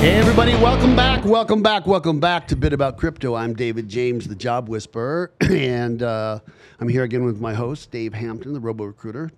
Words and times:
Hey, 0.00 0.16
everybody, 0.16 0.54
welcome 0.54 0.96
back, 0.96 1.26
welcome 1.26 1.62
back, 1.62 1.86
welcome 1.86 2.20
back 2.20 2.48
to 2.48 2.56
Bit 2.56 2.72
About 2.72 2.96
Crypto. 2.96 3.34
I'm 3.34 3.52
David 3.52 3.86
James, 3.86 4.26
the 4.26 4.34
Job 4.34 4.66
Whisperer, 4.66 5.30
and 5.42 6.02
uh, 6.02 6.38
I'm 6.80 6.88
here 6.88 7.02
again 7.02 7.22
with 7.22 7.38
my 7.38 7.52
host, 7.52 7.90
Dave 7.90 8.14
Hampton, 8.14 8.54
the 8.54 8.60
Robo 8.60 8.84
Recruiter. 8.84 9.30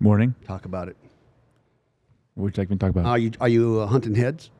Morning. 0.00 0.34
Talk 0.46 0.66
about 0.66 0.88
it. 0.88 0.98
What 2.34 2.44
would 2.44 2.56
you 2.58 2.60
like 2.60 2.68
me 2.68 2.76
to 2.76 2.80
talk 2.80 2.90
about? 2.90 3.06
Are 3.06 3.16
you 3.16 3.30
are 3.40 3.48
you 3.48 3.80
uh, 3.80 3.86
hunting 3.86 4.14
heads? 4.14 4.50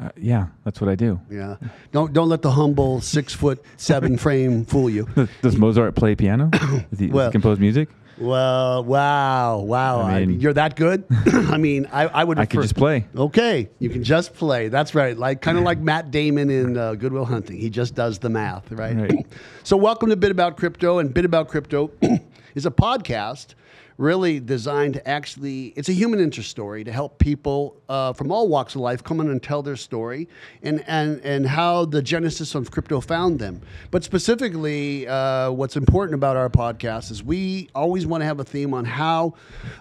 Uh, 0.00 0.08
yeah, 0.16 0.46
that's 0.64 0.80
what 0.80 0.90
I 0.90 0.96
do. 0.96 1.20
Yeah. 1.30 1.56
Don't 1.92 2.12
don't 2.12 2.28
let 2.28 2.42
the 2.42 2.50
humble 2.50 3.00
six 3.00 3.32
foot 3.32 3.62
seven 3.76 4.16
frame 4.16 4.64
fool 4.72 4.90
you. 4.90 5.08
Does 5.42 5.56
Mozart 5.56 5.94
play 5.94 6.14
piano? 6.16 6.50
Does 6.50 6.98
he, 6.98 7.06
Well- 7.08 7.26
does 7.26 7.28
he 7.28 7.32
compose 7.32 7.58
music? 7.60 7.88
Well, 8.16 8.84
wow, 8.84 9.58
wow. 9.58 10.00
I 10.02 10.18
I 10.18 10.26
mean- 10.26 10.38
you're 10.40 10.52
that 10.52 10.76
good? 10.76 11.04
I 11.26 11.58
mean, 11.58 11.88
I, 11.92 12.06
I 12.06 12.22
would. 12.24 12.38
I 12.38 12.46
could 12.46 12.62
just 12.62 12.76
play. 12.76 13.06
Okay, 13.16 13.70
you 13.80 13.90
can 13.90 14.04
just 14.04 14.34
play. 14.34 14.68
That's 14.68 14.94
right. 14.94 15.16
Like 15.18 15.40
kind 15.40 15.58
of 15.58 15.64
like 15.70 15.78
Matt 15.80 16.10
Damon 16.12 16.48
in 16.50 16.76
uh, 16.78 16.94
Good 16.94 17.12
Will 17.12 17.24
Hunting. 17.24 17.56
He 17.56 17.70
just 17.70 17.94
does 17.96 18.20
the 18.20 18.28
math, 18.28 18.70
right? 18.70 18.96
Right. 18.96 19.26
so, 19.64 19.76
welcome 19.76 20.10
to 20.10 20.16
Bit 20.16 20.30
About 20.30 20.56
Crypto, 20.56 20.98
and 20.98 21.12
Bit 21.12 21.24
About 21.24 21.48
Crypto 21.48 21.90
is 22.54 22.66
a 22.66 22.70
podcast 22.70 23.54
really 23.96 24.40
designed 24.40 24.94
to 24.94 25.08
actually. 25.08 25.72
It's 25.76 25.88
a 25.88 25.92
human 25.92 26.20
interest 26.20 26.50
story 26.50 26.84
to 26.84 26.92
help 26.92 27.18
people 27.18 27.80
uh, 27.88 28.12
from 28.12 28.32
all 28.32 28.48
walks 28.48 28.74
of 28.74 28.80
life 28.80 29.02
come 29.04 29.20
in 29.20 29.30
and 29.30 29.42
tell 29.42 29.62
their 29.62 29.76
story 29.76 30.28
and 30.62 30.84
and 30.86 31.20
and 31.20 31.46
how 31.46 31.84
the 31.84 32.02
genesis 32.02 32.54
of 32.54 32.70
crypto 32.70 33.00
found 33.00 33.38
them. 33.38 33.60
But 33.90 34.04
specifically, 34.04 35.06
uh, 35.06 35.50
what's 35.52 35.76
important 35.76 36.14
about 36.14 36.36
our 36.36 36.48
podcast 36.48 37.10
is 37.10 37.22
we 37.22 37.68
always 37.74 38.06
want 38.06 38.22
to 38.22 38.26
have 38.26 38.40
a 38.40 38.44
theme 38.44 38.74
on 38.74 38.84
how 38.84 39.34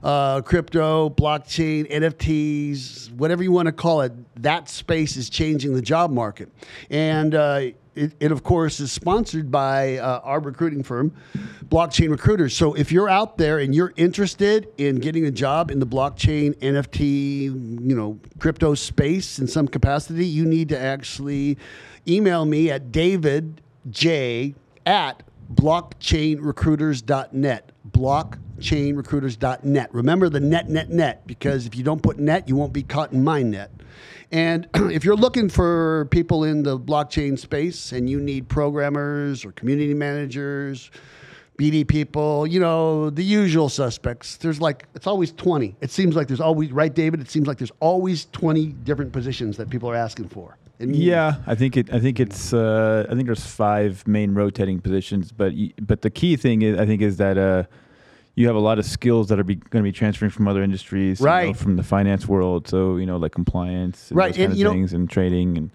uh, 0.04 0.42
crypto, 0.42 1.10
blockchain, 1.10 1.90
NFTs, 1.92 3.12
whatever 3.14 3.44
you 3.44 3.52
want 3.52 3.68
to 3.68 3.72
call 3.72 4.02
it, 4.02 4.14
that 4.42 4.70
space 4.70 5.18
is 5.18 5.30
changing 5.30 5.74
the 5.74 5.82
job 5.82 6.12
market. 6.12 6.50
And 6.90 7.36
uh, 7.36 7.62
it, 7.96 8.14
it, 8.20 8.32
of 8.32 8.44
course, 8.44 8.80
is 8.80 8.92
sponsored 8.92 9.50
by 9.52 9.98
uh, 9.98 10.20
our 10.24 10.40
recruiting 10.40 10.84
firm, 10.84 11.12
Blockchain 11.66 12.10
Recruiters. 12.10 12.56
So 12.56 12.74
if 12.74 12.92
you're 12.92 13.10
out 13.10 13.38
there 13.38 13.60
and 13.60 13.76
you're 13.76 13.94
interested 13.96 14.68
in 14.78 14.98
getting 14.98 15.26
a 15.26 15.32
job 15.32 15.72
in 15.72 15.80
the 15.80 15.86
blockchain, 15.86 16.56
NFT, 16.56 17.88
you 17.88 17.96
know, 17.96 18.20
crypto 18.40 18.76
space 18.76 19.40
in 19.40 19.48
some 19.48 19.68
capacity, 19.68 20.26
you 20.26 20.46
need 20.46 20.70
to 20.70 20.80
actually 20.80 21.58
email 22.08 22.46
me 22.46 22.72
at 22.72 22.92
David 22.92 23.62
J 23.90 24.56
at 24.86 25.24
blockchainrecruiters.net. 25.54 27.72
Blockchainrecruiters.net. 27.92 29.94
Remember 29.94 30.30
the 30.30 30.40
net, 30.40 30.70
net, 30.70 30.90
net, 30.90 31.28
because 31.28 31.66
if 31.66 31.76
you 31.76 31.84
don't 31.84 32.02
put 32.02 32.18
net, 32.18 32.48
you 32.50 32.56
won't 32.56 32.74
be 32.74 32.84
caught 32.84 33.12
in 33.12 33.24
my 33.24 33.44
net. 33.44 33.70
And 34.34 34.68
if 34.92 35.06
you're 35.06 35.16
looking 35.16 35.48
for 35.48 36.08
people 36.12 36.44
in 36.44 36.64
the 36.64 36.78
blockchain 36.78 37.40
space 37.40 37.94
and 37.94 38.10
you 38.10 38.20
need 38.20 38.50
programmers 38.50 39.46
or 39.46 39.52
community 39.54 39.94
managers, 39.94 40.90
BD 41.60 41.88
people, 41.88 42.48
you 42.48 42.60
know, 42.60 43.12
the 43.12 43.24
usual 43.24 43.70
suspects, 43.70 44.38
there's 44.38 44.60
like, 44.60 44.88
it's 44.96 45.06
always 45.06 45.32
20. 45.34 45.76
It 45.82 45.92
seems 45.92 46.16
like 46.16 46.28
there's 46.28 46.42
always, 46.42 46.72
right, 46.72 46.94
David? 46.94 47.22
It 47.22 47.30
seems 47.30 47.48
like 47.48 47.60
there's 47.60 47.72
always 47.80 48.26
20 48.32 48.66
different 48.84 49.14
positions 49.14 49.56
that 49.58 49.70
people 49.70 49.88
are 49.90 49.96
asking 49.96 50.30
for. 50.30 50.58
Yeah, 50.80 51.36
I 51.46 51.54
think 51.54 51.78
it. 51.78 51.94
I 51.94 52.00
think 52.00 52.20
it's. 52.20 52.52
Uh, 52.52 53.06
I 53.10 53.14
think 53.14 53.28
there's 53.28 53.46
five 53.46 54.06
main 54.06 54.34
rotating 54.34 54.82
positions, 54.82 55.32
but 55.32 55.54
but 55.80 56.02
the 56.02 56.10
key 56.10 56.36
thing 56.36 56.62
is, 56.62 56.78
I 56.78 56.86
think, 56.86 57.02
is 57.02 57.18
that 57.18 57.38
uh, 57.38 57.64
you 58.36 58.48
have 58.48 58.56
a 58.56 58.60
lot 58.60 58.80
of 58.80 58.86
skills 58.86 59.28
that 59.30 59.40
are 59.40 59.44
going 59.44 59.60
to 59.72 59.82
be 59.84 59.92
transferring 59.92 60.32
from 60.32 60.48
other 60.48 60.64
industries, 60.64 61.20
you 61.20 61.26
know, 61.26 61.54
from 61.54 61.76
the 61.76 61.84
finance 61.84 62.28
world. 62.28 62.68
So 62.68 62.98
you 62.98 63.06
know, 63.06 63.18
like 63.18 63.32
compliance, 63.32 64.10
and 64.10 64.18
Right, 64.18 64.30
those 64.30 64.38
kind 64.38 64.44
and 64.46 64.54
of 64.54 64.58
you 64.58 64.64
know- 64.66 64.72
things, 64.72 64.94
and 64.94 65.10
trading, 65.10 65.58
and 65.58 65.70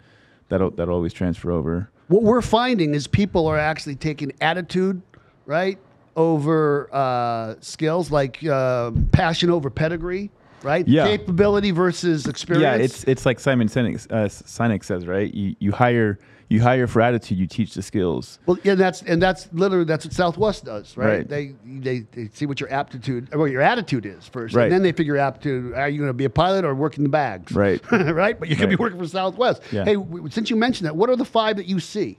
that'll 0.48 0.70
that'll 0.72 0.94
always 0.94 1.12
transfer 1.12 1.50
over. 1.52 1.88
what 2.08 2.22
we're 2.22 2.42
finding 2.42 2.94
is 2.94 3.06
people 3.06 3.46
are 3.46 3.58
actually 3.58 3.94
taking 3.96 4.32
attitude, 4.40 5.00
right, 5.46 5.78
over 6.16 6.88
uh, 6.92 7.54
skills 7.60 8.10
like 8.10 8.44
uh, 8.44 8.90
passion 9.12 9.50
over 9.50 9.70
pedigree, 9.70 10.30
right? 10.62 10.86
Yeah. 10.88 11.04
Capability 11.06 11.70
versus 11.70 12.26
experience. 12.26 12.62
Yeah, 12.62 12.74
it's 12.84 13.04
it's 13.04 13.24
like 13.26 13.38
Simon 13.38 13.68
Sinek, 13.68 14.06
uh, 14.10 14.26
Sinek 14.28 14.82
says, 14.84 15.06
right? 15.06 15.32
You 15.32 15.54
you 15.60 15.70
hire 15.70 16.18
you 16.50 16.62
hire 16.62 16.86
for 16.86 17.02
attitude, 17.02 17.36
you 17.38 17.46
teach 17.46 17.74
the 17.74 17.82
skills. 17.82 18.38
Well, 18.46 18.56
yeah, 18.64 18.74
that's 18.74 19.02
and 19.02 19.20
that's 19.20 19.48
literally 19.52 19.84
that's 19.84 20.06
what 20.06 20.14
Southwest 20.14 20.64
does, 20.64 20.96
right? 20.96 21.06
Right. 21.18 21.28
They, 21.28 21.54
they 21.66 21.98
they 22.12 22.28
see 22.32 22.46
what 22.46 22.58
your 22.60 22.72
aptitude, 22.72 23.28
or 23.32 23.38
what 23.40 23.50
your 23.50 23.60
attitude 23.60 24.06
is 24.06 24.26
first, 24.26 24.54
Right. 24.54 24.64
and 24.64 24.72
then 24.72 24.82
they 24.82 24.92
figure 24.92 25.16
aptitude. 25.18 25.74
Are 25.74 25.88
you 25.88 25.98
going 25.98 26.08
to 26.08 26.14
be 26.14 26.24
a 26.24 26.30
pilot 26.30 26.64
or 26.64 26.74
working 26.74 27.02
the 27.04 27.10
bags? 27.10 27.52
Right. 27.52 27.80
right. 27.92 28.38
But 28.38 28.48
you 28.48 28.56
could 28.56 28.70
be 28.70 28.76
working 28.76 28.98
for 28.98 29.06
Southwest. 29.06 29.62
Yeah. 29.70 29.84
Hey, 29.84 29.94
w- 29.94 30.28
since 30.30 30.48
you 30.48 30.56
mentioned 30.56 30.86
that, 30.86 30.96
what 30.96 31.10
are 31.10 31.16
the 31.16 31.24
five 31.24 31.56
that 31.56 31.66
you 31.66 31.80
see? 31.80 32.18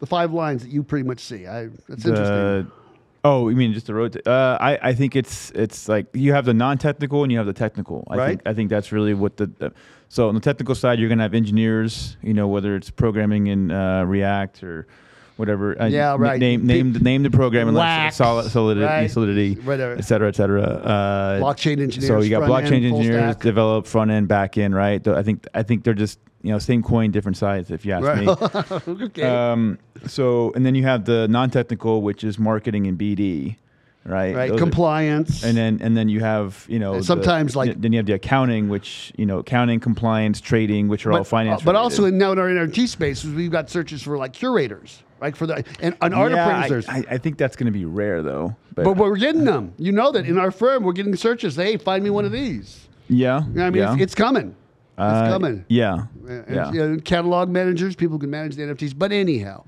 The 0.00 0.06
five 0.06 0.32
lines 0.34 0.62
that 0.62 0.70
you 0.70 0.82
pretty 0.82 1.06
much 1.08 1.20
see. 1.20 1.46
I, 1.46 1.68
that's 1.88 2.04
interesting. 2.04 2.70
Oh, 3.24 3.48
you 3.48 3.56
mean 3.56 3.72
just 3.72 3.86
the 3.86 3.94
road? 3.94 4.20
Uh, 4.28 4.56
I 4.60 4.78
I 4.90 4.94
think 4.94 5.16
it's 5.16 5.50
it's 5.52 5.88
like 5.88 6.06
you 6.12 6.32
have 6.34 6.44
the 6.44 6.54
non-technical 6.54 7.22
and 7.24 7.32
you 7.32 7.38
have 7.38 7.46
the 7.46 7.52
technical. 7.54 8.06
I 8.10 8.16
Right. 8.16 8.28
think 8.28 8.42
I 8.44 8.52
think 8.54 8.70
that's 8.70 8.92
really 8.92 9.14
what 9.14 9.36
the, 9.38 9.46
the 9.46 9.72
so 10.08 10.28
on 10.28 10.34
the 10.34 10.40
technical 10.40 10.74
side 10.74 10.98
you're 10.98 11.08
gonna 11.08 11.22
have 11.22 11.34
engineers. 11.34 12.16
You 12.22 12.34
know 12.34 12.48
whether 12.48 12.76
it's 12.76 12.90
programming 12.90 13.46
in 13.48 13.70
uh, 13.70 14.04
React 14.04 14.62
or 14.64 14.86
whatever. 15.36 15.80
Uh, 15.80 15.86
Yeah, 15.86 16.14
n- 16.14 16.20
right. 16.20 16.40
Name 16.40 16.66
name 16.66 16.92
the 16.92 17.00
name 17.00 17.22
the 17.22 17.30
program 17.30 17.68
and 17.68 17.76
like 17.76 17.86
Wax, 17.86 18.16
solid 18.16 18.50
solidity, 18.50 18.86
right. 18.86 19.10
solidity, 19.10 19.54
Whatever. 19.54 19.96
et 19.96 20.02
cetera, 20.04 20.28
et 20.28 20.36
cetera. 20.36 20.62
Uh, 20.62 21.40
Blockchain 21.40 21.80
engineers, 21.80 22.06
So 22.06 22.20
you 22.20 22.30
got 22.30 22.48
blockchain 22.48 22.72
end, 22.84 22.86
engineers 22.86 23.36
develop 23.36 23.86
front 23.86 24.10
end, 24.10 24.28
back 24.28 24.56
end, 24.58 24.74
right? 24.74 25.06
I 25.06 25.22
think 25.22 25.46
I 25.54 25.62
think 25.62 25.84
they're 25.84 25.94
just 25.94 26.18
you 26.42 26.52
know 26.52 26.58
same 26.58 26.82
coin, 26.82 27.10
different 27.10 27.36
sides. 27.36 27.70
If 27.70 27.84
you 27.84 27.92
ask 27.92 28.04
Right. 28.04 28.86
me. 28.88 29.04
okay. 29.06 29.22
Um, 29.24 29.78
so, 30.06 30.52
and 30.54 30.64
then 30.64 30.74
you 30.76 30.84
have 30.84 31.04
the 31.04 31.26
non-technical, 31.26 32.00
which 32.02 32.22
is 32.22 32.38
marketing 32.38 32.86
and 32.86 32.96
BD, 32.98 33.56
right? 34.06 34.34
right. 34.34 34.48
Those 34.48 34.56
are- 34.56 34.58
Compliance. 34.62 35.44
and 35.44 35.56
then, 35.56 35.78
and 35.82 35.96
then 35.96 36.08
you 36.08 36.20
have, 36.20 36.64
you 36.68 36.78
know, 36.78 36.92
And 36.94 37.02
the- 37.02 37.06
sometimes, 37.06 37.54
like- 37.56 37.80
then 37.80 37.92
you 37.92 37.98
have 37.98 38.06
the 38.06 38.12
accounting, 38.14 38.68
which 38.68 39.12
you 39.16 39.26
know, 39.26 39.38
accounting, 39.38 39.80
compliance, 39.80 40.40
trading, 40.40 40.88
which 40.88 41.04
are 41.06 41.12
all 41.12 41.24
finance. 41.24 41.62
But 41.62 41.76
also 41.76 42.04
in, 42.06 42.18
now 42.18 42.32
in 42.32 42.38
our 42.38 42.48
NFT 42.48 42.86
spaces, 42.88 43.32
we've 43.34 43.50
got 43.50 43.68
searches 43.70 44.02
for 44.02 44.16
like 44.16 44.32
curators, 44.32 45.02
right? 45.20 45.36
For 45.36 45.46
the 45.46 45.64
and, 45.80 45.94
art 46.00 46.32
yeah, 46.32 46.48
appraisers. 46.48 46.88
I, 46.88 47.04
I 47.10 47.18
think 47.18 47.36
that's 47.38 47.56
going 47.56 47.66
to 47.66 47.78
be 47.78 47.84
rare 47.84 48.22
though. 48.22 48.56
But, 48.74 48.84
But 48.84 48.96
we're 48.98 49.16
getting 49.16 49.44
them. 49.44 49.72
You 49.78 49.92
know 49.92 50.12
that 50.12 50.26
in 50.26 50.38
our 50.38 50.50
firm, 50.50 50.82
we're 50.84 50.92
getting 50.92 51.16
searches. 51.16 51.56
Hey, 51.56 51.76
find 51.78 52.04
me 52.04 52.10
one 52.10 52.24
of 52.26 52.32
these. 52.32 52.86
yeah, 53.08 53.42
You 53.46 53.54
know 53.54 53.66
I 53.66 53.70
mean, 53.70 53.82
yeah. 53.82 53.92
it's, 53.94 54.02
it's 54.02 54.14
coming. 54.14 54.54
It's 54.98 55.02
Uh, 55.02 55.28
coming. 55.28 55.64
Yeah, 55.68 56.04
And, 56.28 56.44
yeah. 56.48 56.72
you 56.72 56.78
know, 56.88 56.96
catalog 57.02 57.48
managers, 57.50 57.94
people 57.96 58.18
can 58.18 58.30
manage 58.30 58.56
the 58.56 58.62
NFTs. 58.62 58.92
But 58.96 59.12
anyhow, 59.12 59.64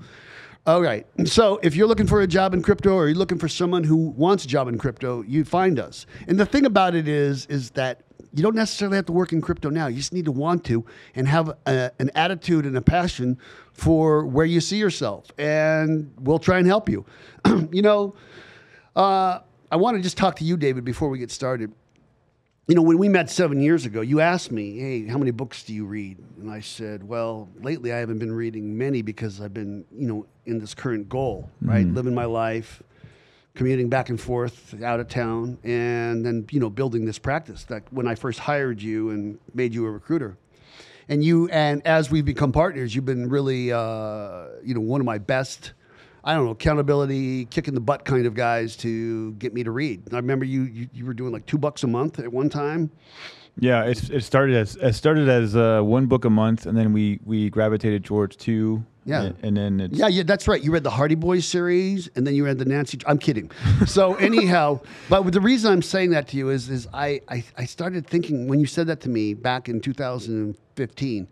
all 0.69 0.83
right. 0.83 1.07
So 1.25 1.59
if 1.63 1.75
you're 1.75 1.87
looking 1.87 2.05
for 2.05 2.21
a 2.21 2.27
job 2.27 2.53
in 2.53 2.61
crypto, 2.61 2.93
or 2.93 3.07
you're 3.07 3.17
looking 3.17 3.39
for 3.39 3.47
someone 3.47 3.83
who 3.83 4.09
wants 4.09 4.45
a 4.45 4.47
job 4.47 4.67
in 4.67 4.77
crypto, 4.77 5.23
you 5.23 5.43
find 5.43 5.79
us. 5.79 6.05
And 6.27 6.39
the 6.39 6.45
thing 6.45 6.63
about 6.63 6.93
it 6.93 7.07
is, 7.07 7.47
is 7.47 7.71
that 7.71 8.03
you 8.35 8.43
don't 8.43 8.53
necessarily 8.53 8.95
have 8.95 9.07
to 9.07 9.11
work 9.11 9.33
in 9.33 9.41
crypto 9.41 9.71
now. 9.71 9.87
You 9.87 9.97
just 9.97 10.13
need 10.13 10.25
to 10.25 10.31
want 10.31 10.63
to 10.65 10.85
and 11.15 11.27
have 11.27 11.49
a, 11.65 11.89
an 11.97 12.11
attitude 12.13 12.67
and 12.67 12.77
a 12.77 12.83
passion 12.83 13.39
for 13.73 14.27
where 14.27 14.45
you 14.45 14.61
see 14.61 14.77
yourself. 14.77 15.31
And 15.39 16.13
we'll 16.19 16.37
try 16.37 16.59
and 16.59 16.67
help 16.67 16.87
you. 16.87 17.03
you 17.71 17.81
know, 17.81 18.13
uh, 18.95 19.39
I 19.71 19.75
want 19.75 19.97
to 19.97 20.03
just 20.03 20.17
talk 20.17 20.35
to 20.35 20.43
you, 20.43 20.55
David, 20.55 20.85
before 20.85 21.09
we 21.09 21.17
get 21.17 21.31
started. 21.31 21.73
You 22.69 22.75
know, 22.75 22.83
when 22.83 22.99
we 22.99 23.09
met 23.09 23.31
seven 23.31 23.59
years 23.61 23.87
ago, 23.87 24.01
you 24.01 24.19
asked 24.19 24.51
me, 24.51 24.77
"Hey, 24.77 25.07
how 25.07 25.17
many 25.17 25.31
books 25.31 25.63
do 25.63 25.73
you 25.73 25.85
read?" 25.85 26.19
And 26.39 26.51
I 26.51 26.59
said, 26.59 27.01
"Well, 27.03 27.49
lately 27.59 27.91
I 27.91 27.97
haven't 27.97 28.19
been 28.19 28.31
reading 28.31 28.77
many 28.77 29.01
because 29.01 29.41
I've 29.41 29.55
been, 29.55 29.85
you 29.91 30.05
know, 30.05 30.27
in 30.45 30.59
this 30.59 30.75
current 30.75 31.09
goal, 31.09 31.49
right? 31.63 31.87
Living 31.87 32.13
my 32.13 32.25
life, 32.25 32.83
commuting 33.55 33.89
back 33.89 34.09
and 34.09 34.21
forth 34.21 34.79
out 34.83 34.99
of 34.99 35.07
town, 35.07 35.57
and 35.63 36.23
then, 36.23 36.45
you 36.51 36.59
know, 36.59 36.69
building 36.69 37.05
this 37.05 37.17
practice. 37.17 37.63
That 37.63 37.91
when 37.91 38.07
I 38.07 38.13
first 38.13 38.37
hired 38.37 38.83
you 38.83 39.09
and 39.09 39.39
made 39.55 39.73
you 39.73 39.87
a 39.87 39.89
recruiter, 39.89 40.37
and 41.07 41.23
you, 41.23 41.49
and 41.49 41.81
as 41.87 42.11
we've 42.11 42.23
become 42.23 42.51
partners, 42.51 42.93
you've 42.93 43.03
been 43.03 43.29
really, 43.29 43.71
uh, 43.71 44.45
you 44.63 44.75
know, 44.75 44.81
one 44.81 45.01
of 45.01 45.05
my 45.05 45.17
best." 45.17 45.73
I 46.23 46.33
don't 46.33 46.45
know, 46.45 46.51
accountability, 46.51 47.45
kicking 47.45 47.73
the 47.73 47.79
butt 47.79 48.05
kind 48.05 48.25
of 48.25 48.33
guys 48.33 48.75
to 48.77 49.31
get 49.33 49.53
me 49.53 49.63
to 49.63 49.71
read. 49.71 50.01
I 50.11 50.17
remember 50.17 50.45
you, 50.45 50.63
you, 50.63 50.89
you 50.93 51.05
were 51.05 51.13
doing 51.13 51.31
like 51.31 51.45
two 51.45 51.57
bucks 51.57 51.83
a 51.83 51.87
month 51.87 52.19
at 52.19 52.31
one 52.31 52.49
time. 52.49 52.91
Yeah, 53.59 53.83
it's, 53.83 54.09
it 54.09 54.23
started 54.23 54.55
as 54.55 54.75
it 54.77 54.93
started 54.93 55.27
as 55.27 55.55
uh, 55.55 55.81
one 55.81 56.05
book 56.05 56.23
a 56.25 56.29
month, 56.29 56.65
and 56.65 56.77
then 56.77 56.93
we 56.93 57.19
we 57.25 57.49
gravitated 57.49 58.05
towards 58.05 58.35
two. 58.35 58.85
Yeah. 59.05 59.23
and, 59.23 59.43
and 59.43 59.57
then 59.57 59.79
it's 59.79 59.97
Yeah, 59.97 60.07
yeah, 60.07 60.23
that's 60.23 60.47
right. 60.47 60.61
You 60.61 60.71
read 60.71 60.83
the 60.83 60.89
Hardy 60.91 61.15
Boys 61.15 61.45
series, 61.45 62.09
and 62.15 62.27
then 62.27 62.35
you 62.35 62.45
read 62.45 62.59
the 62.59 62.65
Nancy. 62.65 62.99
I'm 63.07 63.17
kidding. 63.17 63.49
So 63.87 64.15
anyhow, 64.29 64.79
but 65.09 65.23
the 65.33 65.41
reason 65.41 65.71
I'm 65.71 65.81
saying 65.81 66.11
that 66.11 66.27
to 66.29 66.37
you 66.37 66.49
is, 66.49 66.69
is 66.69 66.87
I, 66.93 67.21
I, 67.27 67.43
I 67.57 67.65
started 67.65 68.05
thinking 68.05 68.47
when 68.47 68.59
you 68.59 68.67
said 68.67 68.87
that 68.87 69.01
to 69.01 69.09
me 69.09 69.33
back 69.33 69.67
in 69.67 69.81
2015. 69.81 71.27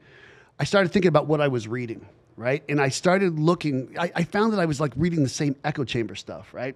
I 0.59 0.63
started 0.63 0.91
thinking 0.91 1.09
about 1.09 1.27
what 1.27 1.39
I 1.39 1.47
was 1.47 1.67
reading, 1.67 2.03
right? 2.37 2.63
And 2.69 2.79
I 2.79 2.89
started 2.89 3.39
looking, 3.39 3.95
I, 3.99 4.11
I 4.15 4.23
found 4.23 4.53
that 4.53 4.59
I 4.59 4.65
was 4.65 4.79
like 4.79 4.93
reading 4.95 5.23
the 5.23 5.29
same 5.29 5.55
echo 5.63 5.83
chamber 5.83 6.13
stuff, 6.13 6.53
right? 6.53 6.75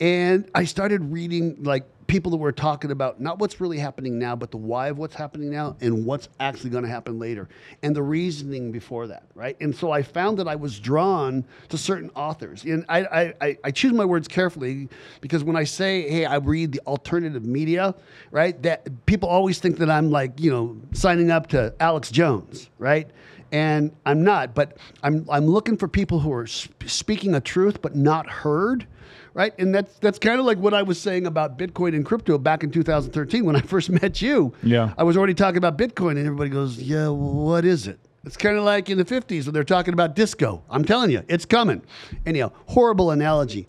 And 0.00 0.50
I 0.54 0.64
started 0.64 1.12
reading 1.12 1.62
like 1.62 1.84
people 2.06 2.30
that 2.30 2.38
were 2.38 2.52
talking 2.52 2.90
about 2.90 3.20
not 3.20 3.38
what's 3.38 3.60
really 3.60 3.78
happening 3.78 4.18
now, 4.18 4.34
but 4.34 4.50
the 4.50 4.56
why 4.56 4.88
of 4.88 4.98
what's 4.98 5.14
happening 5.14 5.50
now 5.50 5.76
and 5.80 6.06
what's 6.06 6.28
actually 6.40 6.70
going 6.70 6.84
to 6.84 6.90
happen 6.90 7.18
later 7.18 7.48
and 7.82 7.94
the 7.94 8.02
reasoning 8.02 8.72
before 8.72 9.06
that, 9.06 9.24
right? 9.34 9.56
And 9.60 9.76
so 9.76 9.90
I 9.90 10.02
found 10.02 10.38
that 10.38 10.48
I 10.48 10.56
was 10.56 10.80
drawn 10.80 11.44
to 11.68 11.78
certain 11.78 12.10
authors. 12.14 12.64
And 12.64 12.84
I, 12.88 13.34
I, 13.40 13.58
I 13.64 13.70
choose 13.70 13.92
my 13.92 14.04
words 14.06 14.26
carefully 14.26 14.88
because 15.20 15.44
when 15.44 15.56
I 15.56 15.64
say, 15.64 16.08
hey, 16.08 16.24
I 16.24 16.36
read 16.36 16.72
the 16.72 16.80
alternative 16.86 17.44
media, 17.44 17.94
right, 18.30 18.60
that 18.62 19.06
people 19.06 19.28
always 19.28 19.58
think 19.58 19.78
that 19.78 19.90
I'm 19.90 20.10
like, 20.10 20.40
you 20.40 20.50
know, 20.50 20.80
signing 20.92 21.30
up 21.30 21.48
to 21.48 21.74
Alex 21.80 22.10
Jones, 22.10 22.70
right? 22.78 23.10
And 23.54 23.94
I'm 24.04 24.24
not, 24.24 24.52
but 24.52 24.76
I'm 25.04 25.24
I'm 25.30 25.46
looking 25.46 25.76
for 25.76 25.86
people 25.86 26.18
who 26.18 26.32
are 26.32 26.46
sp- 26.50 26.74
speaking 26.86 27.36
a 27.36 27.40
truth 27.40 27.80
but 27.80 27.94
not 27.94 28.28
heard, 28.28 28.84
right? 29.32 29.54
And 29.60 29.72
that's 29.72 29.96
that's 30.00 30.18
kind 30.18 30.40
of 30.40 30.44
like 30.44 30.58
what 30.58 30.74
I 30.74 30.82
was 30.82 31.00
saying 31.00 31.24
about 31.24 31.56
Bitcoin 31.56 31.94
and 31.94 32.04
crypto 32.04 32.36
back 32.36 32.64
in 32.64 32.72
2013 32.72 33.44
when 33.44 33.54
I 33.54 33.60
first 33.60 33.90
met 34.02 34.20
you. 34.20 34.52
Yeah. 34.64 34.92
I 34.98 35.04
was 35.04 35.16
already 35.16 35.34
talking 35.34 35.58
about 35.58 35.78
Bitcoin, 35.78 36.12
and 36.16 36.26
everybody 36.26 36.50
goes, 36.50 36.82
"Yeah, 36.82 37.08
what 37.10 37.64
is 37.64 37.86
it?" 37.86 38.00
It's 38.24 38.36
kind 38.36 38.58
of 38.58 38.64
like 38.64 38.90
in 38.90 38.98
the 38.98 39.04
50s 39.04 39.44
when 39.44 39.54
they're 39.54 39.62
talking 39.62 39.94
about 39.94 40.16
disco. 40.16 40.64
I'm 40.68 40.84
telling 40.84 41.12
you, 41.12 41.22
it's 41.28 41.44
coming. 41.44 41.82
Anyhow, 42.26 42.50
horrible 42.66 43.12
analogy. 43.12 43.68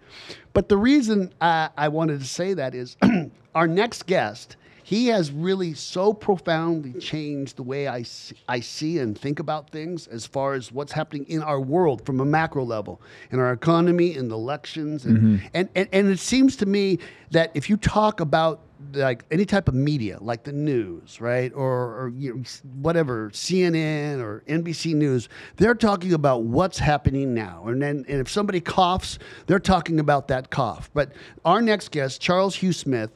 But 0.53 0.69
the 0.69 0.77
reason 0.77 1.31
I, 1.41 1.69
I 1.77 1.89
wanted 1.89 2.21
to 2.21 2.25
say 2.25 2.55
that 2.55 2.73
is 2.73 2.97
our 3.55 3.67
next 3.67 4.07
guest 4.07 4.55
he 4.85 5.07
has 5.07 5.31
really 5.31 5.73
so 5.73 6.13
profoundly 6.13 6.93
changed 6.99 7.55
the 7.55 7.63
way 7.63 7.87
I 7.87 8.03
see, 8.03 8.35
I 8.47 8.59
see 8.59 8.99
and 8.99 9.17
think 9.17 9.39
about 9.39 9.71
things 9.71 10.05
as 10.05 10.27
far 10.27 10.53
as 10.53 10.71
what's 10.71 10.91
happening 10.91 11.25
in 11.27 11.41
our 11.41 11.59
world 11.59 12.05
from 12.05 12.19
a 12.19 12.25
macro 12.25 12.63
level, 12.63 13.01
in 13.31 13.39
our 13.39 13.51
economy, 13.51 14.15
in 14.15 14.27
the 14.27 14.35
elections. 14.35 15.05
And, 15.05 15.17
mm-hmm. 15.17 15.47
and, 15.55 15.69
and, 15.73 15.89
and 15.91 16.11
it 16.11 16.19
seems 16.19 16.55
to 16.57 16.67
me 16.67 16.99
that 17.31 17.49
if 17.55 17.67
you 17.67 17.77
talk 17.77 18.19
about 18.19 18.61
like 18.93 19.25
any 19.31 19.43
type 19.43 19.67
of 19.67 19.73
media, 19.73 20.19
like 20.21 20.43
the 20.43 20.51
news, 20.51 21.19
right, 21.19 21.51
or, 21.55 21.99
or 21.99 22.13
you 22.15 22.35
know, 22.35 22.43
whatever, 22.79 23.31
CNN 23.31 24.19
or 24.19 24.43
NBC 24.47 24.93
News, 24.93 25.29
they're 25.55 25.73
talking 25.73 26.13
about 26.13 26.43
what's 26.43 26.77
happening 26.77 27.33
now. 27.33 27.63
And 27.65 27.81
then, 27.81 28.05
and 28.07 28.21
if 28.21 28.29
somebody 28.29 28.61
coughs, 28.61 29.17
they're 29.47 29.57
talking 29.57 29.99
about 29.99 30.27
that 30.27 30.51
cough. 30.51 30.91
But 30.93 31.13
our 31.43 31.59
next 31.59 31.89
guest, 31.89 32.21
Charles 32.21 32.55
Hugh 32.55 32.73
Smith, 32.73 33.09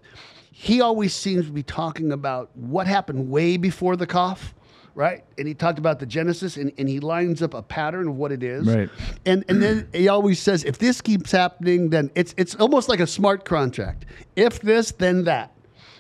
he 0.59 0.81
always 0.81 1.13
seems 1.13 1.45
to 1.45 1.53
be 1.53 1.63
talking 1.63 2.11
about 2.11 2.49
what 2.53 2.85
happened 2.85 3.29
way 3.29 3.55
before 3.55 3.95
the 3.95 4.05
cough 4.05 4.53
right? 4.95 5.23
And 5.37 5.47
he 5.47 5.53
talked 5.53 5.79
about 5.79 5.99
the 5.99 6.05
genesis, 6.05 6.57
and, 6.57 6.73
and 6.77 6.89
he 6.89 6.99
lines 6.99 7.41
up 7.41 7.53
a 7.53 7.61
pattern 7.61 8.09
of 8.09 8.17
what 8.17 8.33
it 8.33 8.43
is. 8.43 8.67
Right. 8.67 8.89
And 9.25 9.45
and 9.47 9.63
then 9.63 9.87
he 9.93 10.09
always 10.09 10.41
says, 10.41 10.65
if 10.65 10.77
this 10.77 10.99
keeps 10.99 11.31
happening, 11.31 11.89
then 11.89 12.11
it's 12.15 12.35
it's 12.35 12.53
almost 12.55 12.89
like 12.89 12.99
a 12.99 13.07
smart 13.07 13.45
contract. 13.45 14.05
If 14.35 14.59
this, 14.59 14.91
then 14.91 15.23
that. 15.23 15.53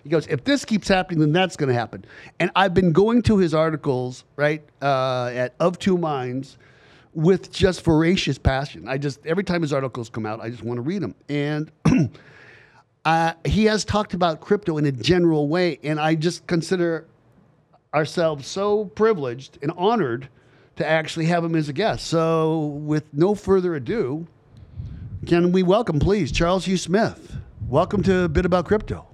He 0.03 0.09
goes, 0.09 0.27
if 0.27 0.43
this 0.43 0.65
keeps 0.65 0.89
happening, 0.89 1.21
then 1.21 1.31
that's 1.31 1.55
going 1.55 1.69
to 1.69 1.73
happen. 1.73 2.03
And 2.41 2.51
I've 2.57 2.73
been 2.73 2.91
going 2.91 3.21
to 3.21 3.37
his 3.37 3.53
articles, 3.53 4.25
right, 4.35 4.61
uh, 4.81 5.31
at 5.33 5.55
Of 5.61 5.79
Two 5.79 5.97
Minds, 5.97 6.57
with 7.13 7.53
just 7.53 7.85
voracious 7.85 8.37
passion. 8.37 8.89
I 8.89 8.97
just 8.97 9.25
every 9.25 9.45
time 9.45 9.61
his 9.61 9.71
articles 9.71 10.09
come 10.09 10.25
out, 10.25 10.41
I 10.41 10.49
just 10.49 10.63
want 10.63 10.77
to 10.77 10.81
read 10.81 11.01
them. 11.01 11.15
And 11.29 11.71
uh, 13.09 13.33
he 13.43 13.65
has 13.65 13.83
talked 13.83 14.13
about 14.13 14.39
crypto 14.39 14.77
in 14.77 14.85
a 14.85 14.91
general 14.91 15.47
way, 15.47 15.79
and 15.81 15.99
I 15.99 16.13
just 16.13 16.45
consider 16.45 17.07
ourselves 17.91 18.45
so 18.45 18.85
privileged 18.85 19.57
and 19.63 19.71
honored 19.75 20.29
to 20.75 20.87
actually 20.87 21.25
have 21.25 21.43
him 21.43 21.55
as 21.55 21.69
a 21.69 21.73
guest. 21.73 22.05
So, 22.05 22.67
with 22.67 23.11
no 23.11 23.33
further 23.33 23.73
ado, 23.73 24.27
can 25.25 25.51
we 25.51 25.63
welcome, 25.63 25.97
please, 25.97 26.31
Charles 26.31 26.65
Hugh 26.65 26.77
Smith? 26.77 27.35
Welcome 27.67 28.03
to 28.03 28.25
a 28.25 28.29
Bit 28.29 28.45
About 28.45 28.65
Crypto. 28.65 29.07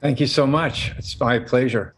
Thank 0.00 0.18
you 0.18 0.26
so 0.26 0.44
much. 0.44 0.92
It's 0.98 1.18
my 1.20 1.38
pleasure. 1.38 1.94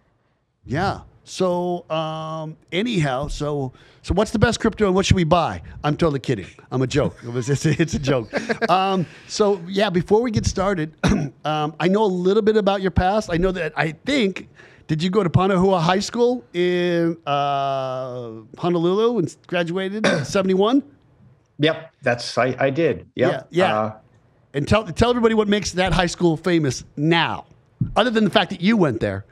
Yeah. 0.67 1.01
So 1.29 1.89
um, 1.91 2.57
anyhow, 2.73 3.29
so 3.29 3.73
so 4.01 4.15
what's 4.15 4.31
the 4.31 4.39
best 4.39 4.61
crypto 4.61 4.87
and 4.87 4.95
what 4.95 5.05
should 5.05 5.17
we 5.17 5.25
buy? 5.25 5.61
I'm 5.85 5.95
totally 5.95 6.21
kidding. 6.21 6.47
I'm 6.71 6.81
a 6.81 6.87
joke. 6.87 7.17
It's, 7.23 7.67
a, 7.67 7.71
it's 7.83 7.93
a 7.93 7.99
joke. 7.99 8.33
Um, 8.71 9.05
so 9.27 9.61
yeah, 9.69 9.91
before 9.91 10.23
we 10.23 10.31
get 10.31 10.47
started, 10.47 10.95
um, 11.45 11.75
I 11.79 11.89
know 11.89 12.03
a 12.03 12.07
little 12.07 12.43
bit 12.43 12.57
about 12.57 12.81
your 12.81 12.91
past. 12.91 13.29
I 13.31 13.37
know 13.37 13.53
that 13.53 13.75
I 13.77 13.93
think 13.93 14.49
did 14.87 15.03
you 15.03 15.11
go 15.11 15.23
to 15.23 15.29
Punahou 15.29 15.79
High 15.79 15.99
School 15.99 16.43
in 16.55 17.19
uh, 17.27 18.31
Honolulu 18.57 19.19
and 19.19 19.37
graduated 19.47 20.07
'71? 20.27 20.83
Yep, 21.61 21.93
that's 22.03 22.39
I, 22.39 22.55
I 22.57 22.71
did. 22.71 23.11
Yep. 23.17 23.49
Yeah. 23.51 23.67
yeah. 23.67 23.81
Uh, 23.81 23.97
and 24.55 24.69
tell 24.69 24.85
tell 24.85 25.11
everybody 25.11 25.35
what 25.35 25.49
makes 25.49 25.73
that 25.73 25.93
high 25.93 26.07
school 26.07 26.37
famous 26.37 26.85
now, 26.97 27.47
other 27.97 28.11
than 28.11 28.23
the 28.23 28.31
fact 28.31 28.51
that 28.51 28.61
you 28.61 28.77
went 28.77 29.01
there 29.01 29.25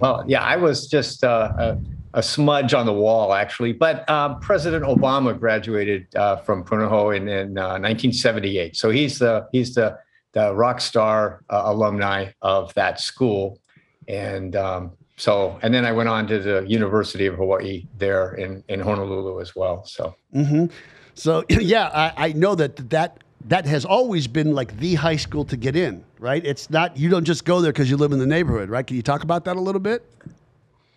well, 0.00 0.24
yeah, 0.26 0.42
I 0.42 0.56
was 0.56 0.86
just 0.86 1.24
uh, 1.24 1.52
a, 1.58 1.78
a, 2.14 2.22
smudge 2.22 2.74
on 2.74 2.86
the 2.86 2.92
wall, 2.92 3.32
actually. 3.32 3.72
But 3.72 4.08
um, 4.08 4.40
President 4.40 4.84
Obama 4.84 5.38
graduated 5.38 6.14
uh, 6.16 6.36
from 6.36 6.64
Punahou 6.64 7.16
in, 7.16 7.28
in 7.28 7.58
uh, 7.58 7.78
1978, 7.78 8.76
so 8.76 8.90
he's 8.90 9.18
the 9.18 9.48
he's 9.52 9.74
the 9.74 9.98
the 10.32 10.54
rock 10.54 10.80
star 10.80 11.42
uh, 11.50 11.62
alumni 11.64 12.30
of 12.42 12.72
that 12.74 13.00
school, 13.00 13.58
and 14.06 14.54
um, 14.56 14.92
so 15.16 15.58
and 15.62 15.72
then 15.72 15.84
I 15.84 15.92
went 15.92 16.08
on 16.08 16.26
to 16.28 16.38
the 16.38 16.64
University 16.66 17.26
of 17.26 17.34
Hawaii 17.34 17.86
there 17.96 18.34
in 18.34 18.64
in 18.68 18.80
Honolulu 18.80 19.40
as 19.40 19.54
well. 19.54 19.84
So. 19.84 20.14
Mm-hmm. 20.34 20.66
So 21.14 21.44
yeah, 21.50 21.90
I, 21.92 22.28
I 22.28 22.32
know 22.32 22.54
that 22.54 22.90
that 22.90 23.18
that 23.46 23.66
has 23.66 23.84
always 23.84 24.26
been 24.26 24.54
like 24.54 24.76
the 24.78 24.94
high 24.94 25.16
school 25.16 25.44
to 25.44 25.56
get 25.56 25.76
in, 25.76 26.04
right? 26.18 26.44
It's 26.44 26.70
not 26.70 26.96
you 26.96 27.08
don't 27.08 27.24
just 27.24 27.44
go 27.44 27.60
there 27.60 27.72
because 27.72 27.90
you 27.90 27.96
live 27.96 28.12
in 28.12 28.18
the 28.18 28.26
neighborhood, 28.26 28.68
right? 28.68 28.86
Can 28.86 28.96
you 28.96 29.02
talk 29.02 29.22
about 29.22 29.44
that 29.44 29.56
a 29.56 29.60
little 29.60 29.80
bit? 29.80 30.04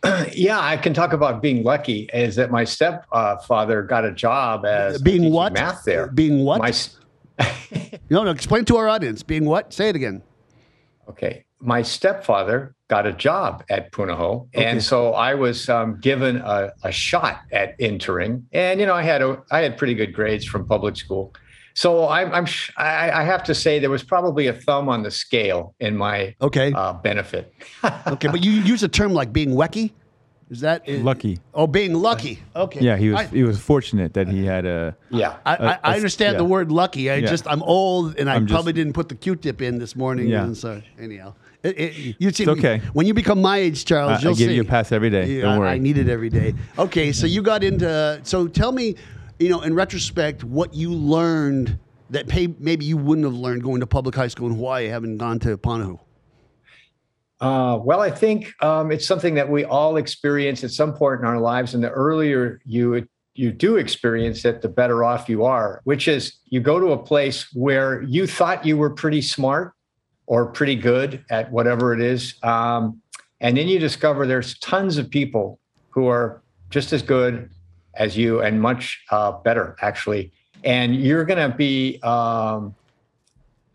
yeah, 0.34 0.60
I 0.60 0.78
can 0.78 0.94
talk 0.94 1.14
about 1.14 1.42
being 1.42 1.64
lucky. 1.64 2.10
Is 2.14 2.36
that 2.36 2.50
my 2.50 2.64
stepfather 2.64 3.84
uh, 3.84 3.88
got 3.88 4.04
a 4.04 4.12
job 4.12 4.66
as 4.66 5.02
being 5.02 5.32
what 5.32 5.54
math 5.54 5.84
there? 5.84 6.08
Being 6.08 6.44
what? 6.44 6.60
My, 6.60 6.74
no, 8.10 8.24
no. 8.24 8.32
Explain 8.32 8.66
to 8.66 8.78
our 8.78 8.90
audience. 8.90 9.22
Being 9.22 9.46
what? 9.46 9.74
Say 9.74 9.90
it 9.90 9.96
again. 9.96 10.24
Okay, 11.08 11.46
my 11.60 11.82
stepfather 11.82 12.74
got 12.90 13.06
a 13.06 13.14
job 13.14 13.64
at 13.70 13.92
Punahou, 13.92 14.48
okay. 14.48 14.66
and 14.66 14.84
so 14.84 15.14
I 15.14 15.36
was 15.36 15.70
um, 15.70 16.00
given 16.00 16.38
a, 16.38 16.72
a 16.84 16.92
shot 16.92 17.42
at 17.52 17.76
entering. 17.80 18.48
And 18.54 18.80
you 18.80 18.88
know, 18.88 18.96
I 18.96 19.04
had 19.04 19.22
a, 19.22 19.44
I 19.52 19.60
had 19.60 19.78
pretty 19.78 19.94
good 19.94 20.14
grades 20.14 20.46
from 20.46 20.66
public 20.66 20.96
school. 20.96 21.34
So 21.74 22.08
I'm, 22.10 22.34
I'm 22.34 22.48
I, 22.78 23.12
I 23.12 23.24
have 23.24 23.44
to 23.46 23.56
say 23.56 23.80
there 23.80 23.90
was 23.90 24.04
probably 24.04 24.48
a 24.48 24.54
thumb 24.54 24.90
on 24.90 25.04
the 25.04 25.12
scale 25.12 25.76
in 25.80 25.96
my 25.96 26.36
okay 26.42 26.74
uh, 26.74 26.94
benefit. 26.94 27.54
okay, 28.08 28.28
but 28.28 28.44
you 28.44 28.52
use 28.52 28.84
a 28.84 28.90
term 28.90 29.14
like 29.14 29.32
being 29.32 29.52
wacky. 29.52 29.92
Is 30.52 30.60
that 30.60 30.86
lucky? 30.86 31.40
Oh, 31.54 31.66
being 31.66 31.94
lucky. 31.94 32.40
Okay. 32.54 32.82
Yeah, 32.82 32.98
he 32.98 33.10
was. 33.10 33.22
I, 33.22 33.26
he 33.28 33.44
was 33.44 33.58
fortunate 33.58 34.14
that 34.16 34.28
he 34.28 34.44
had 34.46 34.66
a. 34.66 34.98
Yeah, 35.10 35.38
I, 35.46 35.56
I, 35.56 35.80
I 35.82 35.96
understand 35.96 36.34
yeah. 36.34 36.40
the 36.40 36.44
word 36.44 36.74
lucky. 36.74 37.10
I 37.10 37.16
yeah. 37.16 37.30
just 37.30 37.48
I'm 37.48 37.64
old 37.64 38.20
and 38.20 38.30
I 38.30 38.36
I'm 38.36 38.48
probably 38.48 38.74
just, 38.74 38.76
didn't 38.76 38.94
put 38.94 39.08
the 39.08 39.16
Q-tip 39.16 39.62
in 39.62 39.80
this 39.80 39.96
morning. 39.96 40.28
Yeah. 40.28 40.44
And 40.44 40.58
so 40.58 40.82
anyhow, 41.00 41.36
it, 41.64 41.80
it, 41.80 42.16
you 42.20 42.32
see, 42.32 42.44
it's 42.44 42.50
okay. 42.50 42.80
When 42.92 43.08
you 43.08 43.14
become 43.14 43.42
my 43.42 43.60
age, 43.60 43.86
Charles, 43.86 44.20
I, 44.20 44.22
you'll 44.24 44.34
I 44.34 44.38
give 44.38 44.50
see. 44.50 44.56
you 44.56 44.62
a 44.64 44.66
pass 44.66 44.92
every 44.92 45.10
day. 45.10 45.40
Don't 45.40 45.58
worry. 45.58 45.70
I 45.70 45.78
need 45.78 45.98
it 45.98 46.10
every 46.10 46.30
day. 46.30 46.54
Okay, 46.78 47.14
so 47.14 47.28
you 47.28 47.42
got 47.42 47.64
into. 47.64 48.20
So 48.24 48.50
tell 48.50 48.74
me, 48.74 48.98
you 49.42 49.50
know, 49.50 49.62
in 49.62 49.74
retrospect, 49.74 50.44
what 50.44 50.74
you 50.74 50.94
learned 50.94 51.80
that 52.12 52.28
pay, 52.28 52.48
maybe 52.60 52.86
you 52.86 52.98
wouldn't 52.98 53.26
have 53.26 53.34
learned 53.34 53.64
going 53.64 53.80
to 53.80 53.88
public 53.88 54.14
high 54.16 54.28
school 54.28 54.48
in 54.48 54.54
Hawaii, 54.54 54.88
having 54.88 55.18
gone 55.18 55.40
to 55.40 55.58
Punahou? 55.58 56.00
Uh, 57.40 57.80
well, 57.82 58.02
I 58.02 58.12
think 58.12 58.54
um, 58.62 58.92
it's 58.92 59.08
something 59.08 59.34
that 59.34 59.50
we 59.50 59.66
all 59.66 59.98
experience 59.98 60.64
at 60.64 60.70
some 60.70 60.94
point 60.94 61.22
in 61.22 61.26
our 61.26 61.40
lives, 61.40 61.74
and 61.74 61.84
the 61.84 61.90
earlier 61.90 62.62
you 62.66 63.08
you 63.34 63.52
do 63.52 63.78
experience 63.78 64.44
it, 64.44 64.62
the 64.62 64.68
better 64.68 65.04
off 65.04 65.28
you 65.28 65.46
are. 65.46 65.82
Which 65.86 66.08
is, 66.08 66.38
you 66.46 66.60
go 66.60 66.80
to 66.80 66.92
a 66.92 66.98
place 66.98 67.48
where 67.54 68.04
you 68.04 68.28
thought 68.28 68.66
you 68.66 68.78
were 68.78 68.90
pretty 68.90 69.22
smart 69.22 69.74
or 70.28 70.52
pretty 70.52 70.76
good 70.76 71.24
at 71.32 71.52
whatever 71.52 71.94
it 71.94 72.02
is, 72.02 72.36
um, 72.44 73.02
and 73.40 73.58
then 73.58 73.68
you 73.68 73.80
discover 73.80 74.28
there's 74.28 74.60
tons 74.60 74.98
of 74.98 75.10
people 75.10 75.60
who 75.90 76.08
are 76.08 76.44
just 76.70 76.94
as 76.94 77.02
good 77.02 77.50
as 77.96 78.18
you 78.18 78.42
and 78.42 78.62
much 78.62 79.02
uh, 79.12 79.32
better, 79.32 79.76
actually. 79.82 80.32
And 80.64 80.96
you're 80.96 81.26
going 81.26 81.50
to 81.50 81.56
be 81.56 82.00
um, 82.04 82.76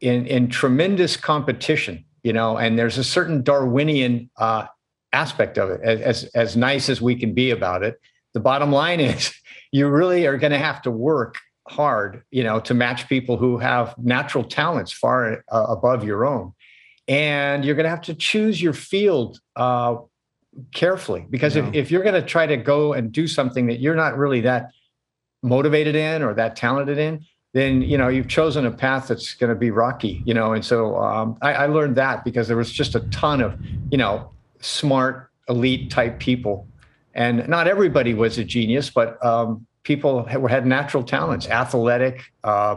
in 0.01 0.27
in 0.27 0.49
tremendous 0.49 1.17
competition 1.17 2.05
you 2.23 2.33
know 2.33 2.59
and 2.59 2.77
there's 2.77 2.99
a 2.99 3.05
certain 3.05 3.43
darwinian 3.43 4.29
uh, 4.37 4.67
aspect 5.13 5.59
of 5.59 5.71
it 5.71 5.81
as 5.81 6.25
as 6.35 6.57
nice 6.57 6.89
as 6.89 7.01
we 7.01 7.15
can 7.15 7.33
be 7.33 7.51
about 7.51 7.83
it. 7.83 8.01
The 8.35 8.41
bottom 8.41 8.73
line 8.73 9.01
is 9.13 9.33
you 9.71 9.89
really 9.89 10.27
are 10.27 10.37
going 10.37 10.53
to 10.53 10.59
have 10.59 10.83
to 10.83 10.91
work 10.91 11.37
hard 11.69 12.23
you 12.31 12.45
know 12.45 12.61
to 12.61 12.75
match 12.75 13.09
people 13.09 13.37
who 13.37 13.59
have 13.59 13.97
natural 13.99 14.45
talents 14.45 14.93
far 14.93 15.45
uh, 15.51 15.67
above 15.69 16.05
your 16.05 16.27
own. 16.27 16.53
And 17.09 17.65
you're 17.65 17.77
going 17.77 17.85
to 17.85 17.91
have 17.91 18.09
to 18.11 18.15
choose 18.15 18.61
your 18.61 18.73
field 18.73 19.39
uh, 19.55 19.97
carefully 20.73 21.27
because 21.31 21.57
if, 21.57 21.75
if 21.75 21.91
you're 21.91 22.03
going 22.03 22.15
to 22.15 22.27
try 22.27 22.47
to 22.47 22.57
go 22.57 22.93
and 22.93 23.13
do 23.13 23.27
something 23.27 23.67
that 23.67 23.81
you're 23.81 23.95
not 23.95 24.17
really 24.17 24.41
that 24.41 24.71
motivated 25.43 25.95
in 25.95 26.23
or 26.23 26.35
that 26.35 26.57
talented 26.57 26.99
in, 26.99 27.25
then 27.53 27.81
you 27.81 27.97
know 27.97 28.09
you've 28.09 28.29
chosen 28.29 28.67
a 28.67 28.71
path 28.71 29.09
that's 29.09 29.35
going 29.35 29.49
to 29.49 29.57
be 29.57 29.71
rocky. 29.71 30.23
You 30.27 30.35
know, 30.35 30.53
and 30.53 30.65
so 30.65 30.97
um, 30.97 31.39
I, 31.41 31.53
I 31.55 31.67
learned 31.67 31.97
that 31.97 32.25
because 32.25 32.49
there 32.49 32.57
was 32.57 32.71
just 32.71 32.95
a 32.95 33.01
ton 33.11 33.41
of 33.41 33.59
you 33.91 33.99
know 33.99 34.31
smart 34.61 35.31
elite 35.49 35.91
type 35.91 36.19
people, 36.19 36.67
and 37.15 37.49
not 37.49 37.67
everybody 37.67 38.15
was 38.15 38.39
a 38.39 38.45
genius, 38.45 38.91
but 38.91 39.25
um, 39.25 39.67
people 39.85 40.25
had 40.25 40.67
natural 40.67 41.03
talents, 41.03 41.49
athletic. 41.49 42.25
Uh, 42.45 42.77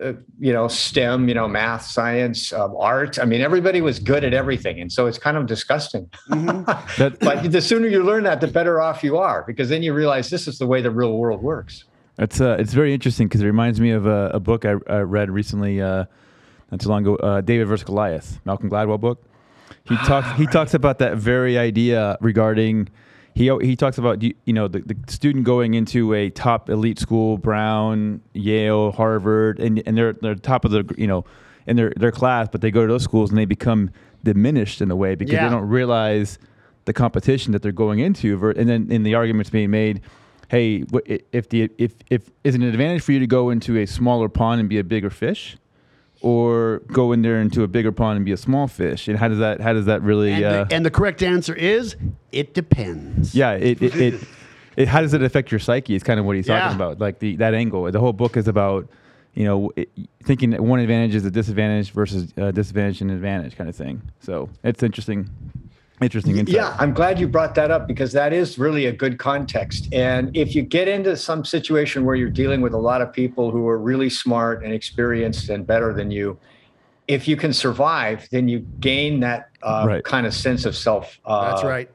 uh, 0.00 0.12
you 0.40 0.52
know, 0.52 0.66
STEM, 0.66 1.28
you 1.28 1.34
know, 1.34 1.46
math, 1.46 1.86
science, 1.86 2.52
um, 2.52 2.74
art. 2.76 3.18
I 3.18 3.24
mean, 3.24 3.40
everybody 3.40 3.80
was 3.80 4.00
good 4.00 4.24
at 4.24 4.34
everything. 4.34 4.80
And 4.80 4.90
so 4.90 5.06
it's 5.06 5.18
kind 5.18 5.36
of 5.36 5.46
disgusting. 5.46 6.10
Mm-hmm. 6.30 7.24
but 7.24 7.52
the 7.52 7.60
sooner 7.60 7.86
you 7.86 8.02
learn 8.02 8.24
that, 8.24 8.40
the 8.40 8.48
better 8.48 8.80
off 8.80 9.04
you 9.04 9.16
are, 9.18 9.44
because 9.46 9.68
then 9.68 9.84
you 9.84 9.94
realize 9.94 10.30
this 10.30 10.48
is 10.48 10.58
the 10.58 10.66
way 10.66 10.82
the 10.82 10.90
real 10.90 11.16
world 11.16 11.42
works. 11.42 11.84
It's, 12.18 12.40
uh, 12.40 12.56
it's 12.58 12.72
very 12.72 12.92
interesting 12.92 13.28
because 13.28 13.40
it 13.40 13.46
reminds 13.46 13.80
me 13.80 13.90
of 13.90 14.06
a, 14.06 14.30
a 14.34 14.40
book 14.40 14.64
I, 14.64 14.74
I, 14.88 15.00
read 15.00 15.30
recently, 15.30 15.80
uh, 15.80 16.06
not 16.70 16.80
too 16.80 16.88
long 16.88 17.02
ago, 17.02 17.16
uh, 17.16 17.40
David 17.40 17.66
versus 17.66 17.84
Goliath, 17.84 18.40
Malcolm 18.44 18.70
Gladwell 18.70 19.00
book. 19.00 19.24
He 19.84 19.96
talks, 19.98 20.38
he 20.38 20.46
talks 20.46 20.74
about 20.74 20.98
that 20.98 21.18
very 21.18 21.56
idea 21.56 22.16
regarding 22.20 22.88
he 23.34 23.50
he 23.62 23.74
talks 23.74 23.98
about 23.98 24.22
you 24.22 24.34
know 24.46 24.68
the, 24.68 24.80
the 24.80 24.96
student 25.08 25.44
going 25.44 25.74
into 25.74 26.14
a 26.14 26.30
top 26.30 26.70
elite 26.70 26.98
school, 26.98 27.36
Brown, 27.36 28.20
Yale, 28.32 28.92
Harvard, 28.92 29.58
and 29.58 29.82
and 29.86 29.96
they're 29.96 30.12
they're 30.12 30.36
top 30.36 30.64
of 30.64 30.70
the 30.70 30.84
you 30.96 31.08
know 31.08 31.24
in 31.66 31.76
their 31.76 31.92
their 31.96 32.12
class, 32.12 32.48
but 32.50 32.60
they 32.60 32.70
go 32.70 32.86
to 32.86 32.92
those 32.92 33.02
schools 33.02 33.30
and 33.30 33.38
they 33.38 33.44
become 33.44 33.90
diminished 34.22 34.80
in 34.80 34.90
a 34.90 34.96
way 34.96 35.16
because 35.16 35.34
yeah. 35.34 35.48
they 35.48 35.54
don't 35.54 35.68
realize 35.68 36.38
the 36.84 36.92
competition 36.92 37.52
that 37.52 37.62
they're 37.62 37.72
going 37.72 37.98
into. 37.98 38.50
And 38.56 38.68
then 38.68 38.90
in 38.90 39.02
the 39.02 39.14
arguments 39.14 39.50
being 39.50 39.70
made, 39.70 40.02
hey, 40.48 40.84
if 41.32 41.48
the 41.48 41.70
if 41.76 41.94
if 42.10 42.30
is 42.44 42.54
it 42.54 42.60
an 42.60 42.68
advantage 42.68 43.02
for 43.02 43.12
you 43.12 43.18
to 43.18 43.26
go 43.26 43.50
into 43.50 43.76
a 43.78 43.86
smaller 43.86 44.28
pond 44.28 44.60
and 44.60 44.68
be 44.68 44.78
a 44.78 44.84
bigger 44.84 45.10
fish? 45.10 45.56
Or 46.24 46.78
go 46.86 47.12
in 47.12 47.20
there 47.20 47.38
into 47.38 47.62
a 47.64 47.68
bigger 47.68 47.92
pond 47.92 48.16
and 48.16 48.24
be 48.24 48.32
a 48.32 48.36
small 48.36 48.66
fish? 48.66 49.08
And 49.08 49.18
how 49.18 49.28
does 49.28 49.38
that 49.38 49.60
how 49.60 49.74
does 49.74 49.84
that 49.84 50.00
really? 50.00 50.32
And, 50.32 50.44
uh, 50.44 50.64
the, 50.64 50.74
and 50.74 50.86
the, 50.86 50.90
correct 50.90 51.22
answer 51.22 51.54
is 51.54 51.96
it 52.32 52.54
depends. 52.54 53.34
Yeah, 53.34 53.52
it 53.52 53.82
it, 53.82 53.94
it, 53.94 54.20
it, 54.76 54.88
how 54.88 55.02
does 55.02 55.12
it 55.12 55.22
affect 55.22 55.52
your 55.52 55.58
psyche? 55.58 55.94
Is 55.94 56.02
kind 56.02 56.18
of 56.18 56.24
what 56.24 56.36
he's 56.36 56.48
yeah. 56.48 56.60
talking 56.60 56.76
about. 56.76 56.98
Like 56.98 57.18
the 57.18 57.36
that 57.36 57.52
angle. 57.52 57.92
The 57.92 58.00
whole 58.00 58.14
book 58.14 58.38
is 58.38 58.48
about 58.48 58.88
you 59.34 59.44
know 59.44 59.70
it, 59.76 59.90
thinking 60.22 60.50
that 60.50 60.62
one 60.62 60.80
advantage 60.80 61.14
is 61.14 61.26
a 61.26 61.30
disadvantage 61.30 61.90
versus 61.90 62.32
a 62.38 62.50
disadvantage 62.52 63.02
and 63.02 63.10
advantage 63.10 63.54
kind 63.54 63.68
of 63.68 63.76
thing. 63.76 64.00
So 64.20 64.48
it's 64.62 64.82
interesting 64.82 65.28
interesting 66.00 66.36
insight. 66.36 66.54
Yeah, 66.54 66.76
I'm 66.78 66.92
glad 66.92 67.18
you 67.18 67.28
brought 67.28 67.54
that 67.54 67.70
up 67.70 67.86
because 67.86 68.12
that 68.12 68.32
is 68.32 68.58
really 68.58 68.86
a 68.86 68.92
good 68.92 69.18
context. 69.18 69.92
And 69.92 70.36
if 70.36 70.54
you 70.54 70.62
get 70.62 70.88
into 70.88 71.16
some 71.16 71.44
situation 71.44 72.04
where 72.04 72.14
you're 72.14 72.30
dealing 72.30 72.60
with 72.60 72.74
a 72.74 72.78
lot 72.78 73.00
of 73.00 73.12
people 73.12 73.50
who 73.50 73.68
are 73.68 73.78
really 73.78 74.10
smart 74.10 74.64
and 74.64 74.72
experienced 74.72 75.48
and 75.48 75.66
better 75.66 75.92
than 75.92 76.10
you, 76.10 76.38
if 77.06 77.28
you 77.28 77.36
can 77.36 77.52
survive, 77.52 78.28
then 78.30 78.48
you 78.48 78.60
gain 78.80 79.20
that 79.20 79.50
uh, 79.62 79.84
right. 79.86 80.04
kind 80.04 80.26
of 80.26 80.34
sense 80.34 80.64
of 80.64 80.76
self. 80.76 81.20
Uh, 81.24 81.50
That's 81.50 81.64
right. 81.64 81.90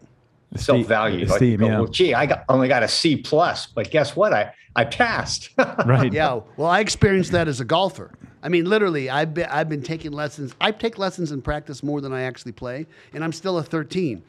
Self 0.56 0.86
value. 0.88 1.26
Esteem, 1.26 1.62
like, 1.62 1.70
yeah. 1.70 1.80
Well, 1.80 1.88
gee, 1.88 2.14
I 2.14 2.26
got, 2.26 2.44
only 2.50 2.68
got 2.68 2.84
a 2.84 2.88
C 2.88 3.16
plus, 3.18 3.68
but 3.68 3.92
guess 3.92 4.16
what? 4.16 4.34
I 4.34 4.54
I 4.76 4.86
passed. 4.86 5.50
right. 5.86 6.12
Yeah. 6.12 6.40
Well, 6.58 6.70
I 6.70 6.80
experienced 6.80 7.32
that 7.34 7.48
as 7.48 7.60
a 7.60 7.66
golfer. 7.66 8.12
I 8.42 8.50
mean, 8.50 8.66
literally, 8.66 9.10
I've 9.10 9.34
been, 9.34 9.48
I've 9.50 9.70
been 9.70 9.84
taking 9.84 10.12
lessons. 10.12 10.54
I 10.62 10.72
take 10.72 10.98
lessons 10.98 11.32
and 11.32 11.44
practice 11.44 11.84
more 11.84 12.02
than 12.02 12.14
I 12.14 12.22
actually 12.22 12.54
play, 12.54 12.88
and 13.14 13.24
I'm 13.24 13.34
still 13.34 13.58
a 13.58 13.64
13. 13.64 14.24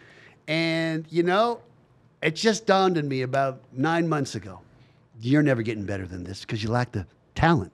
And, 0.48 1.06
you 1.10 1.22
know, 1.22 1.60
it 2.22 2.34
just 2.34 2.66
dawned 2.66 2.98
on 2.98 3.06
me 3.08 3.22
about 3.22 3.60
nine 3.72 4.08
months 4.08 4.34
ago 4.34 4.60
you're 5.20 5.42
never 5.42 5.62
getting 5.62 5.84
better 5.84 6.06
than 6.06 6.24
this 6.24 6.40
because 6.40 6.62
you 6.62 6.70
lack 6.70 6.92
the 6.92 7.06
talent. 7.34 7.72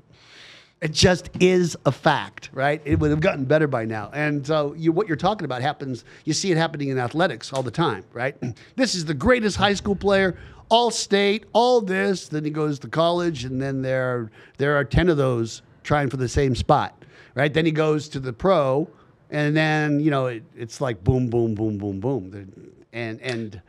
It 0.83 0.93
just 0.93 1.31
is 1.41 1.77
a 1.87 1.93
fact, 1.93 2.51
right? 2.53 2.83
It 2.85 2.99
would 2.99 3.11
have 3.11 3.21
gotten 3.21 3.45
better 3.45 3.67
by 3.67 3.87
now. 3.87 4.11
And 4.13 4.47
so 4.47 4.75
you, 4.75 4.93
what 4.93 5.09
you're 5.09 5.17
talking 5.17 5.47
about 5.47 5.63
happens, 5.63 6.05
you 6.25 6.35
see 6.35 6.53
it 6.53 6.59
happening 6.59 6.91
in 6.91 6.99
athletics 6.99 7.53
all 7.53 7.63
the 7.63 7.71
time, 7.71 8.05
right? 8.13 8.37
This 8.77 8.95
is 8.95 9.07
the 9.07 9.15
greatest 9.15 9.57
high 9.57 9.73
school 9.73 9.97
player, 9.97 10.37
all 10.69 10.91
state, 10.91 11.45
all 11.55 11.81
this. 11.81 12.29
Then 12.29 12.45
he 12.45 12.51
goes 12.51 12.79
to 12.81 12.89
college, 12.89 13.45
and 13.45 13.61
then 13.61 13.81
there, 13.81 14.31
there 14.59 14.77
are 14.77 14.85
10 14.85 15.09
of 15.09 15.17
those 15.17 15.63
trying 15.87 16.11
for 16.11 16.19
the 16.19 16.29
same 16.29 16.55
spot, 16.55 17.05
right? 17.35 17.55
Then 17.55 17.65
he 17.65 17.73
goes 17.73 18.09
to 18.11 18.21
the 18.21 18.33
pro, 18.33 18.89
and 19.31 19.57
then 19.57 20.01
you 20.01 20.11
know 20.11 20.27
it, 20.27 20.43
it's 20.55 20.81
like 20.81 21.03
boom, 21.03 21.31
boom, 21.31 21.55
boom, 21.55 21.79
boom, 21.79 22.01
boom, 22.01 22.73
and 22.93 23.21
and 23.23 23.63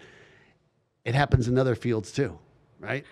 it 1.05 1.15
happens 1.15 1.47
in 1.47 1.57
other 1.57 1.75
fields 1.75 2.11
too, 2.11 2.37
right? 2.79 3.05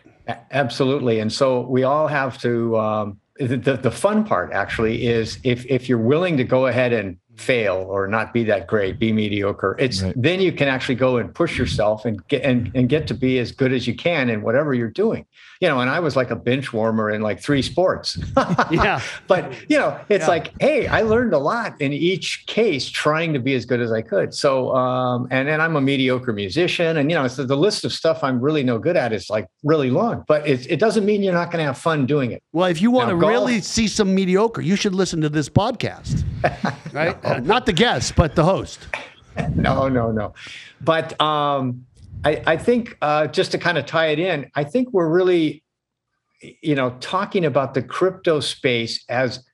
Absolutely, 0.51 1.19
and 1.19 1.31
so 1.31 1.62
we 1.62 1.83
all 1.83 2.07
have 2.07 2.38
to. 2.39 2.77
Um, 2.77 3.19
the, 3.38 3.77
the 3.81 3.91
fun 3.91 4.24
part 4.24 4.53
actually 4.53 5.05
is 5.05 5.39
if 5.43 5.65
if 5.65 5.89
you're 5.89 5.97
willing 5.97 6.38
to 6.38 6.45
go 6.45 6.67
ahead 6.67 6.93
and 6.93 7.17
fail 7.35 7.85
or 7.89 8.07
not 8.07 8.33
be 8.33 8.43
that 8.45 8.67
great, 8.67 8.97
be 8.97 9.12
mediocre. 9.12 9.75
It's 9.77 10.01
right. 10.01 10.13
then 10.15 10.39
you 10.39 10.51
can 10.51 10.67
actually 10.67 10.95
go 10.95 11.17
and 11.17 11.33
push 11.33 11.57
yourself 11.57 12.05
and 12.05 12.25
get 12.27 12.43
and, 12.43 12.71
and 12.75 12.88
get 12.88 13.07
to 13.07 13.13
be 13.13 13.39
as 13.39 13.51
good 13.51 13.74
as 13.74 13.88
you 13.88 13.95
can 13.95 14.29
in 14.29 14.41
whatever 14.41 14.74
you're 14.74 14.89
doing. 14.89 15.25
You 15.62 15.69
know, 15.69 15.79
and 15.79 15.89
I 15.89 16.00
was 16.00 16.15
like 16.15 16.31
a 16.31 16.35
bench 16.35 16.74
warmer 16.74 17.09
in 17.09 17.21
like 17.21 17.41
three 17.41 17.62
sports. 17.62 18.17
yeah. 18.71 19.01
But 19.27 19.53
you 19.69 19.77
know, 19.77 20.00
it's 20.09 20.24
yeah. 20.24 20.27
like, 20.27 20.53
hey, 20.62 20.88
I 20.88 21.01
learned 21.01 21.33
a 21.33 21.38
lot 21.38 21.79
in 21.79 21.93
each 21.93 22.45
case 22.47 22.89
trying 22.89 23.33
to 23.33 23.39
be 23.39 23.53
as 23.55 23.65
good 23.65 23.81
as 23.81 23.91
I 23.91 24.01
could. 24.01 24.33
So 24.33 24.75
um, 24.75 25.27
and 25.31 25.47
then 25.47 25.62
I'm 25.62 25.75
a 25.75 25.81
mediocre 25.81 26.33
musician. 26.33 26.97
And 26.97 27.09
you 27.09 27.17
know, 27.17 27.27
so 27.27 27.43
the 27.45 27.57
list 27.57 27.85
of 27.85 27.93
stuff 27.93 28.24
I'm 28.24 28.39
really 28.41 28.63
no 28.63 28.79
good 28.79 28.97
at 28.97 29.13
is 29.13 29.29
like 29.29 29.47
really 29.63 29.89
long. 29.89 30.25
But 30.27 30.47
it, 30.47 30.69
it 30.69 30.79
doesn't 30.79 31.05
mean 31.05 31.24
you're 31.24 31.33
not 31.33 31.51
going 31.51 31.59
to 31.59 31.65
have 31.65 31.77
fun 31.77 32.05
doing 32.05 32.31
it. 32.31 32.43
Well, 32.51 32.67
if 32.69 32.81
you 32.81 32.91
want 32.91 33.09
to 33.09 33.15
really 33.15 33.62
see 33.62 33.88
some 33.88 34.13
mediocre, 34.13 34.62
you 34.62 34.75
should 34.75 34.95
listen 34.95 35.21
to 35.21 35.29
this 35.29 35.50
podcast. 35.50 36.24
right? 36.93 37.17
Uh, 37.24 37.39
not 37.39 37.65
the 37.65 37.74
guest, 37.74 38.15
but 38.15 38.35
the 38.35 38.43
host. 38.43 38.88
no, 39.55 39.88
no, 39.88 40.12
no. 40.12 40.33
But 40.81 41.19
um, 41.21 41.85
I, 42.25 42.41
I, 42.46 42.58
think 42.58 42.98
uh, 43.01 43.27
just 43.27 43.51
to 43.51 43.60
kind 43.60 43.77
of 43.77 43.86
tie 43.86 44.08
it 44.08 44.20
in, 44.20 44.50
I 44.55 44.63
think 44.63 44.89
we're 44.91 45.08
really, 45.08 45.63
you 46.41 46.74
know, 46.74 46.98
talking 47.00 47.46
about 47.46 47.75
the 47.75 47.84
crypto 47.84 48.39
space 48.39 49.03
as 49.10 49.46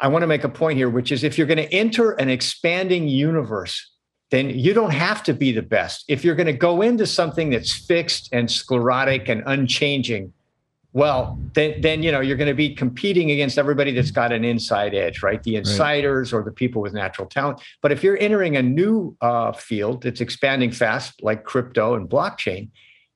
I 0.00 0.08
want 0.08 0.24
to 0.24 0.26
make 0.26 0.44
a 0.44 0.48
point 0.48 0.76
here, 0.76 0.90
which 0.90 1.12
is 1.12 1.24
if 1.24 1.38
you're 1.38 1.46
going 1.46 1.56
to 1.56 1.72
enter 1.72 2.12
an 2.12 2.28
expanding 2.28 3.08
universe, 3.08 3.92
then 4.30 4.50
you 4.50 4.74
don't 4.74 4.92
have 4.92 5.22
to 5.22 5.32
be 5.32 5.52
the 5.52 5.62
best. 5.62 6.04
If 6.08 6.24
you're 6.24 6.34
going 6.34 6.48
to 6.48 6.52
go 6.52 6.82
into 6.82 7.06
something 7.06 7.50
that's 7.50 7.72
fixed 7.72 8.28
and 8.32 8.50
sclerotic 8.50 9.28
and 9.28 9.42
unchanging, 9.46 10.32
well, 10.96 11.38
then, 11.52 11.78
then 11.82 12.02
you 12.02 12.10
know 12.10 12.20
you're 12.20 12.38
going 12.38 12.48
to 12.48 12.54
be 12.54 12.74
competing 12.74 13.30
against 13.30 13.58
everybody 13.58 13.92
that's 13.92 14.10
got 14.10 14.32
an 14.32 14.46
inside 14.46 14.94
edge, 14.94 15.22
right? 15.22 15.42
The 15.42 15.56
insiders 15.56 16.32
right. 16.32 16.38
or 16.38 16.42
the 16.42 16.50
people 16.50 16.80
with 16.80 16.94
natural 16.94 17.28
talent. 17.28 17.60
But 17.82 17.92
if 17.92 18.02
you're 18.02 18.16
entering 18.18 18.56
a 18.56 18.62
new 18.62 19.14
uh, 19.20 19.52
field 19.52 20.04
that's 20.04 20.22
expanding 20.22 20.72
fast, 20.72 21.22
like 21.22 21.44
crypto 21.44 21.96
and 21.96 22.08
blockchain, 22.08 22.70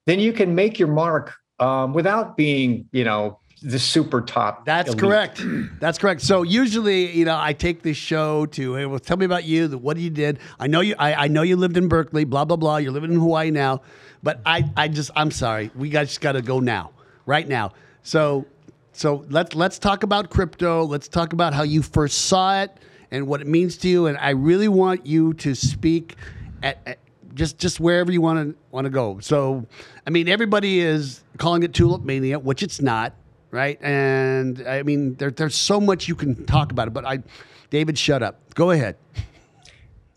then 0.05 0.21
you 0.21 0.35
can 0.35 0.55
make 0.55 0.79
your 0.79 0.89
mark 0.89 1.33
um, 1.59 1.95
without 1.95 2.37
being, 2.37 2.87
you 2.93 3.03
know, 3.03 3.41
the 3.63 3.79
super 3.79 4.21
top. 4.21 4.67
That's 4.67 4.91
elite. 4.91 5.01
correct. 5.01 5.43
That's 5.81 5.97
correct. 5.97 6.21
So 6.21 6.43
usually, 6.43 7.11
you 7.17 7.25
know, 7.25 7.39
I 7.41 7.55
take 7.55 7.81
this 7.81 7.97
show 7.97 8.45
to, 8.45 8.75
hey, 8.75 8.85
well, 8.85 8.99
tell 8.99 9.17
me 9.17 9.25
about 9.25 9.45
you. 9.45 9.71
What 9.71 9.97
you 9.97 10.11
did. 10.11 10.39
I 10.59 10.67
know 10.67 10.81
you. 10.81 10.97
I, 10.99 11.15
I 11.15 11.29
know 11.29 11.41
you 11.41 11.57
lived 11.57 11.79
in 11.79 11.89
Berkeley. 11.89 12.25
Blah 12.25 12.45
blah 12.45 12.59
blah. 12.59 12.77
You're 12.77 12.93
living 12.93 13.13
in 13.13 13.21
Hawaii 13.21 13.51
now, 13.51 13.81
but 14.23 14.43
I, 14.45 14.71
I 14.77 14.89
just, 14.89 15.11
I'm 15.17 15.31
sorry. 15.31 15.71
We 15.75 15.89
got, 15.89 16.09
just 16.09 16.21
got 16.21 16.33
to 16.33 16.43
go 16.43 16.61
now 16.61 16.91
right 17.31 17.47
now. 17.49 17.73
So, 18.03 18.45
so 18.93 19.25
let's 19.31 19.55
let's 19.55 19.79
talk 19.79 20.03
about 20.03 20.31
crypto. 20.31 20.85
Let's 20.85 21.07
talk 21.07 21.33
about 21.33 21.55
how 21.55 21.63
you 21.63 21.81
first 21.81 22.27
saw 22.27 22.63
it 22.63 22.77
and 23.13 23.29
what 23.29 23.41
it 23.41 23.47
means 23.47 23.77
to 23.79 23.89
you. 23.89 24.07
And 24.09 24.19
I 24.19 24.31
really 24.31 24.69
want 24.69 25.07
you 25.07 25.33
to 25.35 25.55
speak 25.55 26.17
at, 26.63 26.79
at 26.85 26.99
just 27.33 27.57
just 27.57 27.79
wherever 27.79 28.11
you 28.11 28.21
want 28.21 28.39
to 28.41 28.59
want 28.73 28.85
to 28.87 28.91
go. 28.91 29.21
So, 29.21 29.65
I 30.07 30.11
mean, 30.11 30.29
everybody 30.29 30.81
is 30.81 31.23
calling 31.39 31.63
it 31.63 31.73
tulip 31.73 32.03
mania, 32.03 32.41
which 32.41 32.65
it's 32.65 32.83
not, 32.83 33.15
right? 33.53 33.79
And 33.81 34.67
I 34.67 34.83
mean, 34.83 35.15
there, 35.15 35.31
there's 35.31 35.55
so 35.55 35.81
much 35.81 36.09
you 36.09 36.17
can 36.17 36.45
talk 36.47 36.73
about 36.73 36.89
it. 36.89 36.91
But 36.91 37.07
I, 37.07 37.23
David, 37.71 37.97
shut 37.97 38.25
up. 38.25 38.55
Go 38.55 38.73
ahead. 38.73 38.97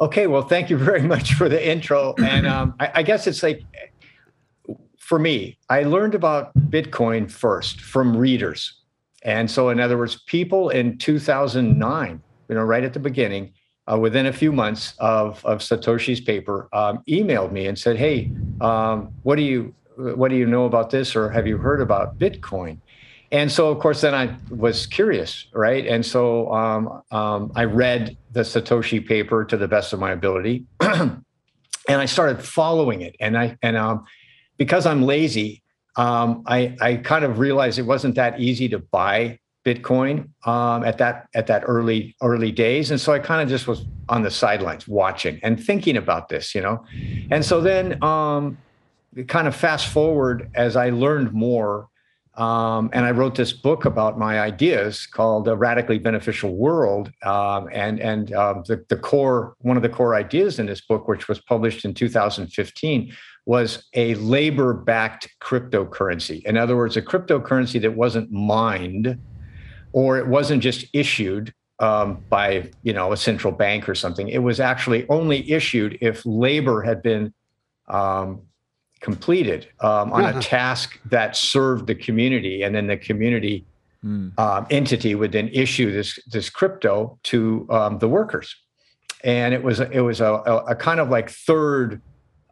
Okay, 0.01 0.25
well, 0.25 0.41
thank 0.41 0.71
you 0.71 0.77
very 0.77 1.03
much 1.03 1.35
for 1.35 1.47
the 1.47 1.69
intro. 1.71 2.15
And 2.17 2.47
um, 2.47 2.73
I, 2.79 2.91
I 2.95 3.03
guess 3.03 3.27
it's 3.27 3.43
like 3.43 3.61
for 5.03 5.19
me, 5.19 5.57
I 5.69 5.83
learned 5.83 6.15
about 6.15 6.53
Bitcoin 6.55 7.29
first 7.29 7.81
from 7.81 8.15
readers. 8.15 8.79
And 9.23 9.51
so, 9.51 9.69
in 9.69 9.81
other 9.81 9.97
words, 9.97 10.21
people 10.27 10.69
in 10.69 10.97
2009, 10.97 12.21
you 12.47 12.55
know, 12.55 12.61
right 12.61 12.83
at 12.85 12.93
the 12.93 12.99
beginning, 12.99 13.51
uh, 13.91 13.97
within 13.97 14.27
a 14.27 14.33
few 14.33 14.53
months 14.53 14.93
of, 14.99 15.45
of 15.45 15.59
Satoshi's 15.59 16.21
paper, 16.21 16.69
um, 16.71 17.03
emailed 17.09 17.51
me 17.51 17.67
and 17.67 17.77
said, 17.77 17.97
"Hey, 17.97 18.31
um, 18.61 19.11
what 19.23 19.35
do 19.35 19.41
you 19.41 19.75
what 19.97 20.29
do 20.29 20.35
you 20.35 20.45
know 20.45 20.65
about 20.65 20.89
this, 20.89 21.17
or 21.17 21.29
have 21.29 21.47
you 21.47 21.57
heard 21.57 21.81
about 21.81 22.17
Bitcoin?" 22.17 22.77
And 23.31 23.51
so, 23.51 23.69
of 23.69 23.79
course, 23.79 23.99
then 24.01 24.15
I 24.15 24.37
was 24.49 24.85
curious, 24.85 25.47
right? 25.53 25.85
And 25.85 26.05
so 26.05 26.53
um, 26.53 27.01
um 27.11 27.51
I 27.55 27.65
read 27.65 28.17
the 28.31 28.41
Satoshi 28.41 29.05
paper 29.05 29.43
to 29.43 29.57
the 29.57 29.67
best 29.67 29.91
of 29.91 29.99
my 29.99 30.11
ability. 30.11 30.65
and 30.79 31.23
I 31.87 32.05
started 32.05 32.41
following 32.41 33.01
it. 33.01 33.15
And 33.19 33.37
I 33.37 33.57
and 33.61 33.75
um, 33.75 34.05
because 34.57 34.85
I'm 34.85 35.03
lazy, 35.03 35.63
um, 35.95 36.43
I 36.47 36.75
I 36.81 36.95
kind 36.97 37.25
of 37.25 37.39
realized 37.39 37.79
it 37.79 37.83
wasn't 37.83 38.15
that 38.15 38.39
easy 38.39 38.67
to 38.69 38.79
buy 38.79 39.39
Bitcoin 39.65 40.29
um, 40.45 40.83
at 40.83 40.97
that 40.97 41.27
at 41.35 41.47
that 41.47 41.63
early 41.67 42.15
early 42.21 42.51
days, 42.51 42.91
and 42.91 42.99
so 42.99 43.13
I 43.13 43.19
kind 43.19 43.41
of 43.41 43.49
just 43.49 43.67
was 43.67 43.85
on 44.09 44.23
the 44.23 44.31
sidelines 44.31 44.87
watching 44.87 45.39
and 45.43 45.63
thinking 45.63 45.97
about 45.97 46.29
this, 46.29 46.53
you 46.53 46.61
know. 46.61 46.83
And 47.31 47.45
so 47.45 47.61
then, 47.61 48.03
um, 48.03 48.57
kind 49.27 49.47
of 49.47 49.55
fast 49.55 49.87
forward 49.87 50.49
as 50.55 50.75
I 50.75 50.89
learned 50.89 51.31
more, 51.31 51.87
um, 52.35 52.89
and 52.91 53.05
I 53.05 53.11
wrote 53.11 53.35
this 53.35 53.53
book 53.53 53.85
about 53.85 54.17
my 54.17 54.41
ideas 54.41 55.05
called 55.05 55.47
"A 55.47 55.55
Radically 55.55 55.99
Beneficial 55.99 56.55
World," 56.55 57.11
um, 57.23 57.69
and 57.71 57.99
and 57.99 58.33
um, 58.33 58.63
the 58.67 58.83
the 58.89 58.97
core 58.97 59.55
one 59.59 59.77
of 59.77 59.83
the 59.83 59.89
core 59.89 60.15
ideas 60.15 60.59
in 60.59 60.65
this 60.65 60.81
book, 60.81 61.07
which 61.07 61.27
was 61.27 61.39
published 61.39 61.85
in 61.85 61.93
2015 61.93 63.13
was 63.45 63.85
a 63.93 64.15
labor 64.15 64.73
backed 64.73 65.29
cryptocurrency. 65.41 66.43
In 66.45 66.57
other 66.57 66.77
words, 66.77 66.95
a 66.95 67.01
cryptocurrency 67.01 67.81
that 67.81 67.93
wasn't 67.93 68.31
mined 68.31 69.17
or 69.91 70.17
it 70.17 70.27
wasn't 70.27 70.63
just 70.63 70.85
issued 70.93 71.53
um, 71.79 72.23
by 72.29 72.69
you 72.83 72.93
know 72.93 73.11
a 73.11 73.17
central 73.17 73.51
bank 73.53 73.89
or 73.89 73.95
something. 73.95 74.29
It 74.29 74.39
was 74.39 74.59
actually 74.59 75.07
only 75.09 75.49
issued 75.51 75.97
if 76.01 76.25
labor 76.25 76.81
had 76.81 77.01
been 77.01 77.33
um, 77.87 78.41
completed 79.01 79.67
um, 79.81 80.13
on 80.13 80.23
uh-huh. 80.23 80.39
a 80.39 80.41
task 80.41 80.99
that 81.05 81.35
served 81.35 81.87
the 81.87 81.95
community, 81.95 82.63
and 82.63 82.73
then 82.73 82.87
the 82.87 82.97
community 82.97 83.65
mm. 84.03 84.67
entity 84.69 85.15
would 85.15 85.31
then 85.31 85.49
issue 85.49 85.91
this 85.91 86.19
this 86.27 86.49
crypto 86.49 87.19
to 87.23 87.67
um, 87.69 87.99
the 87.99 88.07
workers. 88.07 88.55
And 89.23 89.53
it 89.53 89.63
was 89.63 89.79
it 89.79 90.01
was 90.01 90.21
a, 90.21 90.33
a, 90.33 90.57
a 90.69 90.75
kind 90.75 90.99
of 90.99 91.09
like 91.09 91.29
third 91.29 92.01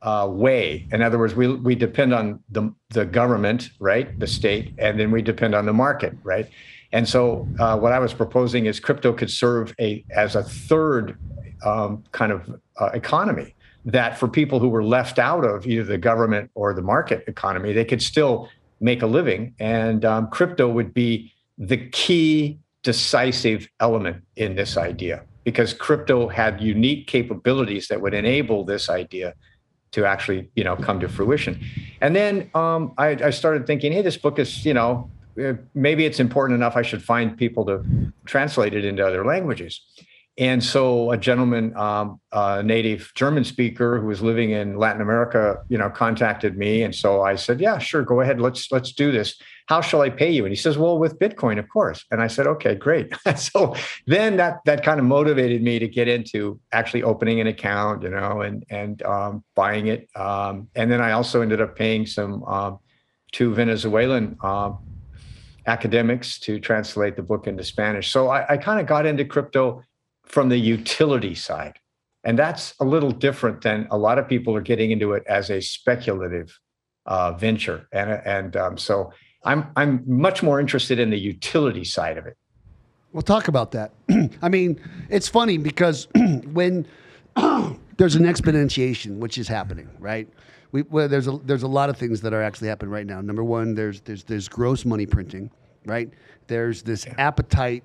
uh, 0.02 0.28
way. 0.30 0.88
In 0.92 1.02
other 1.02 1.18
words, 1.18 1.36
we 1.36 1.48
we 1.48 1.76
depend 1.76 2.14
on 2.14 2.40
the 2.50 2.74
the 2.90 3.06
government, 3.06 3.70
right, 3.80 4.18
the 4.20 4.28
state, 4.28 4.74
and 4.78 5.00
then 5.00 5.12
we 5.12 5.22
depend 5.22 5.56
on 5.56 5.66
the 5.66 5.74
market, 5.74 6.14
right. 6.24 6.50
And 6.92 7.08
so, 7.08 7.48
uh, 7.60 7.78
what 7.78 7.94
I 7.94 8.00
was 8.00 8.14
proposing 8.14 8.66
is 8.66 8.80
crypto 8.80 9.14
could 9.14 9.32
serve 9.32 9.74
a 9.80 10.04
as 10.16 10.36
a 10.36 10.44
third 10.44 11.18
um, 11.64 12.04
kind 12.12 12.32
of 12.32 12.50
uh, 12.80 12.90
economy 12.94 13.56
that 13.86 14.18
for 14.18 14.28
people 14.28 14.60
who 14.60 14.70
were 14.70 14.84
left 14.84 15.18
out 15.18 15.44
of 15.44 15.66
either 15.66 15.84
the 15.84 15.98
government 15.98 16.52
or 16.54 16.74
the 16.74 16.82
market 16.82 17.24
economy, 17.28 17.74
they 17.74 17.86
could 17.86 18.02
still 18.02 18.50
make 18.80 19.02
a 19.02 19.08
living, 19.08 19.54
and 19.60 20.04
um, 20.06 20.28
crypto 20.30 20.68
would 20.68 20.94
be 20.94 21.32
the 21.58 21.78
key 21.78 22.60
decisive 22.84 23.68
element 23.80 24.24
in 24.36 24.56
this 24.56 24.76
idea 24.78 25.24
because 25.44 25.74
crypto 25.74 26.28
had 26.28 26.62
unique 26.62 27.08
capabilities 27.08 27.88
that 27.88 28.02
would 28.02 28.14
enable 28.14 28.64
this 28.66 28.90
idea 28.90 29.34
to 29.92 30.06
actually 30.06 30.50
you 30.56 30.64
know 30.64 30.76
come 30.76 31.00
to 31.00 31.08
fruition 31.08 31.60
and 32.02 32.16
then 32.16 32.50
um, 32.54 32.94
I, 32.98 33.10
I, 33.10 33.30
started 33.30 33.68
thinking 33.68 33.92
hey 33.92 34.02
this 34.02 34.18
book 34.18 34.40
is 34.40 34.66
you 34.66 34.74
know 34.74 35.10
uh, 35.42 35.54
maybe 35.74 36.06
it's 36.06 36.20
important 36.20 36.56
enough 36.56 36.76
i 36.76 36.82
should 36.82 37.04
find 37.04 37.38
people 37.38 37.66
to 37.66 37.84
translate 38.26 38.74
it 38.74 38.86
into 38.86 39.06
other 39.06 39.26
languages 39.26 39.82
and 40.38 40.64
so 40.64 41.12
a 41.12 41.18
gentleman, 41.18 41.76
um, 41.76 42.20
a 42.32 42.64
native 42.64 43.12
German 43.16 43.44
speaker 43.44 44.00
who 44.00 44.08
was 44.08 44.22
living 44.22 44.52
in 44.52 44.78
Latin 44.78 45.02
America, 45.02 45.62
you 45.68 45.78
know, 45.78 45.90
contacted 45.90 46.58
me. 46.58 46.84
And 46.84 46.96
so 46.96 47.22
I 47.22 47.36
said, 47.36 47.60
yeah, 47.60 47.78
sure, 47.78 48.02
go 48.02 48.22
ahead. 48.22 48.40
Let's, 48.40 48.72
let's 48.72 48.94
do 48.94 49.12
this. 49.12 49.40
How 49.72 49.80
shall 49.80 50.02
I 50.02 50.10
pay 50.10 50.30
you? 50.30 50.44
And 50.44 50.52
he 50.52 50.58
says, 50.58 50.78
well, 50.78 51.00
with 51.00 51.18
Bitcoin, 51.18 51.58
of 51.58 51.70
course. 51.70 52.04
And 52.12 52.22
I 52.22 52.28
said, 52.28 52.46
okay, 52.46 52.76
great. 52.76 53.10
so 53.38 53.74
then 54.06 54.36
that, 54.36 54.60
that 54.66 54.84
kind 54.84 55.00
of 55.00 55.06
motivated 55.06 55.62
me 55.64 55.80
to 55.80 55.88
get 55.88 56.10
into 56.10 56.60
actually 56.74 57.04
opening 57.04 57.40
an 57.40 57.48
account, 57.48 58.04
you 58.04 58.10
know, 58.10 58.42
and, 58.42 58.66
and 58.70 59.02
um, 59.04 59.46
buying 59.56 59.88
it. 59.88 60.10
Um, 60.14 60.68
and 60.76 60.92
then 60.92 61.00
I 61.00 61.14
also 61.14 61.40
ended 61.40 61.62
up 61.62 61.78
paying 61.78 62.06
some, 62.06 62.44
um, 62.44 62.80
two 63.32 63.54
Venezuelan 63.54 64.36
um, 64.44 64.80
academics 65.66 66.38
to 66.42 66.60
translate 66.60 67.16
the 67.16 67.24
book 67.24 67.48
into 67.48 67.64
Spanish. 67.64 68.12
So 68.12 68.28
I, 68.28 68.56
I 68.56 68.58
kind 68.58 68.82
of 68.82 68.88
got 68.88 69.06
into 69.06 69.24
crypto 69.24 69.84
from 70.26 70.50
the 70.50 70.58
utility 70.58 71.34
side. 71.34 71.80
And 72.26 72.38
that's 72.38 72.74
a 72.82 72.84
little 72.84 73.12
different 73.12 73.62
than 73.62 73.88
a 73.90 73.98
lot 73.98 74.20
of 74.20 74.28
people 74.28 74.54
are 74.54 74.60
getting 74.60 74.92
into 74.92 75.14
it 75.14 75.24
as 75.28 75.50
a 75.50 75.62
speculative 75.62 76.60
uh, 77.06 77.32
venture. 77.32 77.88
And, 77.94 78.10
and 78.26 78.58
um, 78.58 78.78
so 78.78 79.14
I'm, 79.44 79.68
I'm 79.76 80.04
much 80.06 80.44
more 80.44 80.60
interested 80.60 81.00
in 81.00 81.10
the 81.10 81.18
utility 81.18 81.84
side 81.84 82.18
of 82.18 82.26
it. 82.26 82.38
We'll 83.12 83.24
talk 83.24 83.48
about 83.48 83.72
that. 83.72 83.92
I 84.42 84.50
mean, 84.50 84.80
it's 85.10 85.28
funny 85.28 85.58
because 85.58 86.08
when 86.54 86.86
there's 87.98 88.16
an 88.16 88.24
exponentiation, 88.24 89.18
which 89.18 89.38
is 89.38 89.48
happening, 89.48 89.90
right? 90.00 90.30
We, 90.72 90.84
well, 90.84 91.10
there's 91.10 91.28
a 91.28 91.38
there's 91.44 91.64
a 91.64 91.68
lot 91.68 91.90
of 91.90 91.98
things 91.98 92.22
that 92.22 92.34
are 92.34 92.42
actually 92.42 92.70
happening 92.70 92.92
right 92.92 93.06
now. 93.06 93.20
Number 93.20 93.44
one, 93.44 93.76
there's 93.76 94.00
there's 94.02 94.24
there's 94.24 94.48
gross 94.48 94.86
money 94.86 95.06
printing, 95.06 95.52
right? 95.86 96.10
There's 96.48 96.84
this 96.84 97.06
appetite 97.18 97.84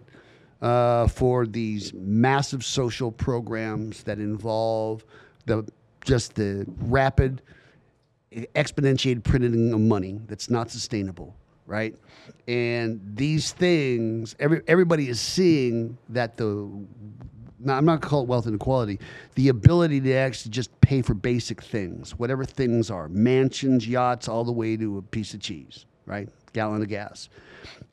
uh, 0.63 1.09
for 1.09 1.47
these 1.47 1.93
massive 1.95 2.65
social 2.65 3.11
programs 3.11 4.05
that 4.05 4.21
involve 4.21 5.05
the 5.47 5.69
just 6.05 6.37
the 6.37 6.65
rapid 6.83 7.43
exponentiated 8.33 9.25
printing 9.25 9.73
of 9.73 9.81
money 9.81 10.21
that's 10.29 10.49
not 10.49 10.71
sustainable 10.71 11.35
right 11.67 11.95
and 12.49 13.01
these 13.15 13.53
things 13.53 14.37
every, 14.39 14.63
everybody 14.67 15.09
is 15.09 15.21
seeing 15.21 15.97
that 16.09 16.37
the 16.37 16.45
i'm 17.69 17.85
not 17.85 18.01
to 18.01 18.09
call 18.09 18.23
it 18.23 18.29
wealth 18.29 18.47
inequality 18.47 18.99
the 19.35 19.49
ability 19.49 20.01
to 20.01 20.13
actually 20.13 20.51
just 20.51 20.79
pay 20.81 21.03
for 21.03 21.15
basic 21.15 21.63
things 21.63 22.13
whatever 22.19 22.45
things 22.45 22.91
are 22.91 23.09
mansions 23.09 23.87
yachts 23.87 24.29
all 24.29 24.45
the 24.45 24.53
way 24.53 24.77
to 24.77 24.99
a 24.99 25.03
piece 25.03 25.35
of 25.35 25.41
cheese 25.41 25.87
right 26.07 26.29
gallon 26.53 26.83
of 26.83 26.89
gas 26.89 27.29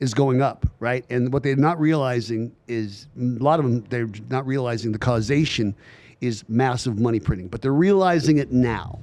is 0.00 0.14
going 0.14 0.42
up, 0.42 0.66
right? 0.80 1.04
And 1.10 1.32
what 1.32 1.42
they're 1.42 1.56
not 1.56 1.78
realizing 1.78 2.54
is 2.68 3.06
a 3.16 3.20
lot 3.42 3.60
of 3.60 3.66
them, 3.66 3.84
they're 3.90 4.08
not 4.30 4.46
realizing 4.46 4.92
the 4.92 4.98
causation 4.98 5.74
is 6.20 6.44
massive 6.48 6.98
money 6.98 7.20
printing, 7.20 7.48
but 7.48 7.60
they're 7.62 7.72
realizing 7.72 8.38
it 8.38 8.52
now, 8.52 9.00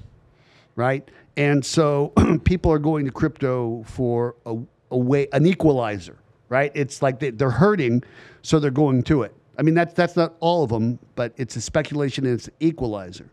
right? 0.75 1.10
And 1.41 1.65
so 1.65 2.10
people 2.43 2.71
are 2.71 2.77
going 2.77 3.04
to 3.06 3.12
crypto 3.12 3.84
for 3.88 4.36
a, 4.45 4.56
a 4.91 4.97
way, 4.97 5.27
an 5.34 5.47
equalizer, 5.47 6.19
right? 6.49 6.71
It's 6.75 7.01
like 7.01 7.17
they, 7.19 7.32
they're 7.32 7.49
hurting, 7.49 8.04
so 8.43 8.60
they're 8.60 8.69
going 8.69 9.01
to 9.04 9.23
it. 9.23 9.34
I 9.58 9.63
mean, 9.63 9.73
that's, 9.73 9.95
that's 9.95 10.15
not 10.15 10.36
all 10.39 10.63
of 10.63 10.69
them, 10.69 10.99
but 11.15 11.34
it's 11.38 11.56
a 11.56 11.62
speculation 11.62 12.27
and 12.27 12.36
it's 12.36 12.47
an 12.47 12.54
equalizer. 12.60 13.27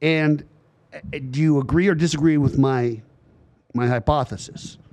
And 0.00 0.42
uh, 0.94 1.00
do 1.30 1.38
you 1.38 1.60
agree 1.60 1.86
or 1.86 1.94
disagree 1.94 2.38
with 2.38 2.56
my, 2.56 3.02
my 3.74 3.88
hypothesis? 3.88 4.78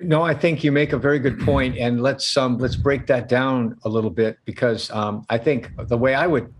No, 0.00 0.22
I 0.22 0.34
think 0.34 0.64
you 0.64 0.72
make 0.72 0.92
a 0.92 0.98
very 0.98 1.20
good 1.20 1.38
point, 1.40 1.78
and 1.78 2.02
let's 2.02 2.36
um, 2.36 2.58
let's 2.58 2.74
break 2.74 3.06
that 3.06 3.28
down 3.28 3.78
a 3.84 3.88
little 3.88 4.10
bit 4.10 4.36
because 4.44 4.90
um, 4.90 5.24
I 5.30 5.38
think 5.38 5.70
the 5.86 5.96
way 5.96 6.14
I 6.14 6.26
would 6.26 6.52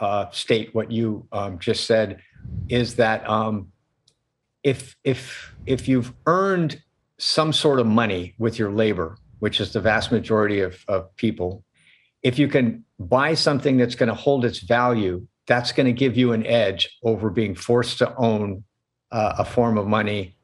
uh, 0.00 0.30
state 0.30 0.74
what 0.74 0.90
you 0.90 1.24
um, 1.30 1.58
just 1.58 1.84
said 1.84 2.22
is 2.68 2.96
that 2.96 3.28
um, 3.28 3.72
if 4.62 4.96
if 5.04 5.54
if 5.66 5.88
you've 5.88 6.12
earned 6.26 6.82
some 7.18 7.52
sort 7.52 7.80
of 7.80 7.86
money 7.86 8.34
with 8.38 8.58
your 8.58 8.70
labor, 8.70 9.16
which 9.40 9.60
is 9.60 9.72
the 9.72 9.80
vast 9.80 10.12
majority 10.12 10.60
of, 10.60 10.84
of 10.88 11.14
people, 11.16 11.64
if 12.22 12.38
you 12.38 12.48
can 12.48 12.84
buy 12.98 13.34
something 13.34 13.76
that's 13.76 13.94
going 13.94 14.08
to 14.08 14.14
hold 14.14 14.44
its 14.44 14.60
value, 14.60 15.26
that's 15.46 15.72
going 15.72 15.86
to 15.86 15.92
give 15.92 16.16
you 16.16 16.32
an 16.32 16.46
edge 16.46 16.98
over 17.02 17.30
being 17.30 17.54
forced 17.54 17.98
to 17.98 18.14
own 18.16 18.64
uh, 19.10 19.34
a 19.38 19.44
form 19.44 19.78
of 19.78 19.86
money 19.86 20.36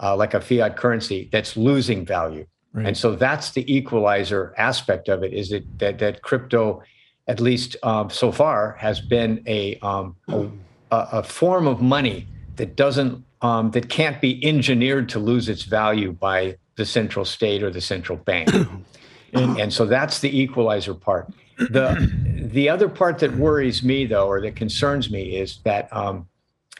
uh, 0.00 0.16
like 0.16 0.34
a 0.34 0.40
fiat 0.40 0.76
currency 0.76 1.28
that's 1.32 1.56
losing 1.56 2.04
value. 2.04 2.46
Right. 2.72 2.86
And 2.86 2.96
so 2.96 3.14
that's 3.14 3.52
the 3.52 3.64
equalizer 3.72 4.54
aspect 4.58 5.08
of 5.08 5.22
it 5.22 5.32
is 5.32 5.50
that 5.50 5.78
that, 5.78 5.98
that 5.98 6.22
crypto, 6.22 6.82
at 7.26 7.40
least 7.40 7.76
um, 7.82 8.10
so 8.10 8.30
far, 8.30 8.76
has 8.78 9.00
been 9.00 9.42
a, 9.46 9.76
um, 9.80 10.16
a, 10.28 10.48
a 10.90 11.22
form 11.22 11.66
of 11.66 11.80
money 11.80 12.26
that 12.56 12.76
doesn't 12.76 13.24
um, 13.40 13.70
that 13.70 13.88
can't 13.88 14.20
be 14.20 14.44
engineered 14.44 15.08
to 15.10 15.18
lose 15.18 15.48
its 15.48 15.62
value 15.62 16.12
by 16.12 16.56
the 16.76 16.84
central 16.84 17.24
state 17.24 17.62
or 17.62 17.70
the 17.70 17.80
central 17.80 18.18
bank. 18.18 18.48
and, 19.32 19.60
and 19.60 19.72
so 19.72 19.86
that's 19.86 20.18
the 20.20 20.40
equalizer 20.40 20.94
part. 20.94 21.32
The 21.56 22.10
the 22.52 22.68
other 22.68 22.88
part 22.88 23.18
that 23.18 23.36
worries 23.36 23.82
me 23.82 24.06
though, 24.06 24.26
or 24.26 24.40
that 24.40 24.56
concerns 24.56 25.10
me, 25.10 25.36
is 25.36 25.58
that 25.64 25.92
um, 25.92 26.28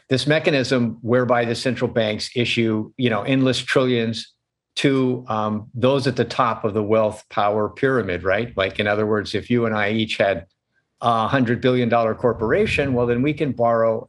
this 0.09 0.27
mechanism 0.27 0.99
whereby 1.03 1.45
the 1.45 1.55
central 1.55 1.91
banks 1.91 2.31
issue, 2.35 2.93
you 2.97 3.11
know, 3.11 3.23
endless 3.23 3.59
trillions 3.59 4.33
to 4.77 5.25
um, 5.29 5.69
those 5.75 6.07
at 6.07 6.17
the 6.17 6.25
top 6.25 6.65
of 6.65 6.73
the 6.73 6.83
wealth 6.83 7.25
power 7.31 7.69
pyramid, 7.69 8.23
right? 8.23 8.57
Like, 8.57 8.79
in 8.79 8.87
other 8.87 9.07
words, 9.07 9.35
if 9.35 9.51
you 9.51 9.67
and 9.67 9.75
I 9.77 9.91
each 9.91 10.17
had 10.17 10.47
a 11.01 11.29
hundred 11.29 11.61
billion 11.61 11.89
dollar 11.89 12.15
corporation, 12.15 12.95
well, 12.95 13.07
then 13.07 13.23
we 13.23 13.33
can 13.33 13.53
borrow 13.53 14.09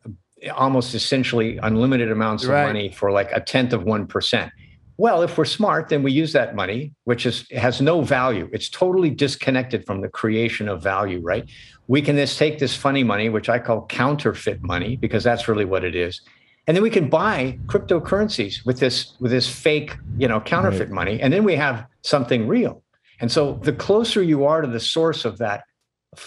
almost 0.56 0.96
essentially 0.96 1.58
unlimited 1.58 2.12
amounts 2.12 2.44
of 2.44 2.50
right. 2.52 2.66
money 2.66 2.92
for 2.92 3.12
like 3.12 3.30
a 3.34 3.42
tenth 3.42 3.74
of 3.74 3.84
one 3.84 4.08
percent. 4.08 4.52
well, 4.98 5.22
if 5.22 5.38
we're 5.38 5.46
smart, 5.46 5.90
then 5.90 6.04
we 6.04 6.12
use 6.12 6.34
that 6.34 6.56
money, 6.56 6.94
which 7.06 7.26
is 7.26 7.46
has 7.52 7.82
no 7.82 8.02
value. 8.02 8.50
It's 8.52 8.70
totally 8.70 9.10
disconnected 9.10 9.86
from 9.86 10.02
the 10.02 10.10
creation 10.10 10.68
of 10.68 10.84
value, 10.84 11.22
right? 11.22 11.46
We 11.88 12.02
can 12.02 12.16
just 12.16 12.38
take 12.38 12.60
this 12.60 12.76
funny 12.76 13.04
money, 13.04 13.30
which 13.30 13.50
I 13.50 13.60
call 13.60 13.86
counterfeit 13.88 14.62
money, 14.62 14.96
because 14.98 15.24
that's 15.24 15.48
really 15.48 15.66
what 15.66 15.84
it 15.84 15.96
is, 15.96 16.22
and 16.68 16.76
then 16.76 16.84
we 16.84 16.90
can 16.90 17.10
buy 17.10 17.58
cryptocurrencies 17.66 18.66
with 18.66 18.80
this 18.80 19.16
with 19.20 19.32
this 19.32 19.48
fake, 19.48 19.96
you 20.18 20.28
know, 20.28 20.40
counterfeit 20.40 20.90
right. 20.90 20.92
money, 20.92 21.22
and 21.22 21.32
then 21.34 21.44
we 21.44 21.56
have 21.56 21.86
something 22.04 22.48
real. 22.48 22.84
And 23.22 23.32
so, 23.32 23.60
the 23.64 23.74
closer 23.74 24.22
you 24.22 24.46
are 24.46 24.62
to 24.62 24.68
the 24.68 24.80
source 24.80 25.26
of 25.26 25.38
that 25.40 25.64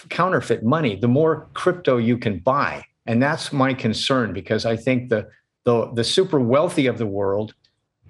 counterfeit 0.09 0.63
money, 0.63 0.95
the 0.95 1.07
more 1.07 1.47
crypto 1.53 1.97
you 1.97 2.17
can 2.17 2.39
buy, 2.39 2.85
and 3.05 3.21
that's 3.21 3.51
my 3.51 3.73
concern 3.73 4.33
because 4.33 4.65
I 4.65 4.75
think 4.75 5.09
the 5.09 5.27
the, 5.65 5.91
the 5.93 6.03
super 6.03 6.39
wealthy 6.39 6.87
of 6.87 6.97
the 6.97 7.05
world 7.05 7.53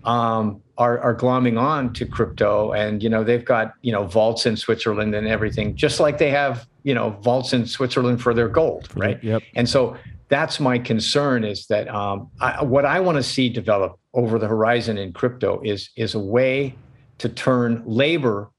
um, 0.05 0.61
are, 0.77 0.99
are 0.99 1.15
glomming 1.15 1.59
on 1.59 1.93
to 1.93 2.05
crypto. 2.05 2.71
And 2.71 3.01
you 3.01 3.09
know 3.09 3.23
they've 3.23 3.45
got 3.45 3.73
you 3.81 3.91
know 3.91 4.05
vaults 4.05 4.45
in 4.45 4.57
switzerland 4.57 5.15
and 5.15 5.27
everything 5.27 5.75
just 5.75 5.99
like 5.99 6.17
they 6.17 6.29
have 6.29 6.67
you 6.83 6.93
know 6.93 7.11
vaults 7.21 7.53
in 7.53 7.65
switzerland 7.65 8.21
for 8.21 8.33
their 8.33 8.49
gold 8.49 8.89
right 8.95 9.23
yep. 9.23 9.41
And 9.55 9.69
so 9.69 9.97
that's 10.29 10.59
my 10.59 10.79
concern 10.79 11.43
is 11.43 11.67
that 11.67 11.87
um, 11.89 12.29
I, 12.41 12.63
what 12.63 12.85
i 12.85 12.99
want 12.99 13.17
to 13.17 13.23
see 13.23 13.49
develop 13.49 13.99
over 14.13 14.39
the 14.39 14.47
horizon 14.47 14.97
in 14.97 15.13
crypto 15.13 15.61
is 15.63 15.89
is 15.95 16.15
a 16.15 16.19
way 16.19 16.75
to 17.19 17.29
turn 17.29 17.83
labor 17.85 18.49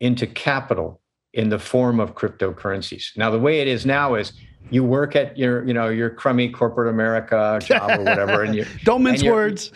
into 0.00 0.26
capital 0.26 0.97
in 1.34 1.48
the 1.48 1.58
form 1.58 2.00
of 2.00 2.14
cryptocurrencies 2.14 3.16
now 3.16 3.30
the 3.30 3.38
way 3.38 3.60
it 3.60 3.68
is 3.68 3.84
now 3.84 4.14
is 4.14 4.32
you 4.70 4.84
work 4.84 5.16
at 5.16 5.36
your 5.36 5.66
you 5.66 5.72
know 5.72 5.88
your 5.88 6.10
crummy 6.10 6.48
corporate 6.48 6.88
America 6.92 7.58
job 7.62 7.90
or 7.90 8.04
whatever, 8.04 8.42
and 8.42 8.54
you 8.54 8.66
don't 8.84 9.02
mince 9.02 9.22
words. 9.22 9.72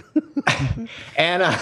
and 1.17 1.43
uh, 1.43 1.59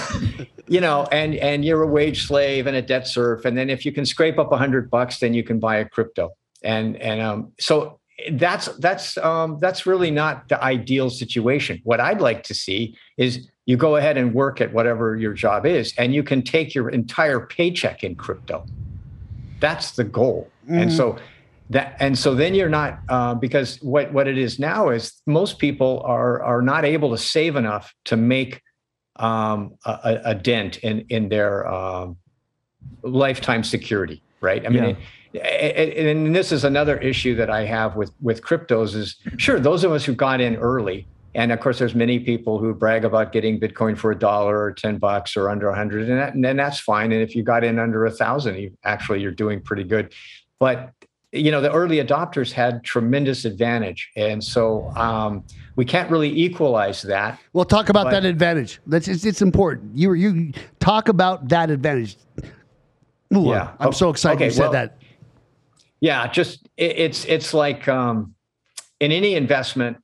you 0.66 0.80
know, 0.80 1.06
and 1.12 1.34
and 1.36 1.64
you're 1.64 1.82
a 1.82 1.86
wage 1.86 2.26
slave 2.26 2.66
and 2.66 2.76
a 2.76 2.82
debt 2.82 3.06
serf, 3.06 3.44
and 3.44 3.56
then 3.56 3.70
if 3.70 3.84
you 3.84 3.92
can 3.92 4.04
scrape 4.04 4.38
up 4.38 4.52
a 4.52 4.56
hundred 4.56 4.90
bucks, 4.90 5.20
then 5.20 5.34
you 5.34 5.44
can 5.44 5.58
buy 5.58 5.76
a 5.76 5.84
crypto, 5.84 6.30
and 6.62 6.96
and 6.96 7.20
um, 7.20 7.52
so 7.58 8.00
that's 8.32 8.66
that's 8.78 9.16
um, 9.18 9.58
that's 9.60 9.86
really 9.86 10.10
not 10.10 10.48
the 10.48 10.62
ideal 10.62 11.10
situation. 11.10 11.80
What 11.84 12.00
I'd 12.00 12.20
like 12.20 12.42
to 12.44 12.54
see 12.54 12.96
is 13.16 13.48
you 13.66 13.76
go 13.76 13.96
ahead 13.96 14.16
and 14.16 14.34
work 14.34 14.60
at 14.60 14.72
whatever 14.72 15.16
your 15.16 15.34
job 15.34 15.66
is, 15.66 15.94
and 15.96 16.14
you 16.14 16.22
can 16.22 16.42
take 16.42 16.74
your 16.74 16.88
entire 16.90 17.40
paycheck 17.46 18.02
in 18.02 18.16
crypto. 18.16 18.66
That's 19.60 19.92
the 19.92 20.04
goal, 20.04 20.50
mm-hmm. 20.64 20.78
and 20.78 20.92
so 20.92 21.18
that 21.70 21.96
and 22.00 22.18
so 22.18 22.34
then 22.34 22.54
you're 22.54 22.68
not 22.68 22.98
uh, 23.08 23.34
because 23.34 23.80
what 23.80 24.12
what 24.12 24.26
it 24.26 24.36
is 24.36 24.58
now 24.58 24.90
is 24.90 25.22
most 25.26 25.58
people 25.58 26.02
are 26.04 26.42
are 26.42 26.60
not 26.60 26.84
able 26.84 27.10
to 27.10 27.18
save 27.18 27.56
enough 27.56 27.94
to 28.04 28.16
make 28.16 28.60
um, 29.16 29.74
a, 29.86 30.20
a, 30.24 30.34
dent 30.34 30.78
in 30.78 31.04
in 31.08 31.28
their 31.28 31.68
um, 31.68 32.16
lifetime 33.02 33.62
security 33.62 34.22
right 34.40 34.64
i 34.66 34.68
mean 34.68 34.96
yeah. 35.32 35.42
and 35.42 36.34
this 36.34 36.52
is 36.52 36.64
another 36.64 36.96
issue 36.98 37.34
that 37.34 37.50
i 37.50 37.64
have 37.64 37.96
with 37.96 38.10
with 38.20 38.42
cryptos 38.42 38.94
is 38.94 39.16
sure 39.36 39.60
those 39.60 39.84
of 39.84 39.92
us 39.92 40.04
who 40.04 40.14
got 40.14 40.40
in 40.40 40.56
early 40.56 41.06
and 41.34 41.52
of 41.52 41.60
course 41.60 41.78
there's 41.78 41.94
many 41.94 42.18
people 42.18 42.58
who 42.58 42.74
brag 42.74 43.04
about 43.04 43.32
getting 43.32 43.60
bitcoin 43.60 43.96
for 43.96 44.10
a 44.10 44.18
dollar 44.18 44.60
or 44.60 44.72
10 44.72 44.98
bucks 44.98 45.36
or 45.36 45.48
under 45.48 45.68
100 45.68 46.08
and, 46.08 46.18
that, 46.18 46.34
and 46.34 46.44
then 46.44 46.56
that's 46.56 46.80
fine. 46.80 47.12
And 47.12 47.22
if 47.22 47.34
you 47.36 47.42
got 47.42 47.64
in 47.64 47.78
under 47.78 48.06
a 48.06 48.10
thousand 48.10 48.56
you 48.56 48.76
actually 48.84 49.20
you're 49.20 49.30
doing 49.30 49.60
pretty 49.60 49.84
good. 49.84 50.12
But 50.58 50.92
you 51.32 51.52
know 51.52 51.60
the 51.60 51.72
early 51.72 51.98
adopters 51.98 52.50
had 52.50 52.82
tremendous 52.82 53.44
advantage. 53.44 54.10
And 54.16 54.42
so 54.42 54.90
um, 54.96 55.44
we 55.76 55.84
can't 55.84 56.10
really 56.10 56.30
equalize 56.30 57.02
that. 57.02 57.38
Well 57.52 57.64
talk 57.64 57.88
about 57.88 58.06
but, 58.06 58.10
that 58.10 58.24
advantage. 58.24 58.80
That's 58.86 59.06
it's, 59.06 59.24
it's, 59.24 59.42
important. 59.42 59.96
You 59.96 60.14
you 60.14 60.52
talk 60.80 61.08
about 61.08 61.48
that 61.48 61.70
advantage. 61.70 62.16
Ooh, 63.32 63.50
yeah. 63.50 63.72
I'm 63.78 63.92
so 63.92 64.10
excited 64.10 64.36
okay, 64.36 64.46
you 64.46 64.50
said 64.50 64.62
well, 64.62 64.72
that. 64.72 64.98
yeah 66.00 66.26
just 66.26 66.68
it, 66.76 66.98
it's 66.98 67.24
it's 67.26 67.54
like 67.54 67.86
um, 67.86 68.34
in 68.98 69.12
any 69.12 69.36
investment 69.36 69.98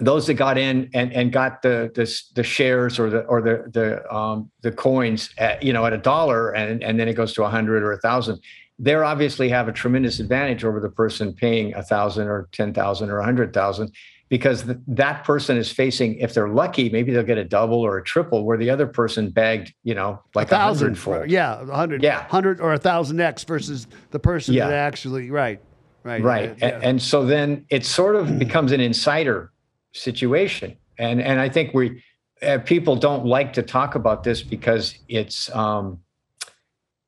those 0.00 0.26
that 0.26 0.34
got 0.34 0.58
in 0.58 0.90
and, 0.94 1.12
and 1.12 1.32
got 1.32 1.62
the, 1.62 1.90
the 1.94 2.20
the 2.34 2.42
shares 2.42 2.98
or 2.98 3.10
the 3.10 3.20
or 3.20 3.40
the 3.40 3.64
the 3.72 4.14
um, 4.14 4.50
the 4.62 4.72
coins 4.72 5.30
at 5.38 5.62
you 5.62 5.72
know 5.72 5.84
at 5.86 5.92
a 5.92 5.98
dollar 5.98 6.50
and 6.50 6.82
and 6.82 6.98
then 6.98 7.08
it 7.08 7.14
goes 7.14 7.32
to 7.34 7.44
a 7.44 7.48
hundred 7.48 7.82
or 7.82 7.92
a 7.92 7.98
thousand 7.98 8.40
they 8.78 8.94
obviously 8.94 9.48
have 9.48 9.68
a 9.68 9.72
tremendous 9.72 10.18
advantage 10.18 10.64
over 10.64 10.80
the 10.80 10.88
person 10.88 11.32
paying 11.32 11.72
a 11.74 11.82
thousand 11.82 12.26
or 12.26 12.48
ten 12.52 12.72
thousand 12.74 13.10
or 13.10 13.18
a 13.18 13.24
hundred 13.24 13.52
thousand 13.52 13.92
because 14.28 14.64
th- 14.64 14.78
that 14.88 15.22
person 15.22 15.56
is 15.56 15.70
facing 15.70 16.16
if 16.16 16.34
they're 16.34 16.48
lucky 16.48 16.88
maybe 16.88 17.12
they'll 17.12 17.22
get 17.22 17.38
a 17.38 17.44
double 17.44 17.80
or 17.80 17.98
a 17.98 18.02
triple 18.02 18.44
where 18.44 18.58
the 18.58 18.70
other 18.70 18.86
person 18.86 19.30
bagged 19.30 19.72
you 19.84 19.94
know 19.94 20.20
like 20.34 20.48
a 20.48 20.50
thousand 20.50 20.96
for 20.96 21.24
yeah 21.26 21.62
a 21.62 21.74
hundred 21.74 22.02
yeah 22.02 22.26
hundred 22.28 22.60
or 22.60 22.72
a 22.72 22.78
thousand 22.78 23.20
x 23.20 23.44
versus 23.44 23.86
the 24.10 24.18
person 24.18 24.54
yeah. 24.54 24.66
that 24.66 24.74
actually 24.74 25.30
right 25.30 25.60
right 26.02 26.22
right 26.22 26.56
yeah. 26.58 26.68
and, 26.68 26.84
and 26.84 27.02
so 27.02 27.24
then 27.24 27.64
it 27.70 27.84
sort 27.84 28.16
of 28.16 28.38
becomes 28.40 28.72
an 28.72 28.80
insider 28.80 29.52
situation 29.94 30.76
and 30.98 31.22
and 31.22 31.40
i 31.40 31.48
think 31.48 31.72
we 31.72 32.02
uh, 32.42 32.58
people 32.58 32.96
don't 32.96 33.24
like 33.24 33.52
to 33.52 33.62
talk 33.62 33.94
about 33.94 34.22
this 34.24 34.42
because 34.42 34.98
it's 35.08 35.54
um 35.54 36.00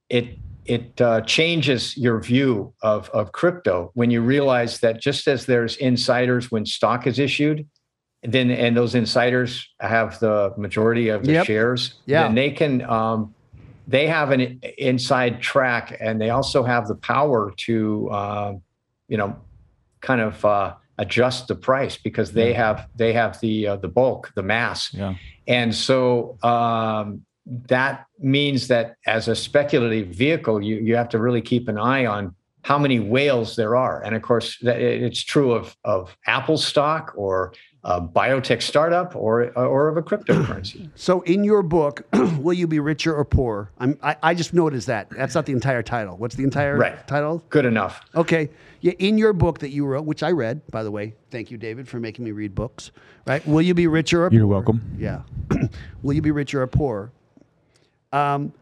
it 0.08 0.38
it 0.66 1.00
uh, 1.00 1.20
changes 1.22 1.96
your 1.96 2.20
view 2.20 2.72
of, 2.82 3.08
of 3.10 3.32
crypto 3.32 3.90
when 3.94 4.10
you 4.10 4.20
realize 4.20 4.80
that 4.80 5.00
just 5.00 5.28
as 5.28 5.46
there's 5.46 5.76
insiders 5.76 6.50
when 6.50 6.66
stock 6.66 7.06
is 7.06 7.18
issued, 7.18 7.66
then 8.22 8.50
and 8.50 8.76
those 8.76 8.94
insiders 8.94 9.68
have 9.80 10.18
the 10.18 10.52
majority 10.56 11.08
of 11.08 11.24
the 11.24 11.32
yep. 11.32 11.46
shares, 11.46 11.94
yeah. 12.06 12.24
then 12.24 12.34
they 12.34 12.50
can 12.50 12.82
um, 12.82 13.32
they 13.86 14.06
have 14.08 14.32
an 14.32 14.60
inside 14.78 15.40
track 15.40 15.96
and 16.00 16.20
they 16.20 16.30
also 16.30 16.64
have 16.64 16.88
the 16.88 16.96
power 16.96 17.52
to 17.56 18.08
uh, 18.10 18.54
you 19.08 19.16
know 19.16 19.36
kind 20.00 20.20
of 20.20 20.44
uh, 20.44 20.74
adjust 20.98 21.48
the 21.48 21.54
price 21.54 21.96
because 21.96 22.32
they 22.32 22.52
have 22.52 22.88
they 22.96 23.12
have 23.12 23.40
the 23.40 23.66
uh, 23.66 23.76
the 23.76 23.88
bulk 23.88 24.32
the 24.34 24.42
mass 24.42 24.92
yeah. 24.94 25.14
and 25.46 25.74
so 25.74 26.38
um, 26.42 27.22
that 27.46 28.06
means 28.18 28.68
that 28.68 28.96
as 29.06 29.28
a 29.28 29.36
speculative 29.36 30.08
vehicle, 30.08 30.62
you, 30.62 30.76
you 30.76 30.96
have 30.96 31.08
to 31.10 31.18
really 31.18 31.40
keep 31.40 31.68
an 31.68 31.78
eye 31.78 32.06
on 32.06 32.34
how 32.62 32.78
many 32.78 32.98
whales 32.98 33.54
there 33.54 33.76
are. 33.76 34.02
And 34.02 34.16
of 34.16 34.22
course, 34.22 34.58
that 34.62 34.80
it's 34.80 35.22
true 35.22 35.52
of, 35.52 35.76
of 35.84 36.16
Apple 36.26 36.58
stock 36.58 37.12
or 37.16 37.52
a 37.86 38.00
biotech 38.02 38.62
startup 38.62 39.14
or, 39.14 39.56
or 39.56 39.88
of 39.88 39.96
a 39.96 40.02
cryptocurrency. 40.02 40.90
So 40.96 41.20
in 41.22 41.44
your 41.44 41.62
book, 41.62 42.04
Will 42.38 42.52
You 42.52 42.66
Be 42.66 42.80
Richer 42.80 43.14
or 43.14 43.24
Poor? 43.24 43.70
I'm, 43.78 43.96
I, 44.02 44.16
I 44.22 44.34
just 44.34 44.52
noticed 44.52 44.88
that. 44.88 45.08
That's 45.10 45.36
not 45.36 45.46
the 45.46 45.52
entire 45.52 45.82
title. 45.82 46.16
What's 46.16 46.34
the 46.34 46.42
entire 46.42 46.76
right. 46.76 47.06
title? 47.06 47.44
Good 47.48 47.64
enough. 47.64 48.00
Okay. 48.14 48.50
Yeah, 48.80 48.92
in 48.98 49.18
your 49.18 49.32
book 49.32 49.60
that 49.60 49.70
you 49.70 49.86
wrote, 49.86 50.04
which 50.04 50.24
I 50.24 50.32
read, 50.32 50.62
by 50.70 50.82
the 50.82 50.90
way, 50.90 51.14
thank 51.30 51.50
you, 51.50 51.58
David, 51.58 51.88
for 51.88 52.00
making 52.00 52.24
me 52.24 52.32
read 52.32 52.54
books. 52.56 52.90
Right? 53.24 53.46
Will 53.46 53.62
you 53.62 53.72
be 53.72 53.86
richer 53.86 54.26
or 54.26 54.32
You're 54.32 54.42
poor? 54.42 54.48
welcome. 54.48 54.96
Yeah. 54.98 55.22
Will 56.02 56.14
you 56.14 56.22
be 56.22 56.32
richer 56.32 56.62
or 56.62 56.66
poor? 56.66 57.12
Um, 58.12 58.52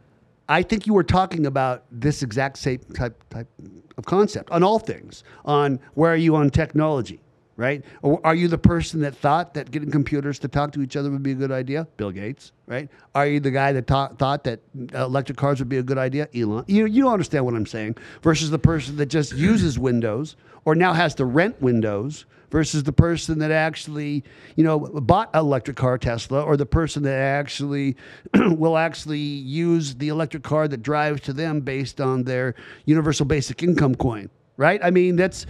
I 0.48 0.62
think 0.62 0.86
you 0.86 0.92
were 0.92 1.04
talking 1.04 1.46
about 1.46 1.84
this 1.90 2.22
exact 2.22 2.58
same 2.58 2.80
type, 2.94 3.22
type 3.30 3.48
of 3.96 4.04
concept 4.04 4.50
on 4.50 4.62
all 4.62 4.78
things. 4.78 5.24
On 5.46 5.80
where 5.94 6.12
are 6.12 6.16
you 6.16 6.36
on 6.36 6.50
technology, 6.50 7.20
right? 7.56 7.84
Or 8.02 8.20
are 8.24 8.34
you 8.34 8.48
the 8.48 8.58
person 8.58 9.00
that 9.00 9.14
thought 9.14 9.54
that 9.54 9.70
getting 9.70 9.90
computers 9.90 10.38
to 10.40 10.48
talk 10.48 10.72
to 10.72 10.82
each 10.82 10.96
other 10.96 11.10
would 11.10 11.22
be 11.22 11.32
a 11.32 11.36
good 11.36 11.52
idea? 11.52 11.86
Bill 11.96 12.10
Gates, 12.10 12.52
right? 12.66 12.88
Are 13.14 13.26
you 13.26 13.40
the 13.40 13.50
guy 13.50 13.72
that 13.72 13.86
ta- 13.86 14.08
thought 14.08 14.44
that 14.44 14.60
uh, 14.94 15.04
electric 15.04 15.38
cars 15.38 15.58
would 15.58 15.68
be 15.68 15.78
a 15.78 15.82
good 15.82 15.98
idea? 15.98 16.28
Elon. 16.34 16.64
You 16.66 16.86
you 16.86 17.08
understand 17.08 17.44
what 17.44 17.54
I'm 17.54 17.66
saying. 17.66 17.96
Versus 18.22 18.50
the 18.50 18.58
person 18.58 18.96
that 18.96 19.06
just 19.06 19.32
uses 19.34 19.78
Windows 19.78 20.36
or 20.64 20.74
now 20.74 20.92
has 20.92 21.14
to 21.16 21.24
rent 21.24 21.60
Windows 21.60 22.24
versus 22.50 22.84
the 22.84 22.92
person 22.92 23.40
that 23.40 23.50
actually, 23.50 24.22
you 24.54 24.62
know, 24.62 24.78
bought 24.78 25.28
an 25.34 25.40
electric 25.40 25.76
car, 25.76 25.98
Tesla, 25.98 26.40
or 26.40 26.56
the 26.56 26.64
person 26.64 27.02
that 27.02 27.18
actually 27.18 27.96
will 28.34 28.78
actually 28.78 29.18
use 29.18 29.96
the 29.96 30.08
electric 30.08 30.44
car 30.44 30.68
that 30.68 30.80
drives 30.80 31.20
to 31.22 31.32
them 31.32 31.60
based 31.60 32.00
on 32.00 32.22
their 32.22 32.54
universal 32.84 33.26
basic 33.26 33.62
income 33.64 33.94
coin, 33.94 34.30
right? 34.56 34.80
I 34.82 34.90
mean, 34.90 35.16
that's. 35.16 35.46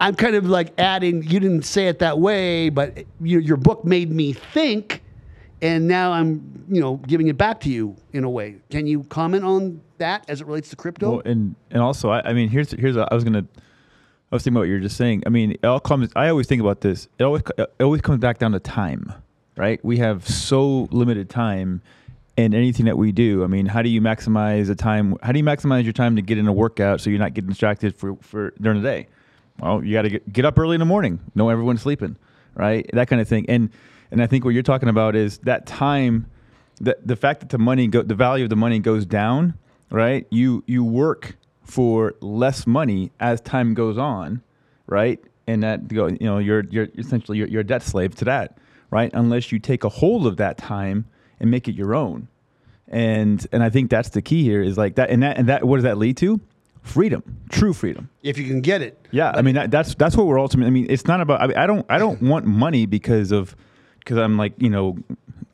I'm 0.00 0.14
kind 0.14 0.36
of 0.36 0.46
like 0.46 0.72
adding. 0.78 1.22
You 1.22 1.40
didn't 1.40 1.62
say 1.62 1.88
it 1.88 1.98
that 2.00 2.18
way, 2.18 2.68
but 2.68 2.98
you, 3.20 3.40
your 3.40 3.56
book 3.56 3.84
made 3.84 4.10
me 4.10 4.32
think, 4.32 5.02
and 5.60 5.88
now 5.88 6.12
I'm, 6.12 6.64
you 6.68 6.80
know, 6.80 6.96
giving 6.96 7.28
it 7.28 7.36
back 7.36 7.60
to 7.60 7.70
you 7.70 7.96
in 8.12 8.24
a 8.24 8.30
way. 8.30 8.56
Can 8.70 8.86
you 8.86 9.02
comment 9.04 9.44
on 9.44 9.80
that 9.98 10.24
as 10.28 10.40
it 10.40 10.46
relates 10.46 10.70
to 10.70 10.76
crypto? 10.76 11.10
Well, 11.10 11.22
and 11.24 11.56
and 11.70 11.82
also, 11.82 12.10
I, 12.10 12.30
I 12.30 12.32
mean, 12.32 12.48
here's 12.48 12.70
here's 12.70 12.96
a, 12.96 13.08
I 13.10 13.14
was 13.14 13.24
gonna 13.24 13.44
I 14.30 14.36
was 14.36 14.42
thinking 14.42 14.56
about 14.56 14.60
what 14.62 14.68
you 14.68 14.74
were 14.74 14.80
just 14.80 14.96
saying. 14.96 15.22
I 15.24 15.30
mean, 15.30 15.52
it 15.52 15.64
all 15.64 15.80
comes. 15.80 16.10
I 16.14 16.28
always 16.28 16.46
think 16.46 16.60
about 16.60 16.82
this. 16.82 17.08
It 17.18 17.24
always 17.24 17.42
it 17.56 17.70
always 17.80 18.02
comes 18.02 18.18
back 18.18 18.38
down 18.38 18.52
to 18.52 18.60
time, 18.60 19.12
right? 19.56 19.82
We 19.82 19.96
have 19.98 20.28
so 20.28 20.86
limited 20.90 21.30
time 21.30 21.80
in 22.36 22.52
anything 22.52 22.86
that 22.86 22.98
we 22.98 23.10
do. 23.10 23.42
I 23.42 23.46
mean, 23.46 23.66
how 23.66 23.80
do 23.80 23.88
you 23.88 24.02
maximize 24.02 24.66
the 24.66 24.74
time? 24.74 25.16
How 25.22 25.32
do 25.32 25.38
you 25.38 25.44
maximize 25.44 25.84
your 25.84 25.94
time 25.94 26.14
to 26.16 26.22
get 26.22 26.36
in 26.36 26.46
a 26.46 26.52
workout 26.52 27.00
so 27.00 27.08
you're 27.08 27.18
not 27.18 27.32
getting 27.32 27.48
distracted 27.48 27.96
for, 27.96 28.16
for 28.20 28.52
during 28.60 28.82
the 28.82 28.88
day? 28.88 29.08
Well, 29.60 29.84
you 29.84 29.92
got 29.92 30.02
to 30.02 30.10
get, 30.10 30.32
get 30.32 30.44
up 30.44 30.58
early 30.58 30.74
in 30.74 30.80
the 30.80 30.86
morning. 30.86 31.20
Know 31.34 31.48
everyone's 31.48 31.82
sleeping, 31.82 32.16
right? 32.54 32.88
That 32.92 33.08
kind 33.08 33.20
of 33.20 33.28
thing. 33.28 33.46
And 33.48 33.70
and 34.10 34.22
I 34.22 34.26
think 34.26 34.44
what 34.44 34.54
you're 34.54 34.62
talking 34.62 34.88
about 34.88 35.16
is 35.16 35.38
that 35.38 35.66
time 35.66 36.26
the 36.80 36.96
the 37.04 37.16
fact 37.16 37.40
that 37.40 37.48
the 37.50 37.58
money 37.58 37.86
go, 37.88 38.02
the 38.02 38.14
value 38.14 38.44
of 38.44 38.50
the 38.50 38.56
money 38.56 38.78
goes 38.78 39.04
down, 39.04 39.54
right? 39.90 40.26
You 40.30 40.64
you 40.66 40.84
work 40.84 41.36
for 41.62 42.14
less 42.20 42.66
money 42.66 43.12
as 43.20 43.40
time 43.40 43.74
goes 43.74 43.98
on, 43.98 44.42
right? 44.86 45.20
And 45.46 45.62
that 45.62 45.90
you 45.90 46.16
know, 46.20 46.38
you're 46.38 46.64
you're 46.70 46.88
essentially 46.96 47.38
you're, 47.38 47.48
you're 47.48 47.60
a 47.60 47.64
debt 47.64 47.82
slave 47.82 48.14
to 48.16 48.24
that, 48.26 48.58
right? 48.90 49.10
Unless 49.12 49.52
you 49.52 49.58
take 49.58 49.84
a 49.84 49.88
hold 49.88 50.26
of 50.26 50.36
that 50.38 50.56
time 50.58 51.06
and 51.40 51.50
make 51.50 51.68
it 51.68 51.74
your 51.74 51.94
own. 51.94 52.28
And 52.86 53.46
and 53.52 53.62
I 53.62 53.70
think 53.70 53.90
that's 53.90 54.10
the 54.10 54.22
key 54.22 54.42
here 54.44 54.62
is 54.62 54.78
like 54.78 54.94
that 54.96 55.10
and 55.10 55.22
that 55.22 55.36
and 55.36 55.48
that 55.48 55.64
what 55.64 55.76
does 55.76 55.84
that 55.84 55.98
lead 55.98 56.16
to? 56.18 56.40
Freedom, 56.82 57.22
true 57.50 57.72
freedom. 57.72 58.08
If 58.22 58.38
you 58.38 58.46
can 58.46 58.60
get 58.60 58.82
it. 58.82 59.06
Yeah, 59.10 59.32
I 59.34 59.42
mean 59.42 59.54
that, 59.54 59.70
that's 59.70 59.94
that's 59.94 60.16
what 60.16 60.26
we're 60.26 60.40
ultimately. 60.40 60.68
I 60.68 60.70
mean, 60.70 60.86
it's 60.88 61.06
not 61.06 61.20
about. 61.20 61.40
I, 61.40 61.46
mean, 61.46 61.56
I 61.56 61.66
don't 61.66 61.86
I 61.88 61.98
don't 61.98 62.22
want 62.22 62.46
money 62.46 62.86
because 62.86 63.32
of 63.32 63.54
because 63.98 64.18
I'm 64.18 64.36
like 64.36 64.54
you 64.58 64.70
know 64.70 64.96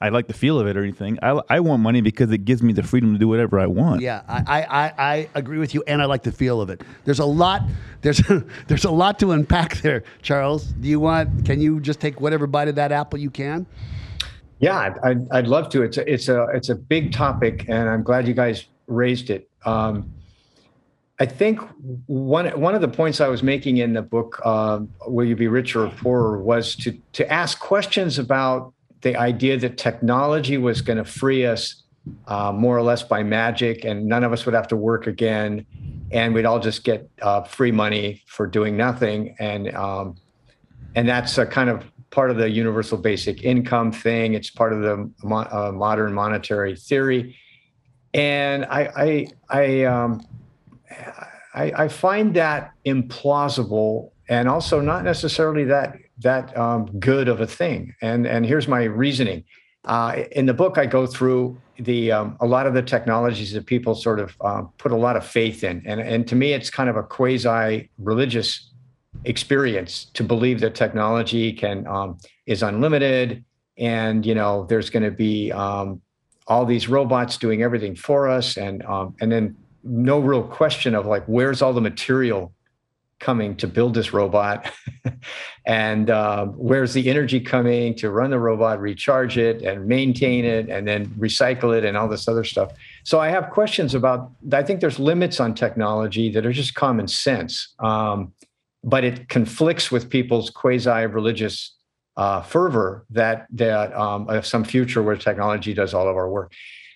I 0.04 0.10
like 0.10 0.26
the 0.26 0.34
feel 0.34 0.60
of 0.60 0.66
it 0.66 0.76
or 0.76 0.82
anything. 0.82 1.18
I, 1.22 1.40
I 1.48 1.60
want 1.60 1.82
money 1.82 2.02
because 2.02 2.30
it 2.30 2.44
gives 2.44 2.62
me 2.62 2.74
the 2.74 2.82
freedom 2.82 3.14
to 3.14 3.18
do 3.18 3.26
whatever 3.26 3.58
I 3.58 3.66
want. 3.66 4.02
Yeah, 4.02 4.20
I, 4.28 4.62
I, 4.62 4.92
I 4.98 5.28
agree 5.34 5.58
with 5.58 5.72
you, 5.72 5.82
and 5.86 6.02
I 6.02 6.04
like 6.04 6.22
the 6.22 6.30
feel 6.30 6.60
of 6.60 6.68
it. 6.68 6.82
There's 7.06 7.20
a 7.20 7.24
lot. 7.24 7.62
There's 8.02 8.20
there's 8.66 8.84
a 8.84 8.90
lot 8.90 9.18
to 9.20 9.32
unpack 9.32 9.78
there, 9.78 10.04
Charles. 10.20 10.66
Do 10.66 10.88
you 10.88 11.00
want? 11.00 11.46
Can 11.46 11.58
you 11.60 11.80
just 11.80 12.00
take 12.00 12.20
whatever 12.20 12.46
bite 12.46 12.68
of 12.68 12.74
that 12.74 12.92
apple 12.92 13.18
you 13.18 13.30
can? 13.30 13.66
Yeah, 14.58 14.94
I'd, 15.02 15.26
I'd 15.30 15.46
love 15.46 15.68
to. 15.70 15.82
It's 15.82 15.96
a, 15.96 16.12
it's 16.12 16.28
a 16.28 16.48
it's 16.54 16.68
a 16.68 16.74
big 16.74 17.12
topic, 17.12 17.64
and 17.68 17.88
I'm 17.88 18.02
glad 18.02 18.28
you 18.28 18.34
guys 18.34 18.66
raised 18.86 19.30
it. 19.30 19.48
Um, 19.64 20.12
I 21.20 21.26
think 21.26 21.60
one 22.06 22.46
one 22.60 22.74
of 22.74 22.80
the 22.80 22.88
points 22.88 23.20
I 23.20 23.28
was 23.28 23.42
making 23.42 23.76
in 23.76 23.92
the 23.92 24.02
book, 24.02 24.40
uh, 24.44 24.80
"Will 25.06 25.24
You 25.24 25.36
Be 25.36 25.46
Richer 25.46 25.84
or 25.84 25.90
Poorer," 25.90 26.42
was 26.42 26.74
to 26.76 26.92
to 27.12 27.32
ask 27.32 27.60
questions 27.60 28.18
about 28.18 28.72
the 29.02 29.16
idea 29.16 29.56
that 29.58 29.78
technology 29.78 30.58
was 30.58 30.80
going 30.80 30.96
to 30.98 31.04
free 31.04 31.46
us 31.46 31.82
uh, 32.26 32.52
more 32.52 32.76
or 32.76 32.82
less 32.82 33.02
by 33.02 33.22
magic, 33.22 33.84
and 33.84 34.06
none 34.06 34.24
of 34.24 34.32
us 34.32 34.44
would 34.44 34.54
have 34.54 34.66
to 34.68 34.76
work 34.76 35.06
again, 35.06 35.64
and 36.10 36.34
we'd 36.34 36.46
all 36.46 36.58
just 36.58 36.82
get 36.82 37.08
uh, 37.22 37.42
free 37.42 37.70
money 37.70 38.22
for 38.26 38.46
doing 38.46 38.76
nothing, 38.76 39.36
and 39.38 39.72
um, 39.76 40.16
and 40.96 41.08
that's 41.08 41.38
a 41.38 41.46
kind 41.46 41.70
of 41.70 41.84
part 42.10 42.30
of 42.30 42.36
the 42.36 42.48
universal 42.50 42.98
basic 42.98 43.44
income 43.44 43.92
thing. 43.92 44.34
It's 44.34 44.50
part 44.50 44.72
of 44.72 44.80
the 44.80 45.10
mo- 45.22 45.48
uh, 45.50 45.72
modern 45.72 46.12
monetary 46.12 46.74
theory, 46.74 47.36
and 48.12 48.64
I 48.64 48.90
I 48.96 49.26
I, 49.48 49.84
um, 49.84 50.26
I 51.54 51.72
I 51.84 51.88
find 51.88 52.34
that 52.34 52.72
implausible 52.86 54.10
and 54.28 54.48
also 54.48 54.80
not 54.80 55.04
necessarily 55.04 55.64
that 55.64 55.96
that 56.18 56.56
um, 56.56 56.86
good 56.98 57.28
of 57.28 57.40
a 57.40 57.46
thing. 57.46 57.94
And 58.02 58.26
and 58.26 58.46
here's 58.46 58.68
my 58.68 58.84
reasoning. 58.84 59.44
Uh, 59.84 60.22
in 60.32 60.46
the 60.46 60.54
book, 60.54 60.78
I 60.78 60.86
go 60.86 61.06
through 61.06 61.60
the 61.78 62.12
um, 62.12 62.36
a 62.40 62.46
lot 62.46 62.66
of 62.66 62.74
the 62.74 62.82
technologies 62.82 63.52
that 63.52 63.66
people 63.66 63.94
sort 63.94 64.20
of 64.20 64.36
uh, 64.40 64.62
put 64.78 64.92
a 64.92 64.96
lot 64.96 65.16
of 65.16 65.26
faith 65.26 65.64
in, 65.64 65.82
and 65.86 66.00
and 66.00 66.26
to 66.28 66.36
me, 66.36 66.52
it's 66.52 66.70
kind 66.70 66.88
of 66.88 66.96
a 66.96 67.02
quasi 67.02 67.90
religious 67.98 68.70
experience 69.24 70.06
to 70.14 70.24
believe 70.24 70.60
that 70.60 70.74
technology 70.74 71.52
can 71.52 71.86
um, 71.86 72.18
is 72.46 72.62
unlimited 72.62 73.44
and 73.78 74.24
you 74.26 74.34
know 74.34 74.66
there's 74.68 74.90
going 74.90 75.02
to 75.02 75.10
be 75.10 75.52
um, 75.52 76.00
all 76.46 76.64
these 76.66 76.88
robots 76.88 77.38
doing 77.38 77.62
everything 77.62 77.94
for 77.94 78.28
us 78.28 78.56
and 78.56 78.84
um, 78.84 79.14
and 79.20 79.30
then 79.30 79.56
no 79.84 80.18
real 80.18 80.42
question 80.42 80.94
of 80.94 81.06
like 81.06 81.24
where's 81.26 81.62
all 81.62 81.72
the 81.72 81.80
material 81.80 82.52
coming 83.20 83.56
to 83.56 83.66
build 83.66 83.94
this 83.94 84.12
robot 84.12 84.70
and 85.66 86.10
uh, 86.10 86.46
where's 86.46 86.92
the 86.92 87.08
energy 87.08 87.40
coming 87.40 87.94
to 87.94 88.10
run 88.10 88.30
the 88.30 88.38
robot 88.38 88.80
recharge 88.80 89.38
it 89.38 89.62
and 89.62 89.86
maintain 89.86 90.44
it 90.44 90.68
and 90.68 90.86
then 90.86 91.06
recycle 91.10 91.76
it 91.76 91.84
and 91.84 91.96
all 91.96 92.08
this 92.08 92.26
other 92.26 92.44
stuff 92.44 92.72
so 93.04 93.20
i 93.20 93.28
have 93.28 93.50
questions 93.50 93.94
about 93.94 94.30
i 94.52 94.62
think 94.62 94.80
there's 94.80 94.98
limits 94.98 95.38
on 95.38 95.54
technology 95.54 96.30
that 96.30 96.44
are 96.44 96.52
just 96.52 96.74
common 96.74 97.06
sense 97.06 97.74
um, 97.78 98.32
but 98.82 99.04
it 99.04 99.28
conflicts 99.28 99.90
with 99.90 100.10
people's 100.10 100.50
quasi-religious 100.50 101.74
uh, 102.16 102.42
fervor 102.42 103.04
that 103.10 103.46
that 103.50 103.94
um, 103.94 104.28
of 104.28 104.46
some 104.46 104.64
future 104.64 105.02
where 105.02 105.16
technology 105.16 105.74
does 105.74 105.94
all 105.94 106.08
of 106.08 106.16
our 106.16 106.28
work. 106.28 106.52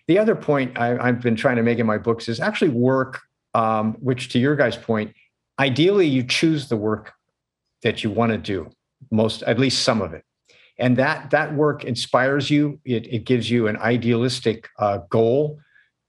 The 0.09 0.19
other 0.19 0.35
point 0.35 0.79
I, 0.79 1.07
have 1.07 1.21
been 1.21 1.37
trying 1.37 1.57
to 1.57 1.63
make 1.63 1.79
in 1.79 1.87
my 1.87 1.99
books 1.99 2.29
is 2.29 2.41
actually 2.41 2.71
work, 2.71 3.21
um, 3.55 3.95
which 4.01 4.31
to 4.31 4.39
your 4.39 4.57
guys' 4.57 4.77
point, 4.77 5.15
ideally 5.59 6.07
you 6.07 6.25
choose 6.25 6.69
the 6.69 6.77
work 6.77 7.13
that 7.83 8.03
you 8.03 8.11
want 8.11 8.33
to 8.33 8.39
do 8.39 8.71
most, 9.11 9.43
at 9.43 9.59
least 9.59 9.85
some 9.85 10.03
of 10.03 10.15
it, 10.15 10.25
and 10.79 10.97
that 10.97 11.31
that 11.31 11.55
work 11.55 11.85
inspires 11.85 12.51
you. 12.51 12.81
It, 12.85 13.07
it 13.07 13.25
gives 13.25 13.51
you 13.51 13.69
an 13.69 13.77
idealistic 13.77 14.69
uh, 14.79 14.99
goal 15.11 15.61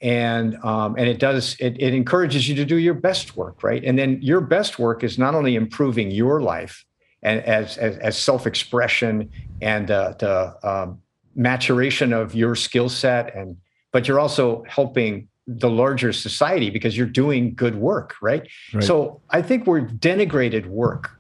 and 0.01 0.55
um, 0.63 0.95
and 0.97 1.07
it 1.07 1.19
does 1.19 1.55
it, 1.59 1.75
it 1.79 1.93
encourages 1.93 2.47
you 2.47 2.55
to 2.55 2.65
do 2.65 2.77
your 2.77 2.93
best 2.93 3.35
work 3.35 3.63
right 3.63 3.83
and 3.83 3.99
then 3.99 4.17
your 4.21 4.39
best 4.39 4.79
work 4.79 5.03
is 5.03 5.17
not 5.17 5.35
only 5.35 5.55
improving 5.55 6.09
your 6.09 6.41
life 6.41 6.85
and 7.21 7.41
as 7.41 7.77
as, 7.77 7.97
as 7.97 8.17
self-expression 8.17 9.29
and 9.61 9.91
uh, 9.91 10.13
the 10.19 10.55
um, 10.63 11.01
maturation 11.35 12.13
of 12.13 12.33
your 12.33 12.55
skill 12.55 12.87
set 12.87 13.35
and 13.35 13.57
but 13.91 14.07
you're 14.07 14.19
also 14.19 14.63
helping 14.67 15.27
the 15.47 15.69
larger 15.69 16.13
society 16.13 16.69
because 16.69 16.95
you're 16.95 17.07
doing 17.07 17.55
good 17.55 17.75
work 17.75 18.15
right, 18.21 18.47
right. 18.73 18.83
so 18.83 19.19
i 19.31 19.41
think 19.41 19.65
we're 19.65 19.81
denigrated 19.81 20.65
work 20.67 21.11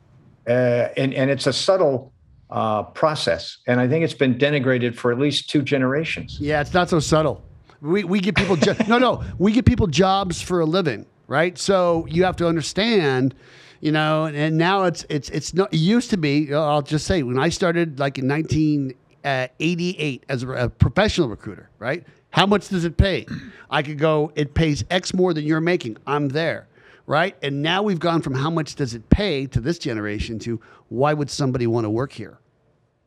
uh, 0.47 0.89
and 0.97 1.13
and 1.13 1.29
it's 1.29 1.47
a 1.47 1.53
subtle 1.53 2.13
uh, 2.51 2.83
process 2.83 3.57
and 3.67 3.79
i 3.79 3.87
think 3.87 4.03
it's 4.03 4.13
been 4.13 4.35
denigrated 4.35 4.95
for 4.95 5.11
at 5.11 5.19
least 5.19 5.49
two 5.49 5.61
generations 5.61 6.37
yeah 6.39 6.61
it's 6.61 6.73
not 6.73 6.89
so 6.89 6.99
subtle 6.99 7.43
we, 7.81 8.03
we 8.03 8.19
get 8.19 8.35
people 8.35 8.55
jo- 8.55 8.75
no 8.87 8.97
no 8.97 9.23
we 9.37 9.51
get 9.51 9.65
people 9.65 9.87
jobs 9.87 10.41
for 10.41 10.59
a 10.59 10.65
living, 10.65 11.05
right? 11.27 11.57
So 11.57 12.05
you 12.09 12.23
have 12.23 12.35
to 12.37 12.47
understand, 12.47 13.35
you 13.81 13.91
know, 13.91 14.25
and 14.25 14.57
now 14.57 14.83
it's 14.83 15.05
it's 15.09 15.29
it's 15.29 15.53
not. 15.53 15.73
It 15.73 15.77
used 15.77 16.09
to 16.11 16.17
be. 16.17 16.53
I'll 16.53 16.81
just 16.81 17.05
say 17.05 17.23
when 17.23 17.39
I 17.39 17.49
started 17.49 17.99
like 17.99 18.17
in 18.17 18.27
1988 18.27 20.25
as 20.29 20.43
a, 20.43 20.49
a 20.49 20.69
professional 20.69 21.29
recruiter, 21.29 21.69
right? 21.79 22.05
How 22.31 22.45
much 22.45 22.69
does 22.69 22.85
it 22.85 22.97
pay? 22.97 23.25
I 23.69 23.83
could 23.83 23.97
go. 23.97 24.31
It 24.35 24.53
pays 24.53 24.83
X 24.89 25.13
more 25.13 25.33
than 25.33 25.45
you're 25.45 25.61
making. 25.61 25.97
I'm 26.07 26.29
there 26.29 26.67
right? 27.05 27.35
And 27.41 27.63
now 27.63 27.81
we've 27.81 27.97
gone 27.97 28.21
from 28.21 28.35
how 28.35 28.51
much 28.51 28.75
does 28.75 28.93
it 28.93 29.09
pay 29.09 29.47
to 29.47 29.59
this 29.59 29.79
generation 29.79 30.37
to 30.37 30.61
why 30.89 31.11
would 31.11 31.31
somebody 31.31 31.65
want 31.65 31.85
to 31.85 31.89
work 31.89 32.11
here? 32.11 32.37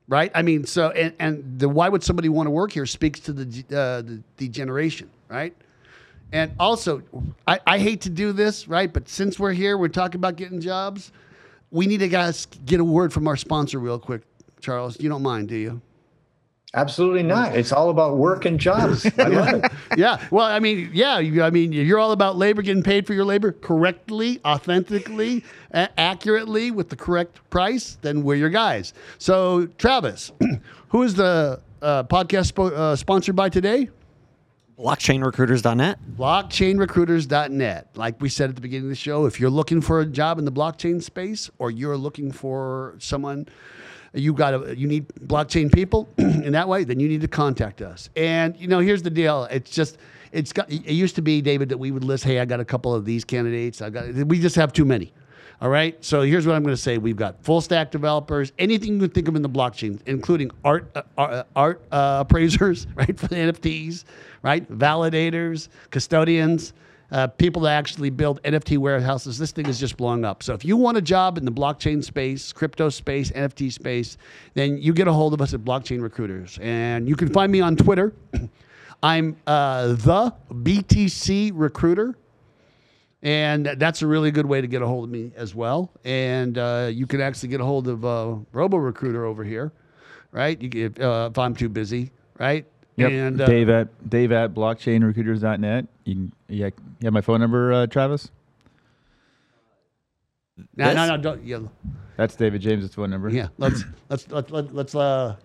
right? 0.09 0.31
I 0.35 0.43
mean, 0.43 0.67
so 0.67 0.91
and, 0.91 1.15
and 1.19 1.59
the 1.59 1.69
why 1.69 1.89
would 1.89 2.03
somebody 2.03 2.29
want 2.29 2.47
to 2.47 2.51
work 2.51 2.73
here 2.73 2.85
speaks 2.85 3.19
to 3.21 3.33
the 3.33 3.45
uh, 3.75 4.03
the, 4.03 4.23
the 4.37 4.49
generation, 4.49 5.11
right? 5.29 5.55
And 6.33 6.53
also, 6.59 7.03
I, 7.47 7.61
I 7.67 7.79
hate 7.79 8.03
to 8.03 8.11
do 8.11 8.33
this, 8.33 8.67
right? 8.67 8.93
But 8.93 9.09
since 9.09 9.39
we're 9.39 9.53
here, 9.53 9.77
we're 9.77 9.89
talking 9.89 10.17
about 10.19 10.37
getting 10.37 10.61
jobs. 10.61 11.13
We 11.71 11.87
need 11.87 11.99
to 11.99 12.09
guys 12.09 12.47
get 12.67 12.81
a 12.81 12.85
word 12.85 13.13
from 13.13 13.27
our 13.27 13.37
sponsor 13.37 13.79
real 13.79 13.99
quick, 13.99 14.23
Charles. 14.61 15.01
You 15.01 15.09
don't 15.09 15.23
mind, 15.23 15.49
do 15.49 15.57
you? 15.57 15.81
Absolutely 16.75 17.23
not. 17.23 17.55
It's 17.55 17.71
all 17.71 17.91
about 17.91 18.17
work 18.17 18.47
and 18.47 18.59
jobs. 18.59 19.05
I 19.19 19.25
love 19.29 19.65
it. 19.65 19.73
yeah. 19.99 20.27
Well, 20.31 20.47
I 20.47 20.59
mean, 20.59 20.91
yeah. 20.95 21.17
I 21.17 21.51
mean, 21.51 21.73
you're 21.73 21.99
all 21.99 22.13
about 22.13 22.37
labor, 22.37 22.63
getting 22.63 22.83
paid 22.83 23.07
for 23.07 23.13
your 23.13 23.27
labor 23.27 23.53
correctly, 23.53 24.41
authentically, 24.45 25.45
accurately, 25.73 26.71
with 26.71 26.89
the 26.89 26.97
correct 26.97 27.41
price. 27.51 27.99
Then 28.01 28.23
we're 28.23 28.37
your 28.37 28.49
guys. 28.49 28.95
So, 29.19 29.67
Travis, 29.77 30.33
who 30.89 31.03
is 31.03 31.15
the 31.15 31.61
uh, 31.83 32.05
podcast 32.05 32.53
spo- 32.53 32.73
uh, 32.73 32.97
sponsored 32.97 33.37
by 33.37 33.51
today? 33.51 33.91
blockchainrecruiters.net 34.79 35.99
blockchainrecruiters.net 36.17 37.89
like 37.95 38.21
we 38.21 38.29
said 38.29 38.49
at 38.49 38.57
the 38.57 38.61
beginning 38.63 38.87
of 38.87 38.89
the 38.89 38.97
show 38.97 39.27
if 39.27 39.39
you're 39.39 39.51
looking 39.51 39.83
for 39.83 40.01
a 40.01 40.07
job 40.07 40.39
in 40.39 40.47
the 40.47 40.51
blockchain 40.51 41.01
space 41.01 41.51
or 41.59 41.71
you're 41.71 41.97
looking 41.97 42.33
for 42.33 42.97
someone 42.99 43.47
you 44.15 44.33
got 44.33 44.51
to 44.51 44.77
you 44.77 44.87
need 44.87 45.09
blockchain 45.27 45.73
people 45.73 46.09
in 46.19 46.53
that 46.53 46.69
way, 46.69 46.85
then 46.85 47.01
you 47.01 47.09
need 47.09 47.21
to 47.23 47.29
contact 47.29 47.81
us. 47.83 48.11
And 48.17 48.57
you 48.57 48.69
know, 48.69 48.79
here's 48.79 49.03
the 49.03 49.11
deal. 49.11 49.45
It's 49.45 49.71
just 49.71 49.99
it's 50.33 50.53
got 50.53 50.71
it 50.71 50.93
used 50.93 51.15
to 51.17 51.23
be 51.23 51.41
David 51.41 51.69
that 51.71 51.79
we 51.79 51.91
would 51.91 52.05
list, 52.05 52.25
hey, 52.25 52.41
I 52.41 52.45
got 52.45 52.61
a 52.61 52.65
couple 52.65 52.95
of 52.95 53.05
these 53.05 53.25
candidates. 53.25 53.81
I 53.83 53.91
got 53.91 54.13
we 54.13 54.41
just 54.41 54.57
have 54.57 54.73
too 54.73 54.85
many. 54.85 55.13
All 55.61 55.69
right. 55.69 55.97
So 56.05 56.23
here's 56.23 56.45
what 56.45 56.57
I'm 56.57 56.65
going 56.65 56.75
to 56.75 56.81
say: 56.81 56.99
We've 56.99 57.17
got 57.17 57.43
full 57.45 57.61
stack 57.61 57.91
developers, 57.91 58.53
anything 58.59 58.95
you 58.95 59.01
can 59.01 59.11
think 59.11 59.29
of 59.29 59.37
in 59.37 59.43
the 59.43 59.49
blockchain, 59.49 60.01
including 60.07 60.51
art 60.65 60.91
uh, 60.97 61.03
uh 61.17 61.43
art 61.55 61.83
uh, 61.93 62.25
appraisers, 62.27 62.87
right, 62.95 63.19
for 63.19 63.29
the 63.29 63.37
NFTs, 63.37 64.05
right, 64.43 64.69
validators, 64.71 65.69
custodians 65.91 66.73
uh, 67.13 67.27
people 67.27 67.63
that 67.63 67.73
actually 67.73 68.11
build 68.11 68.43
NFT 68.43 68.79
warehouses. 68.79 69.39
This 69.39 69.53
thing 69.53 69.67
is 69.67 69.79
just 69.79 69.99
blowing 69.99 70.25
up. 70.25 70.43
So 70.43 70.55
if 70.55 70.65
you 70.65 70.79
want 70.79 70.97
a 70.97 71.03
job 71.03 71.37
in 71.37 71.45
the 71.45 71.53
blockchain 71.53 72.03
space, 72.03 72.53
crypto 72.53 72.89
space, 72.89 73.31
NFT 73.31 73.71
space, 73.71 74.17
then 74.55 74.79
you 74.79 74.95
get 74.95 75.07
a 75.07 75.13
hold 75.13 75.35
of 75.35 75.43
us 75.43 75.53
at 75.53 75.61
Blockchain 75.61 76.03
Recruiters. 76.03 76.59
And 76.63 77.07
you 77.07 77.15
can 77.15 77.29
find 77.29 77.53
me 77.53 77.61
on 77.61 77.77
Twitter. 77.77 78.15
I'm 79.03 79.37
uh, 79.47 79.89
the 79.89 80.35
BTC 80.51 81.53
Recruiter. 81.55 82.17
And 83.23 83.67
that's 83.67 84.03
a 84.03 84.07
really 84.07 84.31
good 84.33 84.47
way 84.47 84.61
to 84.61 84.67
get 84.67 84.83
a 84.83 84.87
hold 84.87 85.05
of 85.05 85.11
me 85.11 85.33
as 85.37 85.55
well. 85.55 85.93
And 86.05 86.57
uh, 86.57 86.89
you 86.91 87.07
can 87.07 87.21
actually 87.21 87.51
get 87.51 87.61
a 87.61 87.65
hold 87.65 87.87
of 87.89 88.05
uh, 88.05 88.37
Robo 88.53 88.79
Recruiter 88.79 89.25
over 89.27 89.45
here, 89.45 89.71
right? 90.33 90.61
You, 90.61 90.87
if, 90.87 90.99
uh, 90.99 91.29
if 91.31 91.39
I'm 91.39 91.55
too 91.55 91.69
busy, 91.69 92.11
right? 92.39 92.67
Yep. 92.97 93.11
And 93.11 93.41
uh, 93.41 93.47
Dave 93.47 93.69
at 93.69 94.11
Dave 94.11 94.33
at 94.33 94.55
blockchainrecruiters.net. 94.55 95.87
You 96.05 96.15
can 96.15 96.33
yeah, 96.49 96.67
you 96.67 96.73
have 97.05 97.13
my 97.13 97.21
phone 97.21 97.41
number, 97.41 97.73
uh, 97.73 97.87
Travis. 97.87 98.31
no, 100.77 100.93
no, 100.93 101.07
no, 101.09 101.17
don't. 101.17 101.45
Yeah, 101.45 101.61
That's 102.17 102.37
David 102.37 102.61
James's 102.61 102.95
phone 102.95 103.11
number. 103.11 103.31
yeah. 103.31 103.49
Let's 103.59 103.85
let's 104.09 104.31
let, 104.31 104.51
let, 104.51 104.75
let's 104.75 104.95
uh. 104.95 105.37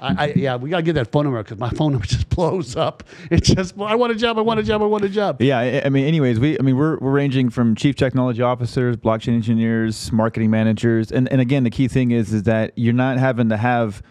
I, 0.00 0.24
I, 0.24 0.32
yeah, 0.34 0.56
we 0.56 0.70
gotta 0.70 0.82
get 0.82 0.94
that 0.94 1.12
phone 1.12 1.24
number 1.24 1.42
because 1.42 1.56
my 1.56 1.70
phone 1.70 1.92
number 1.92 2.06
just 2.08 2.28
blows 2.28 2.74
up. 2.74 3.04
It 3.30 3.44
just, 3.44 3.78
I 3.78 3.94
want 3.94 4.12
a 4.12 4.16
job, 4.16 4.36
I 4.36 4.40
want 4.40 4.58
a 4.58 4.62
job, 4.62 4.82
I 4.82 4.86
want 4.86 5.04
a 5.04 5.08
job. 5.08 5.40
Yeah, 5.40 5.58
I, 5.58 5.82
I 5.86 5.88
mean, 5.88 6.04
anyways, 6.04 6.40
we, 6.40 6.58
I 6.58 6.62
mean, 6.62 6.76
we're, 6.76 6.98
we're 6.98 7.12
ranging 7.12 7.48
from 7.48 7.76
chief 7.76 7.94
technology 7.94 8.42
officers, 8.42 8.96
blockchain 8.96 9.34
engineers, 9.34 10.10
marketing 10.10 10.50
managers, 10.50 11.12
and, 11.12 11.28
and 11.30 11.40
again, 11.40 11.62
the 11.62 11.70
key 11.70 11.86
thing 11.86 12.10
is 12.10 12.34
is 12.34 12.42
that 12.42 12.72
you're 12.74 12.92
not 12.92 13.18
having 13.18 13.48
to 13.50 13.56
have 13.56 14.02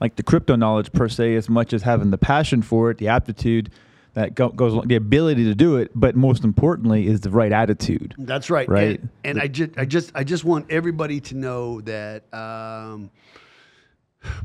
like 0.00 0.16
the 0.16 0.22
crypto 0.22 0.56
knowledge 0.56 0.92
per 0.92 1.08
se 1.08 1.36
as 1.36 1.48
much 1.48 1.72
as 1.72 1.82
having 1.82 2.10
the 2.10 2.18
passion 2.18 2.62
for 2.62 2.90
it, 2.90 2.98
the 2.98 3.08
aptitude 3.08 3.70
that 4.14 4.34
go, 4.34 4.50
goes, 4.50 4.72
along- 4.72 4.88
the 4.88 4.96
ability 4.96 5.44
to 5.44 5.54
do 5.54 5.76
it, 5.76 5.90
but 5.94 6.14
most 6.14 6.44
importantly 6.44 7.06
is 7.06 7.20
the 7.20 7.30
right 7.30 7.52
attitude. 7.52 8.14
That's 8.18 8.50
right. 8.50 8.68
Right. 8.68 9.00
And, 9.00 9.10
and 9.24 9.40
I 9.40 9.48
just, 9.48 9.70
I 9.78 9.84
just, 9.84 10.12
I 10.14 10.24
just 10.24 10.44
want 10.44 10.70
everybody 10.70 11.20
to 11.20 11.34
know 11.34 11.80
that 11.82 12.32
um, 12.34 13.10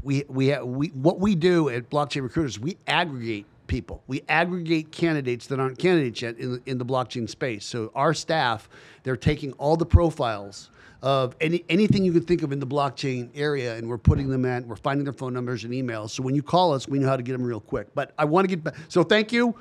we, 0.01 0.23
we, 0.27 0.47
have, 0.47 0.65
we, 0.65 0.87
what 0.89 1.19
we 1.19 1.35
do 1.35 1.69
at 1.69 1.89
Blockchain 1.89 2.23
Recruiters, 2.23 2.59
we 2.59 2.77
aggregate 2.87 3.45
people. 3.67 4.01
We 4.07 4.23
aggregate 4.29 4.91
candidates 4.91 5.47
that 5.47 5.59
aren't 5.59 5.77
candidates 5.77 6.21
yet 6.21 6.37
in 6.37 6.53
the, 6.53 6.61
in 6.65 6.77
the 6.77 6.85
blockchain 6.85 7.29
space. 7.29 7.65
So 7.65 7.91
our 7.93 8.13
staff, 8.13 8.69
they're 9.03 9.17
taking 9.17 9.51
all 9.53 9.75
the 9.75 9.85
profiles 9.85 10.69
of 11.01 11.35
any 11.39 11.63
anything 11.69 12.03
you 12.03 12.11
can 12.11 12.23
think 12.23 12.43
of 12.43 12.51
in 12.51 12.59
the 12.59 12.67
blockchain 12.67 13.29
area, 13.35 13.75
and 13.75 13.87
we're 13.87 13.97
putting 13.97 14.29
them 14.29 14.45
at. 14.45 14.65
We're 14.65 14.75
finding 14.75 15.03
their 15.03 15.13
phone 15.13 15.33
numbers 15.33 15.63
and 15.63 15.73
emails. 15.73 16.11
So 16.11 16.23
when 16.23 16.35
you 16.35 16.43
call 16.43 16.73
us, 16.73 16.87
we 16.87 16.99
know 16.99 17.07
how 17.07 17.17
to 17.17 17.23
get 17.23 17.33
them 17.33 17.43
real 17.43 17.59
quick. 17.59 17.93
But 17.93 18.13
I 18.17 18.25
want 18.25 18.45
to 18.45 18.55
get 18.55 18.63
back. 18.63 18.75
So 18.89 19.03
thank 19.03 19.31
you, 19.31 19.55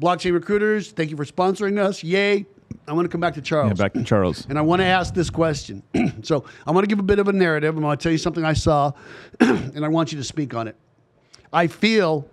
Blockchain 0.00 0.32
Recruiters. 0.32 0.92
Thank 0.92 1.10
you 1.10 1.16
for 1.16 1.24
sponsoring 1.24 1.78
us. 1.78 2.02
Yay! 2.02 2.46
I 2.86 2.92
want 2.92 3.04
to 3.04 3.10
come 3.10 3.20
back 3.20 3.34
to 3.34 3.42
Charles. 3.42 3.70
Yeah, 3.70 3.84
back 3.84 3.92
to 3.94 4.02
Charles. 4.02 4.46
And 4.48 4.58
I 4.58 4.62
want 4.62 4.80
to 4.80 4.86
ask 4.86 5.12
this 5.12 5.30
question. 5.30 5.82
so 6.22 6.44
I 6.66 6.70
want 6.70 6.84
to 6.84 6.88
give 6.88 6.98
a 6.98 7.02
bit 7.02 7.18
of 7.18 7.28
a 7.28 7.32
narrative. 7.32 7.76
I'm 7.76 7.82
going 7.82 7.96
to 7.96 8.02
tell 8.02 8.12
you 8.12 8.18
something 8.18 8.44
I 8.44 8.54
saw, 8.54 8.92
and 9.40 9.84
I 9.84 9.88
want 9.88 10.12
you 10.12 10.18
to 10.18 10.24
speak 10.24 10.54
on 10.54 10.68
it. 10.68 10.76
I 11.52 11.66
feel 11.66 12.28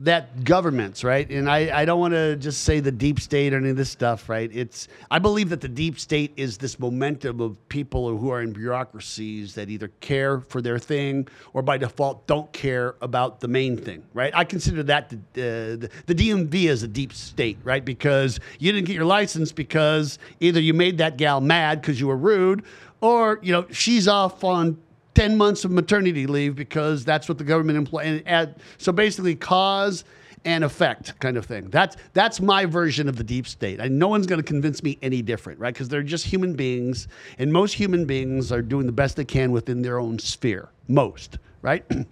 that 0.00 0.44
governments, 0.44 1.02
right? 1.02 1.28
And 1.28 1.50
I, 1.50 1.80
I 1.80 1.84
don't 1.84 1.98
want 1.98 2.14
to 2.14 2.36
just 2.36 2.62
say 2.62 2.78
the 2.78 2.92
deep 2.92 3.18
state 3.18 3.52
or 3.52 3.56
any 3.56 3.70
of 3.70 3.76
this 3.76 3.90
stuff, 3.90 4.28
right? 4.28 4.48
It's 4.54 4.86
I 5.10 5.18
believe 5.18 5.48
that 5.48 5.60
the 5.60 5.68
deep 5.68 5.98
state 5.98 6.32
is 6.36 6.56
this 6.56 6.78
momentum 6.78 7.40
of 7.40 7.68
people 7.68 8.16
who 8.16 8.30
are 8.30 8.40
in 8.40 8.52
bureaucracies 8.52 9.54
that 9.54 9.68
either 9.68 9.88
care 10.00 10.40
for 10.40 10.62
their 10.62 10.78
thing 10.78 11.26
or 11.52 11.62
by 11.62 11.78
default 11.78 12.26
don't 12.28 12.50
care 12.52 12.94
about 13.02 13.40
the 13.40 13.48
main 13.48 13.76
thing, 13.76 14.04
right? 14.14 14.32
I 14.36 14.44
consider 14.44 14.84
that 14.84 15.08
the, 15.10 15.16
uh, 15.16 15.76
the, 15.76 15.90
the 16.06 16.14
DMV 16.14 16.54
is 16.68 16.84
a 16.84 16.88
deep 16.88 17.12
state, 17.12 17.58
right? 17.64 17.84
Because 17.84 18.38
you 18.60 18.70
didn't 18.70 18.86
get 18.86 18.94
your 18.94 19.04
license 19.04 19.50
because 19.50 20.20
either 20.38 20.60
you 20.60 20.74
made 20.74 20.98
that 20.98 21.16
gal 21.16 21.40
mad 21.40 21.80
because 21.80 21.98
you 21.98 22.06
were 22.06 22.16
rude 22.16 22.64
or, 23.00 23.40
you 23.42 23.52
know, 23.52 23.66
she's 23.70 24.06
off 24.06 24.44
on 24.44 24.78
10 25.18 25.36
months 25.36 25.64
of 25.64 25.72
maternity 25.72 26.28
leave 26.28 26.54
because 26.54 27.04
that's 27.04 27.28
what 27.28 27.38
the 27.38 27.44
government 27.44 27.76
employ 27.76 28.22
and 28.24 28.54
so 28.76 28.92
basically 28.92 29.34
cause 29.34 30.04
and 30.44 30.62
effect 30.62 31.18
kind 31.18 31.36
of 31.36 31.44
thing. 31.44 31.68
That's 31.70 31.96
that's 32.12 32.40
my 32.40 32.66
version 32.66 33.08
of 33.08 33.16
the 33.16 33.24
deep 33.24 33.48
state. 33.48 33.80
And 33.80 33.98
no 33.98 34.06
one's 34.06 34.28
going 34.28 34.40
to 34.40 34.46
convince 34.46 34.80
me 34.80 34.96
any 35.02 35.20
different 35.20 35.58
right? 35.58 35.74
Because 35.74 35.88
they're 35.88 36.04
just 36.04 36.24
human 36.24 36.54
beings 36.54 37.08
and 37.38 37.52
most 37.52 37.72
human 37.72 38.04
beings 38.04 38.52
are 38.52 38.62
doing 38.62 38.86
the 38.86 38.92
best 38.92 39.16
they 39.16 39.24
can 39.24 39.50
within 39.50 39.82
their 39.82 39.98
own 39.98 40.20
sphere 40.20 40.68
most 40.86 41.38
right? 41.62 41.84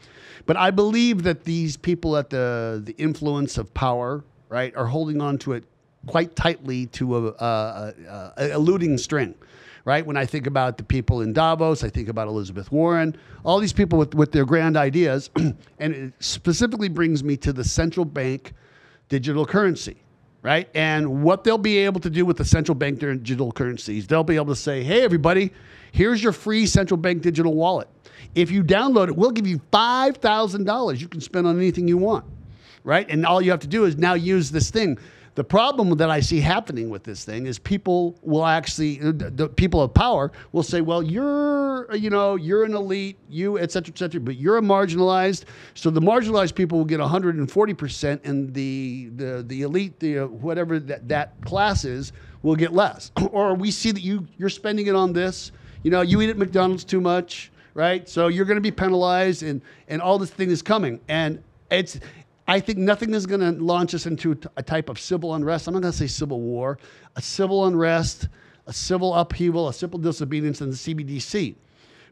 But 0.47 0.57
i 0.57 0.71
believe 0.71 1.25
that 1.25 1.43
these 1.43 1.77
people 1.77 2.17
at 2.17 2.31
the 2.31 2.81
the 2.85 2.93
influence 2.99 3.59
of 3.59 3.73
power 3.75 4.23
right 4.49 4.75
are 4.77 4.87
holding 4.87 5.21
on 5.21 5.39
to 5.39 5.55
it 5.55 5.65
quite 6.07 6.37
tightly 6.37 6.87
to 6.87 7.17
a, 7.17 7.27
a, 7.29 7.95
a, 8.09 8.33
a 8.37 8.51
eluding 8.55 8.97
string 8.97 9.35
right? 9.87 10.05
When 10.05 10.17
I 10.17 10.27
think 10.27 10.49
about 10.49 10.79
the 10.79 10.83
people 10.83 11.21
in 11.21 11.33
Davos, 11.33 11.85
I 11.85 11.89
think 11.89 12.09
about 12.09 12.27
Elizabeth 12.27 12.73
Warren, 12.73 13.17
all 13.45 13.61
these 13.61 13.73
people 13.73 14.01
with, 14.01 14.15
with 14.17 14.33
their 14.33 14.45
grand 14.45 14.77
ideas, 14.77 15.31
and 15.37 15.95
it 15.95 16.13
specifically 16.19 16.89
brings 16.89 17.23
me 17.23 17.37
to 17.39 17.53
the 17.53 17.63
central 17.63 18.05
bank 18.05 18.53
digital 19.09 19.47
currency, 19.47 19.97
right? 20.43 20.69
And 20.75 21.23
what 21.23 21.45
they'll 21.45 21.57
be 21.57 21.79
able 21.79 22.01
to 22.01 22.11
do 22.11 22.27
with 22.27 22.37
the 22.37 22.45
central 22.45 22.75
bank 22.75 22.99
digital 22.99 23.53
currencies, 23.53 24.09
they'll 24.09 24.25
be 24.25 24.35
able 24.35 24.53
to 24.53 24.61
say, 24.61 24.83
hey, 24.83 25.03
everybody, 25.03 25.53
here's 25.93 26.21
your 26.21 26.33
free 26.33 26.67
central 26.67 26.99
bank 26.99 27.23
digital 27.23 27.55
wallet. 27.55 27.89
If 28.35 28.51
you 28.51 28.65
download 28.65 29.07
it, 29.07 29.17
we'll 29.17 29.31
give 29.31 29.47
you 29.47 29.61
$5,000 29.73 31.01
you 31.01 31.07
can 31.07 31.21
spend 31.21 31.47
on 31.47 31.57
anything 31.57 31.87
you 31.87 31.97
want, 31.97 32.25
right? 32.83 33.09
And 33.09 33.25
all 33.25 33.41
you 33.41 33.53
have 33.53 33.61
to 33.61 33.69
do 33.69 33.85
is 33.85 33.97
now 33.97 34.15
use 34.15 34.51
this 34.51 34.69
thing. 34.69 34.99
The 35.37 35.45
problem 35.45 35.91
that 35.99 36.09
I 36.09 36.21
see 36.21 36.41
happening 36.41 36.89
with 36.89 37.05
this 37.05 37.23
thing 37.23 37.45
is 37.45 37.59
people 37.59 38.19
will 38.23 38.47
actually, 38.47 38.97
the 38.97 39.51
people 39.55 39.83
of 39.83 39.93
power 39.93 40.33
will 40.53 40.63
say, 40.63 40.81
well, 40.81 41.03
you're, 41.03 41.95
you 41.95 42.09
know, 42.09 42.37
you're 42.37 42.65
an 42.65 42.75
elite, 42.75 43.19
you, 43.29 43.59
et 43.59 43.71
cetera, 43.71 43.93
et 43.93 43.99
cetera, 43.99 44.19
but 44.19 44.37
you're 44.37 44.57
a 44.57 44.63
marginalized. 44.63 45.45
So 45.75 45.91
the 45.91 46.01
marginalized 46.01 46.55
people 46.55 46.79
will 46.79 46.87
get 46.87 47.01
140%, 47.01 48.25
and 48.25 48.55
the, 48.55 49.11
the, 49.15 49.45
the 49.47 49.61
elite, 49.61 50.01
the, 50.01 50.21
uh, 50.21 50.27
whatever 50.27 50.81
that, 50.81 51.07
that 51.11 51.35
class 51.45 51.85
is, 51.85 52.13
will 52.43 52.57
get 52.57 52.73
less. 52.73 53.13
or 53.31 53.53
we 53.53 53.71
see 53.71 53.91
that 53.91 54.03
you, 54.03 54.27
you're 54.39 54.49
spending 54.49 54.87
it 54.87 54.95
on 54.95 55.13
this. 55.13 55.53
You 55.83 55.91
know, 55.91 56.01
you 56.01 56.23
eat 56.23 56.31
at 56.31 56.39
McDonald's 56.39 56.83
too 56.83 57.03
much, 57.03 57.53
right? 57.75 58.09
So 58.09 58.29
you're 58.29 58.47
going 58.47 58.57
to 58.57 58.63
be 58.63 58.71
penalized, 58.71 59.43
and, 59.43 59.61
and 59.89 60.01
all 60.01 60.19
this 60.19 60.31
thing 60.31 60.49
is 60.49 60.63
coming. 60.63 60.99
And 61.09 61.43
it's, 61.71 62.01
I 62.49 62.61
think 62.61 62.79
nothing 62.79 63.13
is 63.13 63.27
going 63.27 63.41
to 63.41 63.53
launch 63.63 63.95
us 63.95 64.07
into 64.07 64.39
a 64.57 64.63
type 64.63 64.89
of 64.89 65.01
civil 65.01 65.35
unrest. 65.35 65.67
I'm 65.67 65.75
not 65.75 65.81
going 65.81 65.93
to 65.93 65.99
say 65.99 66.07
civil 66.07 66.41
war, 66.41 66.79
a 67.17 67.23
civil 67.23 67.67
unrest, 67.67 68.29
a 68.67 68.73
civil 68.73 69.15
upheaval, 69.15 69.69
a 69.69 69.73
civil 69.73 69.99
disobedience 69.99 70.61
in 70.61 70.71
the 70.71 70.77
CBDC. 70.77 71.57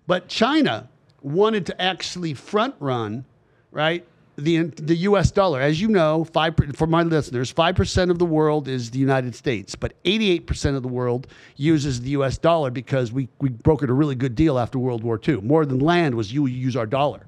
But 0.07 0.29
China 0.29 0.89
wanted 1.23 1.67
to 1.67 1.81
actually 1.81 2.35
front 2.35 2.75
run, 2.81 3.25
right? 3.71 4.07
The, 4.37 4.65
the 4.65 4.97
U.S. 4.97 5.31
dollar, 5.31 5.61
as 5.61 5.81
you 5.81 5.87
know, 5.87 6.25
five 6.25 6.57
for 6.75 6.89
my 6.89 7.05
listeners, 7.05 7.53
five 7.53 7.77
percent 7.77 8.11
of 8.11 8.19
the 8.19 8.25
world 8.25 8.67
is 8.67 8.91
the 8.91 8.99
United 8.99 9.33
States, 9.37 9.77
but 9.77 9.93
88 10.05 10.49
percent 10.49 10.77
of 10.77 10.83
the 10.83 10.89
world 10.89 11.29
uses 11.55 12.01
the 12.01 12.11
U.S. 12.11 12.37
dollar 12.37 12.71
because 12.71 13.13
we 13.13 13.29
we 13.41 13.51
brokered 13.51 13.91
a 13.91 13.93
really 13.93 14.17
good 14.17 14.35
deal 14.35 14.59
after 14.59 14.81
World 14.81 15.05
War 15.05 15.21
II. 15.27 15.37
More 15.43 15.65
than 15.65 15.79
land 15.79 16.17
was 16.17 16.33
you 16.33 16.47
use 16.47 16.75
our 16.75 16.87
dollar 16.87 17.27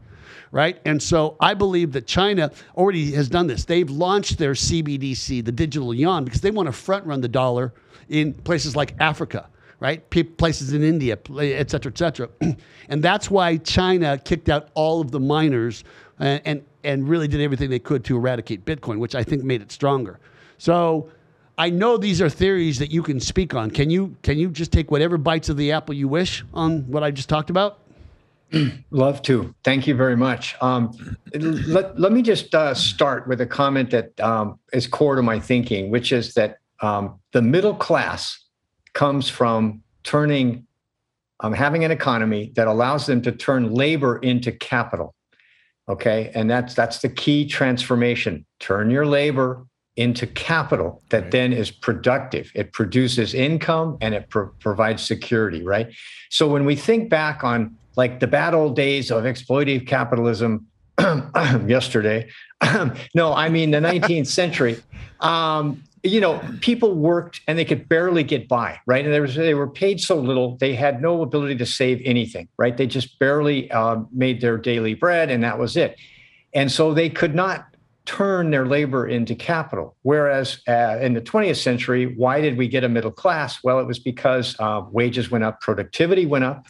right? 0.53 0.81
And 0.85 1.03
so 1.03 1.37
I 1.41 1.55
believe 1.55 1.93
that 1.93 2.07
China 2.07 2.51
already 2.77 3.13
has 3.13 3.29
done 3.29 3.47
this. 3.47 3.65
They've 3.65 3.89
launched 3.89 4.39
their 4.39 4.53
CBDC, 4.53 5.45
the 5.45 5.53
digital 5.53 5.95
yuan, 5.95 6.25
because 6.25 6.41
they 6.41 6.51
want 6.51 6.67
to 6.67 6.73
front 6.73 7.07
run 7.07 7.21
the 7.21 7.29
dollar 7.29 7.73
in 8.09 8.35
places 8.35 8.77
like 8.77 8.95
Africa, 9.01 9.49
right? 9.81 10.09
P- 10.11 10.23
places 10.25 10.73
in 10.73 10.83
India, 10.83 11.19
et 11.39 11.71
cetera, 11.71 11.93
et 11.93 11.99
cetera. 11.99 12.29
and 12.89 13.03
that's 13.03 13.31
why 13.31 13.57
China 13.59 14.19
kicked 14.19 14.49
out 14.49 14.69
all 14.75 15.01
of 15.01 15.11
the 15.11 15.21
miners 15.21 15.85
and, 16.19 16.41
and, 16.45 16.65
and 16.85 17.09
really 17.09 17.29
did 17.29 17.41
everything 17.41 17.71
they 17.71 17.79
could 17.79 18.05
to 18.05 18.17
eradicate 18.17 18.65
Bitcoin, 18.65 18.99
which 18.99 19.15
I 19.15 19.23
think 19.23 19.43
made 19.43 19.63
it 19.63 19.73
stronger. 19.73 20.19
So 20.59 21.11
I 21.59 21.71
know 21.71 21.97
these 21.97 22.21
are 22.21 22.29
theories 22.29 22.79
that 22.79 22.91
you 22.91 23.03
can 23.03 23.19
speak 23.19 23.55
on. 23.55 23.71
Can 23.71 23.89
you 23.89 24.15
can 24.23 24.39
you 24.39 24.51
just 24.51 24.73
take 24.73 24.91
whatever 24.91 25.17
bites 25.17 25.49
of 25.49 25.57
the 25.57 25.73
apple 25.73 25.95
you 25.95 26.09
wish 26.09 26.45
on 26.53 26.83
what 26.91 27.03
I 27.03 27.11
just 27.11 27.29
talked 27.29 27.51
about? 27.51 27.81
Love 28.91 29.23
to. 29.23 29.55
Thank 29.65 29.87
you 29.87 29.95
very 29.95 30.17
much. 30.17 30.55
Um, 30.61 31.17
let, 31.35 31.99
let 31.99 32.13
me 32.13 32.23
just 32.23 32.55
uh, 32.55 32.75
start 32.75 33.27
with 33.27 33.41
a 33.41 33.47
comment 33.47 33.91
that 33.91 34.19
um, 34.21 34.59
is 34.73 34.87
core 34.87 35.17
to 35.17 35.23
my 35.23 35.41
thinking, 35.41 35.91
which 35.91 36.13
is 36.13 36.35
that 36.35 36.59
um, 36.81 37.19
the 37.33 37.43
middle 37.43 37.75
class 37.75 38.45
comes 38.93 39.29
from 39.29 39.83
turning, 40.05 40.67
um, 41.41 41.53
having 41.53 41.85
an 41.85 41.91
economy 41.91 42.53
that 42.57 42.69
allows 42.69 43.07
them 43.07 43.21
to 43.23 43.33
turn 43.33 43.73
labor 43.73 44.19
into 44.19 44.53
capital. 44.53 45.15
Okay, 45.89 46.33
and 46.35 46.51
that's 46.51 46.75
that's 46.75 46.99
the 46.99 47.09
key 47.09 47.47
transformation. 47.47 48.45
Turn 48.59 48.91
your 48.91 49.07
labor 49.07 49.67
into 49.97 50.27
capital 50.27 51.03
that 51.11 51.23
right. 51.23 51.31
then 51.31 51.53
is 51.53 51.71
productive. 51.71 52.51
It 52.55 52.73
produces 52.73 53.35
income 53.35 53.97
and 54.01 54.15
it 54.15 54.29
pro- 54.29 54.49
provides 54.59 55.03
security. 55.03 55.63
Right. 55.63 55.89
So 56.31 56.49
when 56.49 56.65
we 56.65 56.75
think 56.75 57.09
back 57.09 57.45
on 57.45 57.77
like 57.97 58.21
the 58.21 58.27
bad 58.27 58.55
old 58.55 58.77
days 58.77 59.11
of 59.11 59.25
exploitative 59.25 59.87
capitalism 59.87 60.67
yesterday. 61.67 62.29
no, 63.15 63.33
I 63.33 63.49
mean 63.49 63.71
the 63.71 63.79
19th 63.79 64.27
century. 64.27 64.83
Um, 65.21 65.83
you 66.03 66.21
know, 66.21 66.41
people 66.61 66.95
worked 66.95 67.41
and 67.49 67.59
they 67.59 67.65
could 67.65 67.89
barely 67.89 68.23
get 68.23 68.49
by, 68.49 68.79
right? 68.87 69.05
And 69.05 69.21
was, 69.21 69.35
they 69.35 69.55
were 69.55 69.69
paid 69.69 70.01
so 70.01 70.17
little, 70.17 70.57
they 70.59 70.75
had 70.75 71.03
no 71.03 71.23
ability 71.23 71.57
to 71.57 71.67
save 71.67 72.01
anything, 72.05 72.49
right? 72.57 72.77
They 72.77 72.87
just 72.87 73.19
barely 73.19 73.71
uh, 73.71 74.03
made 74.13 74.41
their 74.41 74.57
daily 74.57 74.95
bread, 74.95 75.31
and 75.31 75.43
that 75.43 75.59
was 75.59 75.77
it. 75.77 75.99
And 76.55 76.71
so 76.71 76.95
they 76.95 77.11
could 77.11 77.35
not 77.35 77.67
turn 78.05 78.51
their 78.51 78.67
labor 78.67 79.09
into 79.09 79.35
capital. 79.35 79.97
Whereas 80.03 80.61
uh, 80.69 80.99
in 81.01 81.15
the 81.15 81.21
20th 81.21 81.57
century, 81.57 82.15
why 82.17 82.41
did 82.41 82.57
we 82.57 82.69
get 82.69 82.85
a 82.85 82.89
middle 82.89 83.11
class? 83.11 83.63
Well, 83.65 83.81
it 83.81 83.87
was 83.87 83.99
because 83.99 84.55
uh, 84.61 84.83
wages 84.91 85.31
went 85.31 85.43
up, 85.43 85.61
productivity 85.61 86.25
went 86.25 86.45
up, 86.45 86.67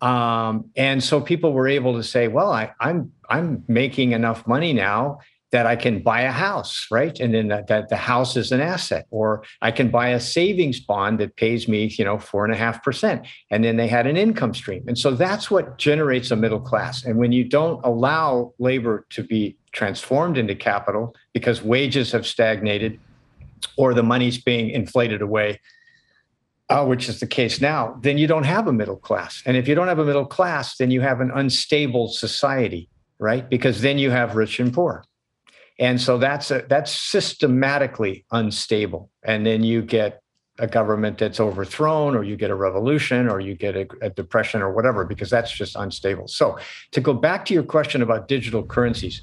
um, 0.00 0.70
and 0.76 1.02
so 1.02 1.20
people 1.20 1.52
were 1.52 1.68
able 1.68 1.94
to 1.94 2.02
say, 2.02 2.28
well, 2.28 2.52
I, 2.52 2.72
I'm 2.80 3.12
I'm 3.28 3.64
making 3.66 4.12
enough 4.12 4.46
money 4.46 4.72
now 4.72 5.18
that 5.52 5.66
I 5.66 5.76
can 5.76 6.02
buy 6.02 6.22
a 6.22 6.32
house, 6.32 6.86
right? 6.90 7.18
And 7.20 7.32
then 7.32 7.48
that, 7.48 7.68
that 7.68 7.88
the 7.88 7.96
house 7.96 8.36
is 8.36 8.50
an 8.50 8.60
asset, 8.60 9.06
or 9.10 9.44
I 9.62 9.70
can 9.70 9.90
buy 9.90 10.08
a 10.08 10.20
savings 10.20 10.80
bond 10.80 11.20
that 11.20 11.36
pays 11.36 11.68
me, 11.68 11.86
you 11.86 12.04
know, 12.04 12.18
four 12.18 12.44
and 12.44 12.52
a 12.52 12.56
half 12.56 12.82
percent. 12.82 13.26
And 13.50 13.64
then 13.64 13.76
they 13.76 13.86
had 13.86 14.06
an 14.06 14.16
income 14.16 14.54
stream. 14.54 14.84
And 14.88 14.98
so 14.98 15.12
that's 15.12 15.50
what 15.50 15.78
generates 15.78 16.30
a 16.30 16.36
middle 16.36 16.60
class. 16.60 17.04
And 17.04 17.16
when 17.16 17.32
you 17.32 17.44
don't 17.44 17.82
allow 17.84 18.54
labor 18.58 19.06
to 19.10 19.22
be 19.22 19.56
transformed 19.72 20.36
into 20.36 20.54
capital 20.54 21.14
because 21.32 21.62
wages 21.62 22.10
have 22.12 22.26
stagnated 22.26 22.98
or 23.76 23.94
the 23.94 24.02
money's 24.02 24.38
being 24.38 24.70
inflated 24.70 25.22
away, 25.22 25.60
uh, 26.68 26.84
which 26.84 27.08
is 27.08 27.20
the 27.20 27.26
case 27.26 27.60
now, 27.60 27.98
then 28.02 28.18
you 28.18 28.26
don't 28.26 28.44
have 28.44 28.66
a 28.66 28.72
middle 28.72 28.96
class. 28.96 29.42
And 29.46 29.56
if 29.56 29.68
you 29.68 29.74
don't 29.74 29.88
have 29.88 29.98
a 29.98 30.04
middle 30.04 30.26
class, 30.26 30.76
then 30.76 30.90
you 30.90 31.00
have 31.00 31.20
an 31.20 31.30
unstable 31.32 32.08
society, 32.08 32.88
right? 33.18 33.48
Because 33.48 33.80
then 33.80 33.98
you 33.98 34.10
have 34.10 34.36
rich 34.36 34.58
and 34.58 34.72
poor 34.72 35.04
and 35.78 36.00
so 36.00 36.18
that's 36.18 36.50
a, 36.50 36.64
that's 36.68 36.90
systematically 36.90 38.24
unstable 38.32 39.10
and 39.22 39.44
then 39.44 39.62
you 39.62 39.82
get 39.82 40.22
a 40.58 40.66
government 40.66 41.18
that's 41.18 41.38
overthrown 41.38 42.16
or 42.16 42.24
you 42.24 42.34
get 42.34 42.50
a 42.50 42.54
revolution 42.54 43.28
or 43.28 43.40
you 43.40 43.54
get 43.54 43.76
a, 43.76 43.86
a, 44.00 44.08
depression 44.08 44.62
or 44.62 44.72
whatever 44.72 45.04
because 45.04 45.28
that's 45.28 45.50
just 45.50 45.76
unstable 45.76 46.26
so 46.28 46.58
to 46.92 47.00
go 47.00 47.12
back 47.12 47.44
to 47.44 47.52
your 47.52 47.62
question 47.62 48.00
about 48.00 48.26
digital 48.26 48.62
currencies 48.62 49.22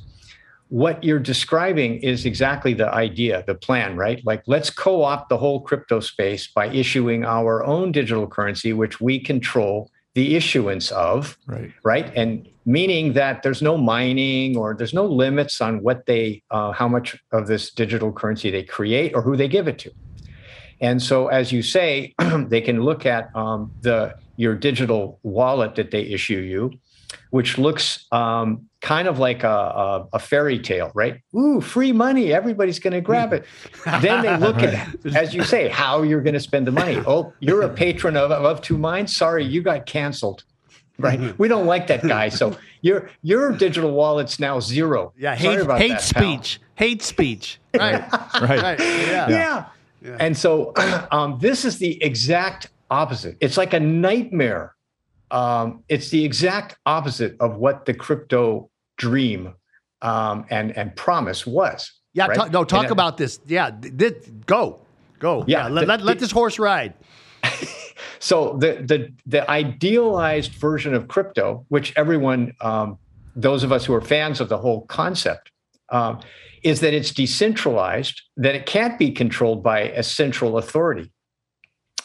what 0.74 1.04
you're 1.04 1.20
describing 1.20 1.98
is 1.98 2.26
exactly 2.26 2.74
the 2.74 2.92
idea 2.92 3.44
the 3.46 3.54
plan 3.54 3.96
right? 3.96 4.26
Like 4.26 4.42
let's 4.48 4.72
co-opt 4.72 5.30
the 5.30 5.38
whole 5.38 5.62
crypto 5.62 6.00
space 6.00 6.48
by 6.48 6.66
issuing 6.70 7.24
our 7.24 7.64
own 7.64 7.92
digital 7.92 8.26
currency 8.26 8.74
which 8.74 9.00
we 9.00 9.20
control 9.20 9.92
the 10.16 10.36
issuance 10.36 10.90
of 10.90 11.38
right. 11.46 11.72
right? 11.84 12.12
And 12.16 12.50
meaning 12.66 13.14
that 13.14 13.44
there's 13.44 13.62
no 13.62 13.78
mining 13.78 14.58
or 14.58 14.74
there's 14.74 14.96
no 14.96 15.06
limits 15.06 15.62
on 15.62 15.84
what 15.84 16.08
they 16.08 16.42
uh, 16.50 16.72
how 16.72 16.88
much 16.88 17.16
of 17.32 17.46
this 17.46 17.70
digital 17.70 18.12
currency 18.12 18.50
they 18.50 18.64
create 18.64 19.14
or 19.14 19.22
who 19.22 19.38
they 19.38 19.48
give 19.48 19.68
it 19.68 19.78
to. 19.78 19.92
And 20.82 21.00
so 21.00 21.28
as 21.28 21.52
you 21.52 21.62
say 21.62 22.16
they 22.48 22.62
can 22.62 22.82
look 22.82 23.06
at 23.06 23.30
um, 23.36 23.72
the 23.82 24.16
your 24.38 24.56
digital 24.56 25.20
wallet 25.22 25.76
that 25.76 25.92
they 25.92 26.02
issue 26.02 26.40
you 26.40 26.72
which 27.30 27.58
looks 27.58 28.06
um, 28.12 28.68
kind 28.84 29.08
of 29.08 29.18
like 29.18 29.44
a, 29.44 29.48
a, 29.48 30.08
a, 30.14 30.20
fairy 30.20 30.60
tale, 30.60 30.92
right? 30.94 31.22
Ooh, 31.34 31.62
free 31.62 31.94
money. 31.94 32.34
Everybody's 32.34 32.80
going 32.80 32.94
to 32.94 33.00
grab 33.00 33.32
it. 33.32 33.46
then 34.02 34.22
they 34.22 34.38
look 34.38 34.58
at, 34.58 34.94
as 35.16 35.34
you 35.34 35.44
say, 35.44 35.70
how 35.70 36.04
you're 36.04 36.22
going 36.22 36.34
to 36.34 36.40
spend 36.40 36.68
the 36.68 36.72
money. 36.72 37.02
Oh, 37.08 37.34
you're 37.40 37.62
a 37.62 37.70
patron 37.70 38.18
of, 38.18 38.30
of 38.32 38.62
Two 38.62 38.78
Minds. 38.78 39.16
Sorry, 39.16 39.46
you 39.46 39.62
got 39.62 39.86
canceled. 39.86 40.44
Right. 41.00 41.20
Mm-hmm. 41.20 41.42
We 41.42 41.48
don't 41.48 41.66
like 41.66 41.88
that 41.88 42.04
guy. 42.04 42.30
So 42.30 42.56
your 42.82 43.10
your 43.24 43.52
digital 43.54 43.92
wallet's 43.92 44.40
now 44.40 44.60
zero. 44.60 45.12
Yeah. 45.18 45.34
Hate, 45.34 45.66
hate 45.78 45.90
that, 45.90 46.02
speech. 46.02 46.60
Pal. 46.60 46.68
Hate 46.76 47.02
speech. 47.02 47.60
Right. 47.76 48.12
right. 48.40 48.62
right. 48.62 48.80
Yeah. 48.80 49.30
yeah. 49.30 49.66
yeah. 50.04 50.18
And 50.20 50.38
so 50.38 50.74
um, 51.12 51.40
this 51.40 51.66
is 51.66 51.80
the 51.80 52.04
exact 52.04 52.70
opposite. 52.92 53.38
It's 53.42 53.58
like 53.58 53.74
a 53.74 53.80
nightmare 53.80 54.76
um, 55.34 55.84
it's 55.90 56.10
the 56.10 56.24
exact 56.24 56.78
opposite 56.86 57.36
of 57.40 57.58
what 57.58 57.86
the 57.86 57.94
crypto 57.94 58.70
dream 58.98 59.54
um, 60.02 60.46
and 60.50 60.76
and 60.78 60.96
promise 60.96 61.48
was. 61.48 61.92
Yeah, 62.14 62.28
right? 62.28 62.52
no, 62.52 62.64
talk 62.64 62.84
and, 62.84 62.92
about 62.92 63.18
this. 63.18 63.40
Yeah, 63.48 63.72
th- 63.72 64.46
go, 64.46 64.80
go. 65.18 65.44
Yeah, 65.48 65.64
yeah 65.64 65.68
let, 65.70 65.82
the, 65.82 65.88
let, 65.88 66.02
let 66.04 66.20
this 66.20 66.32
horse 66.32 66.60
ride. 66.60 66.94
so 68.20 68.56
the 68.60 68.84
the 68.86 69.12
the 69.26 69.50
idealized 69.50 70.54
version 70.54 70.94
of 70.94 71.08
crypto, 71.08 71.66
which 71.70 71.94
everyone, 71.96 72.54
um, 72.62 73.00
those 73.36 73.64
of 73.64 73.72
us 73.72 73.86
who 73.86 73.94
are 73.96 74.02
fans 74.02 74.40
of 74.40 74.50
the 74.50 74.58
whole 74.58 74.86
concept, 74.86 75.52
um, 75.90 76.20
is 76.64 76.82
that 76.82 76.94
it's 76.94 77.12
decentralized, 77.12 78.22
that 78.38 78.54
it 78.54 78.66
can't 78.68 79.00
be 79.00 79.12
controlled 79.12 79.64
by 79.64 79.82
a 79.82 80.04
central 80.04 80.58
authority, 80.58 81.12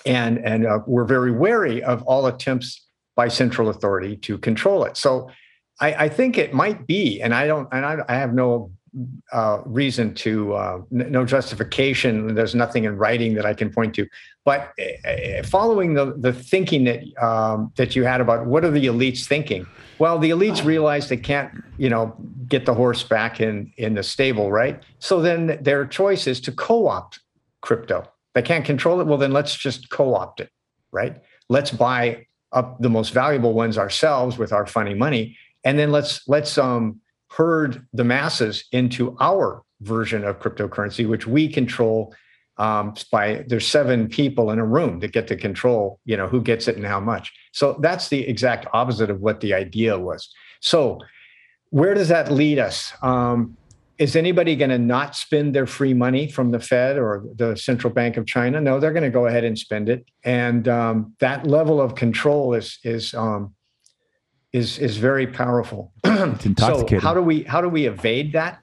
and 0.07 0.39
and 0.39 0.67
uh, 0.67 0.79
we're 0.87 1.05
very 1.05 1.33
wary 1.33 1.83
of 1.83 2.03
all 2.05 2.27
attempts 2.27 2.87
by 3.15 3.29
central 3.29 3.69
authority 3.69 4.17
to 4.17 4.39
control 4.39 4.85
it. 4.85 4.97
So 4.97 5.29
I, 5.81 6.05
I 6.05 6.09
think 6.09 6.39
it 6.39 6.53
might 6.53 6.87
be, 6.87 7.21
and 7.21 7.35
I 7.35 7.47
don't, 7.47 7.69
and 7.73 7.85
I, 7.85 7.99
I 8.09 8.15
have 8.15 8.35
no 8.35 8.73
uh, 9.33 9.61
reason 9.65 10.15
to, 10.15 10.55
uh, 10.55 10.81
n- 10.93 11.13
no 11.13 11.25
justification. 11.25 12.35
There's 12.35 12.55
nothing 12.55 12.85
in 12.85 12.97
writing 12.97 13.35
that 13.35 13.47
I 13.47 13.55
can 13.55 13.71
point 13.71 13.95
to. 13.95 14.09
But 14.45 14.73
uh, 14.81 15.43
following 15.45 15.95
the 15.95 16.15
the 16.17 16.33
thinking 16.33 16.85
that 16.85 17.01
um, 17.23 17.71
that 17.77 17.95
you 17.95 18.05
had 18.05 18.21
about 18.21 18.47
what 18.47 18.65
are 18.65 18.71
the 18.71 18.87
elites 18.87 19.27
thinking? 19.27 19.67
Well, 19.99 20.19
the 20.19 20.31
elites 20.31 20.65
realize 20.65 21.09
they 21.09 21.17
can't, 21.17 21.53
you 21.77 21.91
know, 21.91 22.17
get 22.49 22.65
the 22.65 22.73
horse 22.73 23.03
back 23.03 23.41
in 23.41 23.73
in 23.77 23.95
the 23.95 24.03
stable, 24.03 24.51
right? 24.51 24.83
So 25.01 25.21
then 25.21 25.59
their 25.61 25.85
choice 25.87 26.27
is 26.27 26.41
to 26.43 26.53
co-opt 26.53 27.21
crypto. 27.61 28.09
They 28.35 28.43
can't 28.43 28.65
control 28.65 29.01
it. 29.01 29.07
Well, 29.07 29.19
then 29.19 29.33
let's 29.33 29.55
just 29.55 29.91
co-opt 29.91 30.41
it, 30.41 30.51
right? 30.93 31.21
Let's 31.49 31.71
buy 31.71 32.27
up 32.53 32.81
the 32.81 32.89
most 32.89 33.11
valuable 33.13 33.53
ones 33.53 33.77
ourselves 33.77 34.39
with 34.39 34.53
our 34.53 34.67
funny 34.67 34.95
money 34.95 35.37
and 35.65 35.79
then 35.79 35.93
let's 35.93 36.27
let's 36.29 36.57
um 36.59 37.01
herd 37.31 37.87
the 37.93 38.05
masses 38.05 38.65
into 38.73 39.17
our 39.21 39.63
version 39.81 40.25
of 40.25 40.41
cryptocurrency 40.41 41.09
which 41.09 41.27
we 41.27 41.49
control 41.49 42.15
um, 42.59 42.95
by 43.13 43.45
there's 43.47 43.67
seven 43.67 44.09
people 44.09 44.51
in 44.51 44.59
a 44.59 44.67
room 44.67 44.99
that 45.01 45.13
get 45.13 45.29
to 45.29 45.37
control 45.37 46.01
you 46.05 46.17
know 46.17 46.27
who 46.27 46.41
gets 46.41 46.69
it 46.69 46.77
and 46.77 46.85
how 46.85 47.01
much. 47.01 47.33
So 47.53 47.79
that's 47.81 48.09
the 48.09 48.29
exact 48.29 48.67
opposite 48.73 49.11
of 49.11 49.21
what 49.21 49.41
the 49.41 49.55
idea 49.55 49.99
was. 49.99 50.29
So 50.61 50.99
where 51.71 51.95
does 51.95 52.09
that 52.09 52.33
lead 52.33 52.59
us? 52.59 52.93
Um, 53.03 53.57
is 53.99 54.15
anybody 54.15 54.55
going 54.55 54.71
to 54.71 54.79
not 54.79 55.17
spend 55.17 55.55
their 55.55 55.67
free 55.67 55.93
money 55.93 56.29
from 56.29 56.53
the 56.53 56.61
Fed 56.61 56.99
or 56.99 57.25
the 57.35 57.57
Central 57.57 57.93
Bank 57.93 58.17
of 58.17 58.27
China? 58.27 58.61
No, 58.61 58.79
they're 58.79 58.93
going 58.93 59.03
to 59.03 59.11
go 59.11 59.27
ahead 59.27 59.45
and 59.45 59.59
spend 59.59 59.89
it, 59.89 60.07
and 60.25 60.69
um, 60.69 61.15
that 61.21 61.47
level 61.47 61.81
of 61.81 61.95
control 61.95 62.55
is 62.55 62.79
is 62.85 63.15
um, 63.15 63.55
is 64.53 64.79
is 64.79 64.97
very 64.97 65.27
powerful. 65.27 65.93
it's 66.05 66.47
intoxicating. 66.47 67.01
so 67.01 67.07
how 67.07 67.15
do 67.15 67.23
we 67.23 67.43
how 67.43 67.61
do 67.61 67.69
we 67.69 67.87
evade 67.87 68.33
that? 68.33 68.61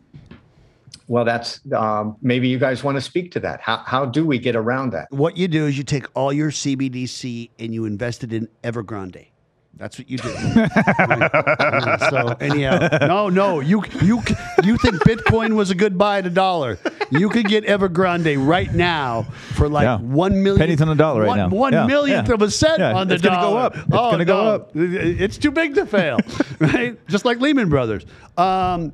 Well, 1.08 1.24
that's 1.24 1.60
um, 1.72 2.18
maybe 2.22 2.48
you 2.48 2.58
guys 2.58 2.84
want 2.84 2.96
to 2.96 3.02
speak 3.02 3.32
to 3.34 3.40
that. 3.42 3.62
How 3.62 3.78
how 3.86 4.06
do 4.06 4.26
we 4.26 4.40
get 4.40 4.56
around 4.56 4.92
that? 4.92 5.08
What 5.12 5.38
you 5.38 5.48
do 5.48 5.68
is 5.68 5.78
you 5.78 5.84
take 5.84 6.08
all 6.16 6.34
your 6.34 6.50
CBDC 6.52 7.52
and 7.60 7.74
you 7.74 7.86
invest 7.86 8.24
it 8.24 8.34
in 8.34 8.48
Evergrande. 8.64 9.28
That's 9.78 9.98
what 9.98 10.10
you 10.10 10.18
do. 10.18 10.30
so 12.10 12.38
anyhow, 12.40 12.88
no, 13.06 13.28
no, 13.28 13.60
you 13.60 13.84
you 14.02 14.22
you 14.64 14.78
think 14.78 14.96
Bitcoin 15.04 15.56
was 15.56 15.70
a 15.70 15.76
good 15.76 15.98
buy 15.98 16.20
at 16.20 16.26
a 16.26 16.30
dollar? 16.30 16.80
You 17.12 17.28
could 17.30 17.48
get 17.48 17.66
Evergrande 17.66 18.38
right 18.46 18.74
now 18.74 19.24
for 19.54 19.68
like 19.68 19.84
yeah. 19.84 19.98
one 20.00 20.42
million 20.42 20.60
pennies 20.60 20.82
on 20.82 20.88
a 20.88 20.96
dollar 20.96 21.22
right 21.22 21.28
one, 21.28 21.38
now. 21.38 21.50
One 21.50 21.74
yeah. 21.74 21.86
millionth 21.88 22.30
yeah. 22.30 22.34
of 22.34 22.42
a 22.42 22.50
cent 22.50 22.82
on 22.82 23.10
the 23.10 23.16
it's 23.16 23.24
dollar. 23.24 23.36
It's 23.36 23.36
gonna 23.36 23.52
go 23.52 23.58
up. 23.58 23.76
It's 23.76 23.86
oh, 23.92 24.12
gonna 24.12 24.26
go 24.26 24.46
up. 24.46 24.72
It's 24.76 25.38
too 25.38 25.52
big 25.52 25.76
to 25.76 25.86
fail, 25.86 26.20
right? 26.60 26.98
Just 27.08 27.26
like 27.26 27.42
Lehman 27.42 27.68
Brothers. 27.68 28.06
Um, 28.38 28.94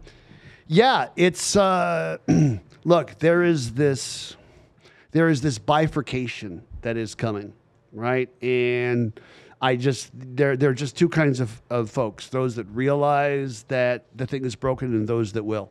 yeah, 0.66 1.10
it's 1.16 1.56
uh, 1.56 2.18
look. 2.84 3.20
There 3.20 3.44
is 3.44 3.74
this, 3.74 4.36
there 5.12 5.30
is 5.30 5.42
this 5.42 5.60
bifurcation 5.60 6.64
that 6.82 6.98
is 6.98 7.14
coming, 7.14 7.54
right? 7.92 8.30
And 8.42 9.20
I 9.62 9.76
just 9.76 10.10
there 10.14 10.58
there 10.58 10.72
are 10.72 10.74
just 10.74 10.98
two 10.98 11.08
kinds 11.08 11.40
of, 11.40 11.62
of 11.70 11.90
folks: 11.90 12.30
those 12.30 12.56
that 12.56 12.66
realize 12.66 13.64
that 13.64 14.06
the 14.16 14.26
thing 14.26 14.44
is 14.44 14.56
broken, 14.56 14.94
and 14.96 15.08
those 15.08 15.34
that 15.34 15.44
will. 15.44 15.70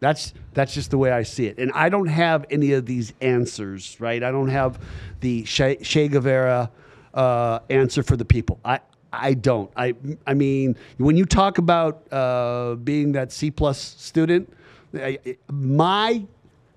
That's 0.00 0.34
that's 0.54 0.74
just 0.74 0.90
the 0.90 0.98
way 0.98 1.12
I 1.12 1.22
see 1.22 1.46
it. 1.46 1.58
And 1.58 1.70
I 1.72 1.88
don't 1.88 2.08
have 2.08 2.46
any 2.50 2.72
of 2.72 2.86
these 2.86 3.12
answers, 3.20 3.96
right? 4.00 4.22
I 4.22 4.30
don't 4.30 4.48
have 4.48 4.80
the 5.20 5.42
Che, 5.42 5.76
che 5.76 6.08
Guevara 6.08 6.70
uh, 7.14 7.60
answer 7.70 8.02
for 8.02 8.16
the 8.16 8.24
people. 8.24 8.58
I 8.64 8.80
I 9.12 9.34
don't. 9.34 9.70
I 9.76 9.94
I 10.26 10.34
mean, 10.34 10.76
when 10.98 11.16
you 11.16 11.24
talk 11.24 11.58
about 11.58 12.12
uh, 12.12 12.74
being 12.74 13.12
that 13.12 13.32
C 13.32 13.50
plus 13.50 13.78
student, 13.78 14.52
I, 14.94 15.18
my 15.50 16.24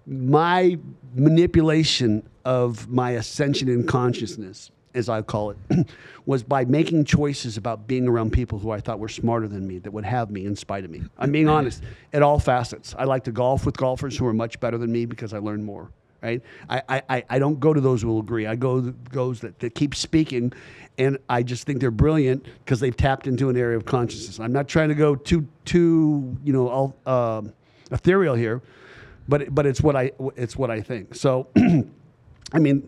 my 0.05 0.77
manipulation 1.15 2.27
of 2.45 2.89
my 2.89 3.11
ascension 3.11 3.67
in 3.67 3.85
consciousness 3.85 4.71
as 4.93 5.09
I 5.09 5.21
call 5.21 5.51
it, 5.51 5.57
was 6.25 6.43
by 6.43 6.65
making 6.65 7.05
choices 7.05 7.57
about 7.57 7.87
being 7.87 8.07
around 8.07 8.31
people 8.31 8.59
who 8.59 8.71
I 8.71 8.79
thought 8.79 8.99
were 8.99 9.09
smarter 9.09 9.47
than 9.47 9.67
me, 9.67 9.79
that 9.79 9.91
would 9.91 10.05
have 10.05 10.31
me 10.31 10.45
in 10.45 10.55
spite 10.55 10.83
of 10.83 10.91
me. 10.91 11.03
I'm 11.17 11.31
being 11.31 11.49
honest 11.49 11.83
at 12.13 12.21
all 12.21 12.39
facets. 12.39 12.95
I 12.97 13.05
like 13.05 13.23
to 13.25 13.31
golf 13.31 13.65
with 13.65 13.77
golfers 13.77 14.17
who 14.17 14.25
are 14.25 14.33
much 14.33 14.59
better 14.59 14.77
than 14.77 14.91
me 14.91 15.05
because 15.05 15.33
I 15.33 15.39
learn 15.39 15.63
more. 15.63 15.91
Right? 16.21 16.43
I, 16.69 17.01
I, 17.09 17.23
I 17.31 17.39
don't 17.39 17.59
go 17.59 17.73
to 17.73 17.81
those 17.81 18.03
who 18.03 18.09
will 18.09 18.19
agree. 18.19 18.45
I 18.45 18.55
go 18.55 18.79
to 18.79 18.95
those 19.11 19.39
that, 19.39 19.57
that 19.57 19.73
keep 19.73 19.95
speaking, 19.95 20.53
and 20.99 21.17
I 21.27 21.41
just 21.41 21.65
think 21.65 21.79
they're 21.79 21.89
brilliant 21.89 22.45
because 22.63 22.79
they've 22.79 22.95
tapped 22.95 23.25
into 23.25 23.49
an 23.49 23.57
area 23.57 23.75
of 23.75 23.85
consciousness. 23.85 24.39
I'm 24.39 24.53
not 24.53 24.67
trying 24.67 24.89
to 24.89 24.95
go 24.95 25.15
too 25.15 25.47
too 25.65 26.37
you 26.43 26.53
know 26.53 26.67
all, 26.67 26.95
uh, 27.07 27.41
ethereal 27.91 28.35
here, 28.35 28.61
but 29.27 29.53
but 29.55 29.65
it's 29.65 29.81
what 29.81 29.95
I 29.95 30.11
it's 30.35 30.55
what 30.55 30.69
I 30.69 30.81
think. 30.81 31.15
So, 31.15 31.47
I 32.53 32.59
mean, 32.59 32.87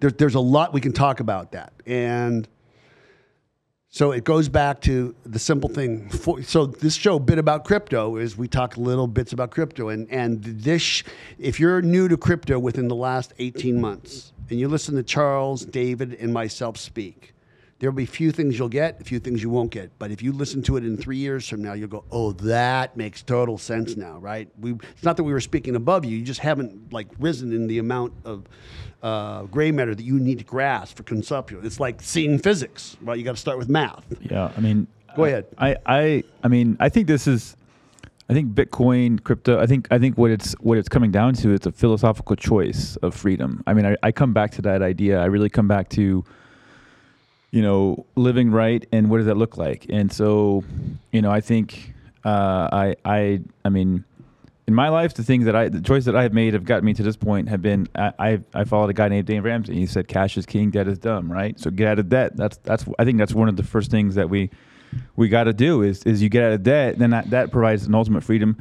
there, 0.00 0.10
there's 0.10 0.34
a 0.34 0.40
lot 0.40 0.72
we 0.72 0.80
can 0.80 0.92
talk 0.92 1.20
about 1.20 1.52
that. 1.52 1.72
And 1.86 2.48
So 3.90 4.12
it 4.12 4.24
goes 4.24 4.50
back 4.50 4.82
to 4.82 5.14
the 5.24 5.38
simple 5.38 5.70
thing. 5.70 6.10
For, 6.10 6.42
so 6.42 6.66
this 6.66 6.94
show, 6.94 7.18
bit 7.18 7.38
about 7.38 7.64
crypto, 7.64 8.16
is 8.16 8.36
we 8.36 8.46
talk 8.46 8.76
little 8.76 9.06
bits 9.06 9.32
about 9.32 9.50
crypto, 9.50 9.88
and 9.88 10.10
and 10.10 10.42
this, 10.44 11.02
if 11.38 11.58
you're 11.58 11.80
new 11.80 12.06
to 12.08 12.16
crypto 12.18 12.58
within 12.58 12.88
the 12.88 12.94
last 12.94 13.32
18 13.38 13.80
months, 13.80 14.32
and 14.50 14.60
you 14.60 14.68
listen 14.68 14.94
to 14.96 15.02
Charles, 15.02 15.64
David, 15.64 16.14
and 16.20 16.32
myself 16.34 16.76
speak, 16.76 17.32
there'll 17.78 17.94
be 17.94 18.06
few 18.06 18.32
things 18.32 18.58
you'll 18.58 18.68
get, 18.68 19.00
a 19.00 19.04
few 19.04 19.18
things 19.20 19.42
you 19.42 19.50
won't 19.50 19.70
get. 19.70 19.98
But 19.98 20.10
if 20.10 20.22
you 20.22 20.32
listen 20.32 20.62
to 20.62 20.76
it 20.76 20.84
in 20.84 20.96
three 20.96 21.16
years 21.16 21.48
from 21.48 21.62
now, 21.62 21.72
you'll 21.74 21.88
go, 21.88 22.04
"Oh, 22.10 22.32
that 22.32 22.96
makes 22.96 23.22
total 23.22 23.58
sense 23.58 23.96
now, 23.96 24.18
right?" 24.18 24.48
We, 24.58 24.72
it's 24.72 25.04
not 25.04 25.16
that 25.16 25.24
we 25.24 25.32
were 25.32 25.40
speaking 25.40 25.76
above 25.76 26.04
you; 26.04 26.16
you 26.16 26.24
just 26.24 26.40
haven't 26.40 26.92
like 26.92 27.08
risen 27.18 27.52
in 27.52 27.66
the 27.66 27.78
amount 27.78 28.12
of 28.24 28.44
uh, 29.02 29.42
gray 29.44 29.70
matter 29.70 29.94
that 29.94 30.04
you 30.04 30.18
need 30.18 30.38
to 30.38 30.44
grasp 30.44 30.96
for 30.96 31.02
conceptual. 31.02 31.64
It's 31.64 31.80
like 31.80 32.02
seeing 32.02 32.38
physics, 32.38 32.96
right? 33.02 33.18
You 33.18 33.24
got 33.24 33.36
to 33.36 33.40
start 33.40 33.58
with 33.58 33.68
math. 33.68 34.04
Yeah, 34.20 34.50
I 34.56 34.60
mean, 34.60 34.86
Go 35.18 35.24
ahead. 35.24 35.46
I, 35.58 35.76
I, 35.84 36.24
I 36.44 36.48
mean, 36.48 36.76
I 36.78 36.88
think 36.88 37.08
this 37.08 37.26
is, 37.26 37.56
I 38.28 38.34
think 38.34 38.54
Bitcoin, 38.54 39.22
crypto. 39.22 39.58
I 39.58 39.66
think, 39.66 39.88
I 39.90 39.98
think 39.98 40.16
what 40.16 40.30
it's 40.30 40.52
what 40.60 40.78
it's 40.78 40.88
coming 40.88 41.10
down 41.10 41.34
to, 41.34 41.52
it's 41.52 41.66
a 41.66 41.72
philosophical 41.72 42.36
choice 42.36 42.96
of 42.96 43.14
freedom. 43.14 43.64
I 43.66 43.74
mean, 43.74 43.86
I, 43.86 43.96
I 44.02 44.12
come 44.12 44.32
back 44.32 44.52
to 44.52 44.62
that 44.62 44.80
idea. 44.80 45.20
I 45.20 45.24
really 45.24 45.48
come 45.48 45.66
back 45.66 45.88
to, 45.90 46.24
you 47.50 47.62
know, 47.62 48.04
living 48.14 48.50
right 48.50 48.86
and 48.92 49.10
what 49.10 49.18
does 49.18 49.26
that 49.26 49.36
look 49.36 49.56
like? 49.56 49.86
And 49.88 50.12
so, 50.12 50.64
you 51.12 51.22
know, 51.22 51.30
I 51.30 51.40
think, 51.40 51.94
uh, 52.24 52.68
I, 52.72 52.96
I, 53.04 53.40
I 53.64 53.68
mean, 53.68 54.04
in 54.66 54.74
my 54.74 54.90
life, 54.90 55.14
the 55.14 55.22
things 55.22 55.46
that 55.46 55.56
I, 55.56 55.70
the 55.70 55.80
choices 55.80 56.04
that 56.04 56.14
I 56.14 56.22
have 56.22 56.34
made 56.34 56.52
have 56.52 56.66
gotten 56.66 56.84
me 56.84 56.92
to 56.92 57.02
this 57.02 57.16
point 57.16 57.48
have 57.48 57.62
been, 57.62 57.88
I, 57.94 58.12
I, 58.18 58.40
I 58.52 58.64
followed 58.64 58.90
a 58.90 58.92
guy 58.92 59.08
named 59.08 59.26
Dave 59.26 59.44
Ramsey. 59.44 59.74
He 59.74 59.86
said, 59.86 60.08
"Cash 60.08 60.36
is 60.36 60.44
king, 60.44 60.70
debt 60.70 60.86
is 60.86 60.98
dumb." 60.98 61.32
Right. 61.32 61.58
So 61.58 61.70
get 61.70 61.88
out 61.88 61.98
of 61.98 62.10
debt. 62.10 62.36
That's 62.36 62.58
that's. 62.58 62.84
I 62.98 63.06
think 63.06 63.16
that's 63.16 63.32
one 63.32 63.48
of 63.48 63.56
the 63.56 63.62
first 63.62 63.90
things 63.90 64.14
that 64.16 64.28
we 64.28 64.50
we 65.16 65.30
got 65.30 65.44
to 65.44 65.54
do 65.54 65.80
is 65.80 66.02
is 66.02 66.22
you 66.22 66.28
get 66.28 66.44
out 66.44 66.52
of 66.52 66.64
debt. 66.64 66.98
Then 66.98 67.08
that, 67.10 67.30
that 67.30 67.50
provides 67.50 67.86
an 67.86 67.94
ultimate 67.94 68.22
freedom 68.22 68.58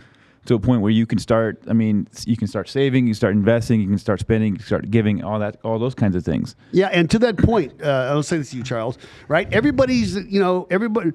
to 0.48 0.56
a 0.56 0.60
point 0.60 0.82
where 0.82 0.92
you 0.92 1.06
can 1.06 1.20
start. 1.20 1.62
I 1.68 1.74
mean, 1.74 2.08
you 2.26 2.38
can 2.38 2.48
start 2.48 2.70
saving, 2.70 3.06
you 3.06 3.14
start 3.14 3.34
investing, 3.34 3.82
you 3.82 3.88
can 3.88 3.98
start 3.98 4.20
spending, 4.20 4.56
you 4.56 4.62
start 4.62 4.90
giving, 4.90 5.24
all 5.24 5.40
that, 5.40 5.58
all 5.64 5.78
those 5.78 5.94
kinds 5.94 6.16
of 6.16 6.24
things. 6.24 6.56
Yeah, 6.72 6.88
and 6.88 7.10
to 7.12 7.20
that 7.20 7.38
point, 7.38 7.82
uh, 7.82 8.08
I'll 8.10 8.24
say 8.24 8.38
this 8.38 8.52
to 8.52 8.58
you, 8.58 8.64
Charles. 8.64 8.98
Right? 9.28 9.52
Everybody's, 9.54 10.16
you 10.16 10.40
know, 10.40 10.68
everybody. 10.72 11.12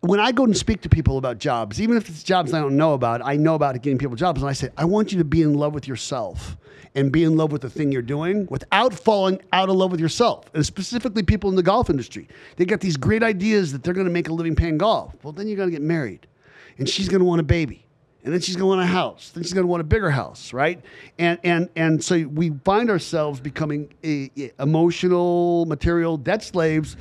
When 0.00 0.20
I 0.20 0.30
go 0.30 0.44
and 0.44 0.56
speak 0.56 0.80
to 0.82 0.88
people 0.88 1.18
about 1.18 1.38
jobs, 1.38 1.80
even 1.80 1.96
if 1.96 2.08
it's 2.08 2.22
jobs 2.22 2.52
I 2.54 2.60
don't 2.60 2.76
know 2.76 2.94
about, 2.94 3.20
I 3.24 3.36
know 3.36 3.56
about 3.56 3.74
getting 3.82 3.98
people 3.98 4.14
jobs, 4.14 4.40
and 4.40 4.48
I 4.48 4.52
say, 4.52 4.68
I 4.76 4.84
want 4.84 5.10
you 5.10 5.18
to 5.18 5.24
be 5.24 5.42
in 5.42 5.54
love 5.54 5.74
with 5.74 5.88
yourself 5.88 6.56
and 6.94 7.10
be 7.10 7.24
in 7.24 7.36
love 7.36 7.50
with 7.50 7.62
the 7.62 7.70
thing 7.70 7.90
you're 7.90 8.00
doing 8.02 8.46
without 8.48 8.94
falling 8.94 9.40
out 9.52 9.68
of 9.68 9.76
love 9.76 9.90
with 9.90 9.98
yourself. 10.00 10.50
And 10.54 10.64
specifically, 10.64 11.24
people 11.24 11.50
in 11.50 11.56
the 11.56 11.64
golf 11.64 11.90
industry, 11.90 12.28
they 12.56 12.64
got 12.64 12.80
these 12.80 12.96
great 12.96 13.24
ideas 13.24 13.72
that 13.72 13.82
they're 13.82 13.94
going 13.94 14.06
to 14.06 14.12
make 14.12 14.28
a 14.28 14.32
living 14.32 14.54
playing 14.54 14.78
golf. 14.78 15.14
Well, 15.22 15.32
then 15.32 15.48
you're 15.48 15.56
going 15.56 15.68
to 15.68 15.76
get 15.76 15.82
married, 15.82 16.28
and 16.78 16.88
she's 16.88 17.08
going 17.08 17.20
to 17.20 17.26
want 17.26 17.40
a 17.40 17.44
baby 17.44 17.84
and 18.28 18.34
then 18.34 18.42
she's 18.42 18.56
going 18.56 18.64
to 18.64 18.76
want 18.76 18.82
a 18.82 18.92
house. 18.92 19.30
Then 19.30 19.42
she's 19.42 19.54
going 19.54 19.64
to 19.64 19.68
want 19.68 19.80
a 19.80 19.84
bigger 19.84 20.10
house, 20.10 20.52
right? 20.52 20.84
And 21.18 21.38
and 21.44 21.70
and 21.76 22.04
so 22.04 22.26
we 22.26 22.50
find 22.62 22.90
ourselves 22.90 23.40
becoming 23.40 23.90
a, 24.04 24.30
a 24.36 24.52
emotional, 24.60 25.64
material 25.64 26.18
debt 26.18 26.42
slaves, 26.42 26.98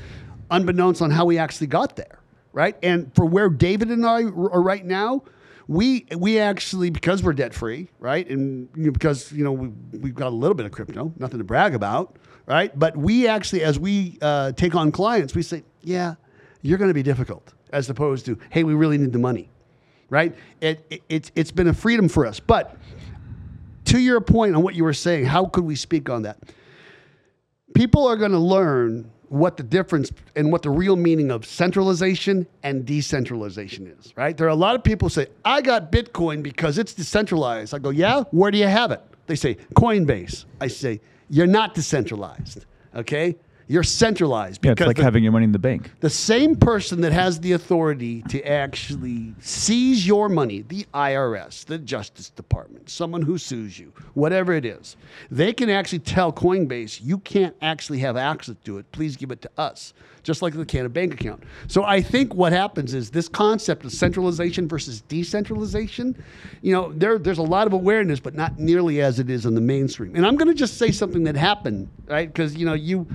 unbeknownst 0.51 1.01
on 1.01 1.11
how 1.11 1.25
we 1.25 1.37
actually 1.37 1.67
got 1.67 1.97
there, 1.97 2.19
right? 2.53 2.77
And 2.81 3.13
for 3.13 3.25
where 3.25 3.49
David 3.49 3.89
and 3.89 4.05
I 4.05 4.23
are 4.23 4.61
right 4.61 4.85
now, 4.85 5.23
we 5.67 6.05
we 6.15 6.39
actually 6.39 6.91
because 6.91 7.21
we're 7.21 7.33
debt 7.33 7.53
free, 7.53 7.89
right? 7.99 8.25
And 8.29 8.69
you 8.77 8.85
know, 8.85 8.91
because 8.91 9.29
you 9.33 9.43
know 9.43 9.51
we 9.51 9.67
we've 9.99 10.15
got 10.15 10.27
a 10.27 10.35
little 10.37 10.55
bit 10.55 10.65
of 10.65 10.71
crypto, 10.71 11.11
nothing 11.17 11.39
to 11.39 11.43
brag 11.43 11.75
about, 11.75 12.15
right? 12.45 12.71
But 12.79 12.95
we 12.95 13.27
actually, 13.27 13.63
as 13.63 13.77
we 13.77 14.17
uh, 14.21 14.53
take 14.53 14.75
on 14.75 14.93
clients, 14.93 15.35
we 15.35 15.41
say, 15.41 15.65
yeah, 15.81 16.15
you're 16.61 16.77
going 16.77 16.89
to 16.89 16.93
be 16.93 17.03
difficult, 17.03 17.53
as 17.73 17.89
opposed 17.89 18.25
to, 18.27 18.39
hey, 18.49 18.63
we 18.63 18.75
really 18.75 18.97
need 18.97 19.11
the 19.11 19.19
money 19.19 19.49
right? 20.09 20.35
It, 20.61 20.85
it, 20.89 21.01
it's, 21.09 21.31
it's 21.35 21.51
been 21.51 21.67
a 21.67 21.73
freedom 21.73 22.07
for 22.09 22.25
us. 22.25 22.39
But 22.39 22.75
to 23.85 23.99
your 23.99 24.21
point 24.21 24.55
on 24.55 24.63
what 24.63 24.75
you 24.75 24.83
were 24.83 24.93
saying, 24.93 25.25
how 25.25 25.45
could 25.45 25.63
we 25.63 25.75
speak 25.75 26.09
on 26.09 26.23
that? 26.23 26.37
People 27.73 28.07
are 28.07 28.15
going 28.15 28.31
to 28.31 28.39
learn 28.39 29.09
what 29.29 29.57
the 29.57 29.63
difference 29.63 30.11
and 30.35 30.51
what 30.51 30.61
the 30.61 30.69
real 30.69 30.95
meaning 30.95 31.31
of 31.31 31.45
centralization 31.45 32.47
and 32.63 32.85
decentralization 32.85 33.87
is, 33.87 34.13
right? 34.15 34.37
There 34.37 34.47
are 34.47 34.51
a 34.51 34.55
lot 34.55 34.75
of 34.75 34.83
people 34.83 35.09
say, 35.09 35.27
I 35.43 35.61
got 35.61 35.91
Bitcoin 35.91 36.41
because 36.41 36.77
it's 36.77 36.93
decentralized. 36.93 37.73
I 37.73 37.79
go, 37.79 37.89
yeah, 37.89 38.23
where 38.31 38.51
do 38.51 38.57
you 38.57 38.67
have 38.67 38.91
it? 38.91 39.01
They 39.27 39.35
say, 39.35 39.55
Coinbase. 39.75 40.45
I 40.61 40.67
say, 40.67 41.01
you're 41.29 41.47
not 41.47 41.73
decentralized, 41.73 42.65
okay? 42.95 43.35
You're 43.69 43.83
centralized 43.83 44.63
Yeah, 44.63 44.71
it's 44.71 44.81
like 44.81 44.95
the- 44.95 45.03
having 45.03 45.23
your 45.23 45.33
money 45.33 45.43
in 45.43 45.51
the 45.51 45.59
bank. 45.59 45.91
the 45.99 46.09
same 46.09 46.55
person 46.55 47.01
that 47.01 47.11
has 47.11 47.41
the 47.41 47.51
authority 47.51 48.21
to 48.29 48.41
actually 48.47 49.35
seize 49.39 50.07
your 50.07 50.29
money, 50.29 50.63
the 50.67 50.85
IRS, 50.93 51.65
the 51.65 51.77
Justice 51.77 52.29
Department, 52.29 52.89
someone 52.89 53.21
who 53.21 53.37
sues 53.37 53.77
you, 53.77 53.91
whatever 54.13 54.53
it 54.53 54.63
is, 54.63 54.95
they 55.29 55.51
can 55.51 55.69
actually 55.69 55.99
tell 55.99 56.31
Coinbase, 56.31 57.01
you 57.03 57.17
can't 57.19 57.55
actually 57.61 57.99
have 57.99 58.15
access 58.15 58.55
to 58.63 58.77
it. 58.77 58.89
Please 58.93 59.17
give 59.17 59.31
it 59.31 59.41
to 59.41 59.49
us, 59.57 59.93
just 60.23 60.41
like 60.41 60.53
the 60.53 60.65
Canada 60.65 60.89
Bank 60.89 61.13
account. 61.13 61.43
So 61.67 61.83
I 61.83 62.01
think 62.01 62.33
what 62.33 62.53
happens 62.53 62.93
is 62.93 63.09
this 63.09 63.27
concept 63.27 63.83
of 63.83 63.91
centralization 63.91 64.69
versus 64.69 65.01
decentralization, 65.01 66.15
you 66.61 66.71
know, 66.71 66.93
there, 66.93 67.17
there's 67.19 67.37
a 67.37 67.43
lot 67.43 67.67
of 67.67 67.73
awareness, 67.73 68.21
but 68.21 68.33
not 68.33 68.57
nearly 68.59 69.01
as 69.01 69.19
it 69.19 69.29
is 69.29 69.45
in 69.45 69.55
the 69.55 69.61
mainstream. 69.61 70.15
And 70.15 70.25
I'm 70.25 70.37
going 70.37 70.47
to 70.47 70.53
just 70.53 70.77
say 70.77 70.91
something 70.91 71.25
that 71.25 71.35
happened, 71.35 71.89
right? 72.07 72.31
Because, 72.31 72.55
you 72.55 72.65
know, 72.65 72.73
you. 72.73 73.07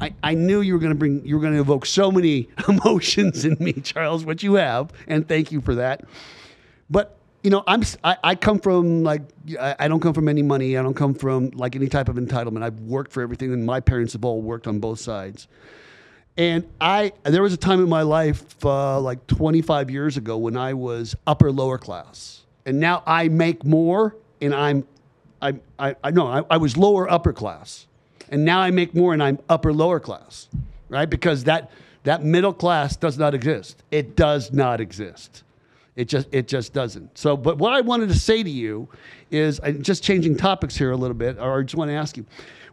I, 0.00 0.14
I 0.22 0.34
knew 0.34 0.60
you 0.60 0.74
were 0.74 0.78
going 0.78 0.92
to 0.92 0.98
bring, 0.98 1.24
you 1.26 1.36
were 1.36 1.40
going 1.40 1.54
to 1.54 1.60
evoke 1.60 1.86
so 1.86 2.10
many 2.10 2.48
emotions 2.68 3.44
in 3.44 3.56
me, 3.58 3.72
Charles, 3.72 4.24
which 4.24 4.42
you 4.42 4.54
have, 4.54 4.92
and 5.06 5.26
thank 5.26 5.52
you 5.52 5.60
for 5.60 5.74
that. 5.76 6.04
But 6.90 7.18
you 7.42 7.50
know, 7.50 7.62
I'm, 7.66 7.82
I, 8.02 8.16
I 8.24 8.34
come 8.34 8.58
from 8.58 9.04
like, 9.04 9.22
I, 9.58 9.76
I 9.78 9.88
don't 9.88 10.00
come 10.00 10.12
from 10.12 10.28
any 10.28 10.42
money. 10.42 10.76
I 10.76 10.82
don't 10.82 10.94
come 10.94 11.14
from 11.14 11.50
like 11.50 11.76
any 11.76 11.88
type 11.88 12.08
of 12.08 12.16
entitlement. 12.16 12.62
I've 12.62 12.80
worked 12.80 13.12
for 13.12 13.22
everything, 13.22 13.52
and 13.52 13.64
my 13.64 13.80
parents 13.80 14.12
have 14.14 14.24
all 14.24 14.42
worked 14.42 14.66
on 14.66 14.80
both 14.80 14.98
sides. 14.98 15.46
And 16.36 16.68
I, 16.80 17.12
there 17.24 17.42
was 17.42 17.52
a 17.52 17.56
time 17.56 17.80
in 17.80 17.88
my 17.88 18.02
life, 18.02 18.64
uh, 18.64 19.00
like 19.00 19.26
25 19.26 19.90
years 19.90 20.16
ago, 20.16 20.36
when 20.36 20.56
I 20.56 20.74
was 20.74 21.16
upper 21.26 21.50
lower 21.50 21.78
class, 21.78 22.42
and 22.64 22.78
now 22.78 23.02
I 23.06 23.28
make 23.28 23.64
more, 23.64 24.14
and 24.40 24.54
I'm, 24.54 24.86
I, 25.42 25.54
I, 25.78 25.96
I 26.02 26.10
know 26.10 26.26
I, 26.26 26.42
I 26.50 26.56
was 26.58 26.76
lower 26.76 27.10
upper 27.10 27.32
class, 27.32 27.86
and 28.30 28.44
now 28.44 28.60
I 28.60 28.70
make 28.70 28.94
more, 28.94 29.12
and 29.12 29.22
I'm 29.22 29.38
upper 29.48 29.72
lower 29.72 30.00
class, 30.00 30.48
right? 30.88 31.08
Because 31.08 31.44
that 31.44 31.70
that 32.04 32.24
middle 32.24 32.52
class 32.52 32.96
does 32.96 33.18
not 33.18 33.34
exist. 33.34 33.82
It 33.90 34.16
does 34.16 34.52
not 34.52 34.80
exist. 34.80 35.42
It 35.96 36.08
just 36.08 36.28
it 36.32 36.48
just 36.48 36.72
doesn't. 36.72 37.18
So, 37.18 37.36
but 37.36 37.58
what 37.58 37.72
I 37.72 37.80
wanted 37.80 38.08
to 38.08 38.18
say 38.18 38.42
to 38.42 38.50
you 38.50 38.88
is, 39.30 39.60
I'm 39.62 39.82
just 39.82 40.02
changing 40.02 40.36
topics 40.36 40.76
here 40.76 40.92
a 40.92 40.96
little 40.96 41.16
bit, 41.16 41.38
or 41.38 41.58
I 41.58 41.62
just 41.62 41.74
want 41.74 41.90
to 41.90 41.94
ask 41.94 42.16
you, 42.16 42.24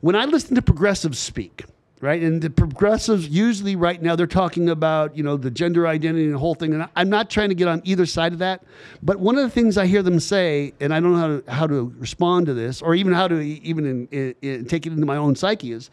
when 0.02 0.16
I 0.16 0.26
listen 0.26 0.56
to 0.56 0.62
progressives 0.62 1.18
speak, 1.18 1.66
right, 2.06 2.22
and 2.22 2.42
the 2.42 2.50
progressives 2.50 3.28
usually 3.28 3.76
right 3.76 4.02
now 4.02 4.16
they're 4.16 4.28
talking 4.28 4.70
about 4.70 5.16
you 5.16 5.24
know 5.24 5.38
the 5.38 5.52
gender 5.52 5.88
identity 5.88 6.26
and 6.26 6.34
the 6.34 6.40
whole 6.40 6.56
thing, 6.56 6.74
and 6.74 6.88
I'm 6.96 7.10
not 7.10 7.30
trying 7.30 7.50
to 7.50 7.56
get 7.56 7.68
on 7.68 7.82
either 7.84 8.06
side 8.06 8.34
of 8.34 8.40
that, 8.40 8.64
but 9.04 9.20
one 9.20 9.38
of 9.38 9.44
the 9.44 9.50
things 9.50 9.78
I 9.78 9.88
hear 9.88 10.04
them 10.04 10.20
say, 10.20 10.74
and 10.80 10.94
I 10.94 11.00
don't 11.00 11.14
know 11.14 11.20
how 11.20 11.28
to 11.28 11.52
how 11.52 11.68
to 11.68 11.94
respond 11.98 12.46
to 12.48 12.54
this, 12.54 12.82
or 12.82 12.96
even 12.96 13.14
how 13.14 13.28
to 13.28 13.40
even 13.40 13.86
in, 13.86 14.08
in, 14.08 14.36
in- 14.42 14.66
take 14.66 14.86
it 14.86 14.94
into 14.94 15.06
my 15.06 15.18
own 15.18 15.36
psyche 15.36 15.72
is. 15.72 15.90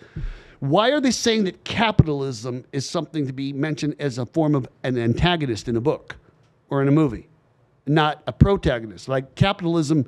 Why 0.61 0.93
are 0.93 1.01
they 1.01 1.11
saying 1.11 1.43
that 1.45 1.65
capitalism 1.65 2.65
is 2.71 2.89
something 2.89 3.27
to 3.27 3.33
be 3.33 3.53
mentioned 3.53 3.97
as 3.99 4.19
a 4.19 4.27
form 4.27 4.55
of 4.55 4.69
an 4.85 4.97
antagonist 4.97 5.67
in 5.67 5.75
a 5.75 5.81
book 5.81 6.15
or 6.71 6.81
in 6.81 6.87
a 6.87 6.93
movie, 6.93 7.29
not 7.89 8.23
a 8.29 8.33
protagonist? 8.33 9.09
Like 9.09 9.35
capitalism, 9.35 10.07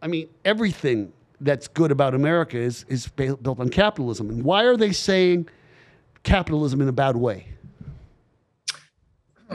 I 0.00 0.06
mean, 0.06 0.30
everything 0.42 1.12
that's 1.40 1.68
good 1.68 1.90
about 1.90 2.14
America 2.14 2.56
is, 2.56 2.84
is 2.88 3.08
built 3.08 3.46
on 3.46 3.68
capitalism. 3.68 4.28
And 4.30 4.44
why 4.44 4.64
are 4.64 4.76
they 4.76 4.92
saying 4.92 5.48
capitalism 6.22 6.80
in 6.80 6.88
a 6.88 6.92
bad 6.92 7.16
way? 7.16 7.46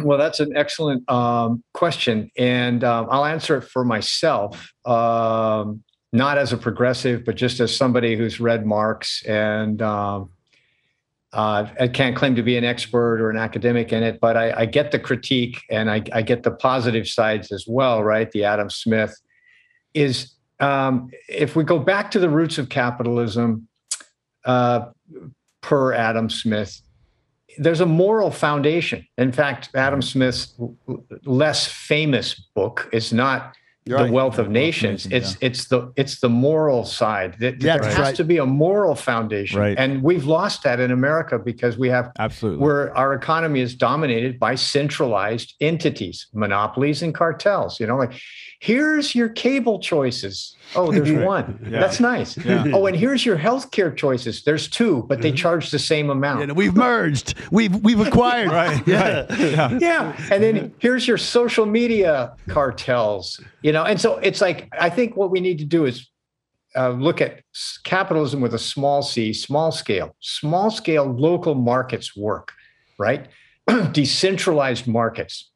Well, 0.04 0.18
that's 0.18 0.42
an 0.42 0.58
excellent 0.58 1.10
um, 1.10 1.64
question, 1.74 2.30
and 2.38 2.84
um, 2.84 3.08
I'll 3.10 3.24
answer 3.24 3.58
it 3.58 3.62
for 3.62 3.86
myself, 3.86 4.74
um, 4.86 5.84
not 6.12 6.38
as 6.38 6.52
a 6.52 6.58
progressive, 6.58 7.24
but 7.24 7.36
just 7.36 7.62
as 7.62 7.74
somebody 7.74 8.18
who's 8.18 8.42
read 8.42 8.66
Marx 8.66 9.24
and 9.26 9.82
um, 9.82 10.32
uh, 11.32 11.68
I 11.80 11.88
can't 11.88 12.16
claim 12.16 12.36
to 12.36 12.44
be 12.44 12.58
an 12.58 12.64
expert 12.64 13.22
or 13.22 13.30
an 13.30 13.38
academic 13.38 13.94
in 13.94 14.04
it, 14.04 14.20
but 14.20 14.36
I, 14.38 14.62
I 14.62 14.66
get 14.66 14.92
the 14.92 15.00
critique 15.00 15.62
and 15.70 15.90
I, 15.90 16.02
I 16.14 16.22
get 16.22 16.44
the 16.44 16.52
positive 16.52 17.08
sides 17.08 17.52
as 17.52 17.66
well. 17.68 18.04
Right, 18.04 18.32
the 18.32 18.44
Adam 18.46 18.70
Smith 18.70 19.14
is 19.94 20.35
um, 20.60 21.10
if 21.28 21.56
we 21.56 21.64
go 21.64 21.80
back 21.80 22.12
to 22.12 22.20
the 22.20 22.30
roots 22.30 22.58
of 22.58 22.70
capitalism, 22.70 23.68
uh, 24.46 24.92
per 25.62 25.94
Adam 25.94 26.30
Smith, 26.30 26.82
there's 27.58 27.82
a 27.82 27.86
moral 27.86 28.30
foundation. 28.30 29.06
In 29.18 29.32
fact, 29.32 29.70
Adam 29.74 30.02
Smith's 30.02 30.54
less 31.26 31.68
famous 31.68 32.36
book 32.54 32.88
is 32.94 33.12
not 33.12 33.56
the 33.86 33.96
right. 33.96 34.12
wealth 34.12 34.40
of 34.40 34.50
nations. 34.50 35.06
It's 35.12 35.34
yeah. 35.34 35.48
it's 35.48 35.68
the 35.68 35.94
it's 35.96 36.20
the 36.20 36.30
moral 36.30 36.86
side. 36.86 37.38
That 37.40 37.62
yeah, 37.62 37.78
there 37.78 37.90
has 37.90 38.00
right. 38.00 38.16
to 38.16 38.24
be 38.24 38.38
a 38.38 38.46
moral 38.46 38.96
foundation, 38.96 39.60
right. 39.60 39.78
and 39.78 40.02
we've 40.02 40.26
lost 40.26 40.64
that 40.64 40.80
in 40.80 40.92
America 40.92 41.38
because 41.38 41.78
we 41.78 41.90
have 41.90 42.12
absolutely 42.18 42.64
where 42.64 42.96
our 42.98 43.14
economy 43.14 43.60
is 43.60 43.76
dominated 43.76 44.40
by 44.40 44.56
centralized 44.56 45.54
entities, 45.62 46.28
monopolies, 46.34 47.04
and 47.04 47.14
cartels. 47.14 47.80
You 47.80 47.86
know, 47.86 47.98
like 47.98 48.14
here's 48.60 49.16
your 49.16 49.30
cable 49.30 49.80
choices. 49.80 50.56
Oh, 50.76 50.92
there's 50.92 51.12
one. 51.12 51.60
Yeah. 51.64 51.80
That's 51.80 52.00
nice. 52.00 52.38
Yeah. 52.38 52.66
Oh, 52.74 52.86
and 52.86 52.96
here's 52.96 53.26
your 53.26 53.38
healthcare 53.38 53.96
choices. 53.96 54.44
There's 54.44 54.68
two, 54.68 55.04
but 55.08 55.22
they 55.22 55.30
mm-hmm. 55.30 55.36
charge 55.36 55.72
the 55.72 55.80
same 55.80 56.10
amount. 56.10 56.48
Yeah, 56.48 56.54
we've 56.54 56.76
merged. 56.76 57.36
We've 57.52 57.76
we've 57.84 58.00
acquired. 58.00 58.48
right. 58.52 58.86
Yeah. 58.88 59.26
yeah. 59.36 59.78
Yeah. 59.80 60.28
And 60.32 60.44
then 60.44 60.74
here's 60.80 61.08
your 61.08 61.18
social 61.18 61.66
media 61.66 62.36
cartels. 62.48 63.40
You 63.62 63.72
know, 63.72 63.84
and 63.84 64.00
so 64.00 64.18
it's 64.18 64.42
like 64.42 64.68
I 64.80 64.90
think 64.90 65.16
what 65.16 65.32
we 65.32 65.40
need 65.40 65.60
to 65.60 65.66
do 65.66 65.86
is 65.86 66.10
uh, 66.76 66.90
look 66.90 67.22
at 67.22 67.42
capitalism 67.84 68.42
with 68.42 68.54
a 68.54 68.60
small 68.60 69.02
c, 69.02 69.34
small 69.34 69.72
scale, 69.72 70.16
small 70.20 70.70
scale 70.70 71.06
local 71.06 71.56
markets 71.56 72.16
work, 72.16 72.52
right? 72.98 73.28
Decentralized 73.92 74.88
markets. 74.88 75.52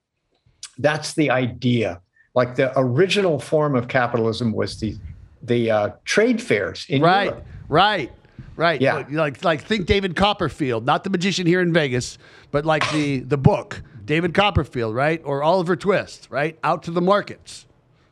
That's 0.77 1.13
the 1.13 1.29
idea 1.29 2.01
like 2.39 2.55
the 2.55 2.71
original 2.79 3.37
form 3.37 3.75
of 3.75 3.89
capitalism 3.89 4.53
was 4.53 4.79
the 4.79 4.95
the 5.43 5.69
uh, 5.69 5.89
trade 6.05 6.41
fairs 6.41 6.85
in 6.87 7.01
right, 7.01 7.25
Europe. 7.25 7.45
right, 7.67 8.11
right. 8.55 8.79
Yeah, 8.79 9.03
like 9.09 9.43
like 9.43 9.61
think 9.61 9.85
David 9.85 10.15
Copperfield, 10.15 10.85
not 10.85 11.03
the 11.03 11.09
magician 11.09 11.45
here 11.45 11.59
in 11.59 11.73
Vegas, 11.73 12.17
but 12.51 12.65
like 12.65 12.89
the 12.91 13.19
the 13.19 13.37
book 13.37 13.81
David 14.05 14.33
Copperfield, 14.33 14.95
right, 14.95 15.21
or 15.25 15.43
Oliver 15.43 15.75
Twist, 15.75 16.27
right, 16.29 16.57
out 16.63 16.83
to 16.83 16.91
the 16.91 17.01
markets. 17.01 17.65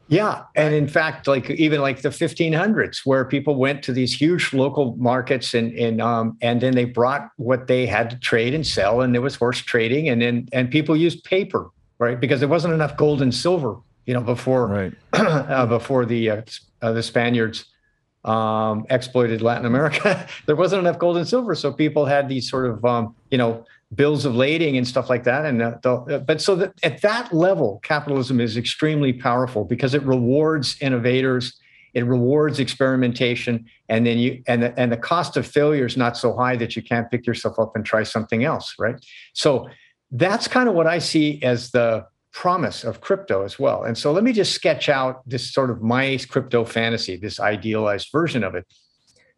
Yeah, 0.10 0.44
and 0.56 0.74
in 0.74 0.90
fact, 0.90 1.26
like 1.26 1.50
even 1.50 1.80
like 1.80 2.02
the 2.02 2.10
1500s, 2.10 3.06
where 3.06 3.24
people 3.24 3.56
went 3.56 3.82
to 3.84 3.94
these 3.94 4.14
huge 4.14 4.54
local 4.54 4.94
markets 4.98 5.54
and 5.54 5.72
and 5.72 6.02
um 6.02 6.38
and 6.42 6.60
then 6.60 6.76
they 6.76 6.84
brought 6.84 7.30
what 7.38 7.68
they 7.68 7.86
had 7.86 8.10
to 8.10 8.20
trade 8.20 8.54
and 8.54 8.68
sell, 8.68 9.00
and 9.00 9.14
there 9.14 9.22
was 9.22 9.36
horse 9.36 9.60
trading, 9.60 10.10
and 10.10 10.22
then 10.22 10.50
and 10.52 10.70
people 10.70 10.98
used 10.98 11.24
paper, 11.24 11.70
right, 11.98 12.20
because 12.20 12.42
there 12.42 12.50
wasn't 12.50 12.74
enough 12.74 12.98
gold 12.98 13.22
and 13.22 13.34
silver 13.34 13.78
you 14.08 14.14
know, 14.14 14.22
before 14.22 14.66
right. 14.66 14.94
uh, 15.14 15.68
before 15.68 16.06
the 16.06 16.30
uh, 16.30 16.42
uh, 16.82 16.94
the 16.94 17.04
Spaniards 17.04 17.66
um, 18.24 18.86
exploited 18.90 19.42
Latin 19.44 19.66
America, 19.66 20.28
there 20.48 20.56
wasn't 20.56 20.80
enough 20.80 20.98
gold 20.98 21.18
and 21.18 21.28
silver, 21.28 21.54
so 21.54 21.72
people 21.72 22.06
had 22.06 22.28
these 22.28 22.50
sort 22.50 22.66
of 22.66 22.84
um, 22.84 23.16
you 23.30 23.38
know 23.38 23.66
bills 23.94 24.26
of 24.26 24.36
lading 24.36 24.78
and 24.78 24.88
stuff 24.88 25.10
like 25.10 25.24
that. 25.24 25.46
And 25.46 25.62
uh, 25.62 25.78
the, 25.82 25.94
uh, 25.94 26.20
but 26.20 26.42
so 26.42 26.56
that 26.56 26.74
at 26.84 27.02
that 27.02 27.34
level, 27.34 27.80
capitalism 27.84 28.42
is 28.42 28.58
extremely 28.58 29.14
powerful 29.14 29.64
because 29.64 29.94
it 29.94 30.04
rewards 30.04 30.76
innovators, 30.82 31.58
it 31.94 32.06
rewards 32.06 32.60
experimentation, 32.60 33.66
and 33.90 34.06
then 34.06 34.18
you 34.18 34.42
and 34.48 34.64
the, 34.64 34.80
and 34.80 34.90
the 34.90 34.98
cost 34.98 35.36
of 35.36 35.46
failure 35.46 35.86
is 35.86 35.98
not 35.98 36.16
so 36.16 36.36
high 36.36 36.56
that 36.56 36.78
you 36.78 36.82
can't 36.82 37.12
pick 37.12 37.28
yourself 37.28 37.60
up 37.60 37.76
and 37.76 37.86
try 37.86 38.04
something 38.04 38.46
else, 38.46 38.74
right? 38.80 38.96
So 39.34 39.70
that's 40.12 40.48
kind 40.48 40.70
of 40.70 40.76
what 40.76 40.88
I 40.88 41.00
see 41.00 41.44
as 41.44 41.72
the 41.72 42.08
promise 42.38 42.84
of 42.84 43.02
crypto 43.02 43.44
as 43.44 43.58
well. 43.58 43.84
And 43.84 43.98
so 43.98 44.12
let 44.12 44.24
me 44.24 44.32
just 44.32 44.54
sketch 44.54 44.90
out 44.90 45.28
this 45.28 45.52
sort 45.52 45.72
of 45.72 45.82
my 45.82 46.20
crypto 46.30 46.66
fantasy, 46.66 47.18
this 47.18 47.40
idealized 47.40 48.10
version 48.12 48.44
of 48.44 48.54
it. 48.54 48.64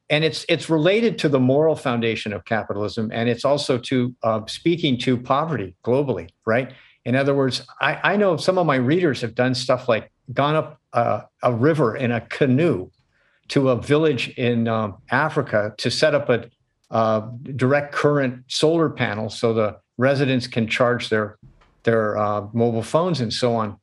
And 0.09 0.25
it's 0.25 0.45
it's 0.49 0.69
related 0.69 1.17
to 1.19 1.29
the 1.29 1.39
moral 1.39 1.77
foundation 1.77 2.33
of 2.33 2.43
capitalism, 2.43 3.09
and 3.13 3.29
it's 3.29 3.45
also 3.45 3.77
to 3.77 4.13
uh, 4.21 4.41
speaking 4.47 4.97
to 4.99 5.15
poverty 5.15 5.77
globally, 5.85 6.27
right? 6.45 6.73
In 7.05 7.15
other 7.15 7.33
words, 7.33 7.65
I, 7.79 8.13
I 8.13 8.17
know 8.17 8.35
some 8.35 8.57
of 8.57 8.65
my 8.65 8.75
readers 8.75 9.21
have 9.21 9.33
done 9.33 9.55
stuff 9.55 9.87
like 9.87 10.11
gone 10.33 10.55
up 10.55 10.81
uh, 10.91 11.21
a 11.41 11.53
river 11.53 11.95
in 11.95 12.11
a 12.11 12.19
canoe 12.19 12.89
to 13.49 13.69
a 13.69 13.77
village 13.77 14.27
in 14.35 14.67
um, 14.67 14.97
Africa 15.09 15.73
to 15.77 15.89
set 15.89 16.13
up 16.13 16.27
a 16.29 16.49
uh, 16.91 17.21
direct 17.55 17.93
current 17.93 18.43
solar 18.47 18.89
panel 18.89 19.29
so 19.29 19.53
the 19.53 19.77
residents 19.97 20.47
can 20.47 20.67
charge 20.67 21.07
their 21.07 21.37
their 21.83 22.17
uh, 22.17 22.47
mobile 22.53 22.83
phones 22.83 23.21
and 23.21 23.33
so 23.33 23.55
on. 23.55 23.77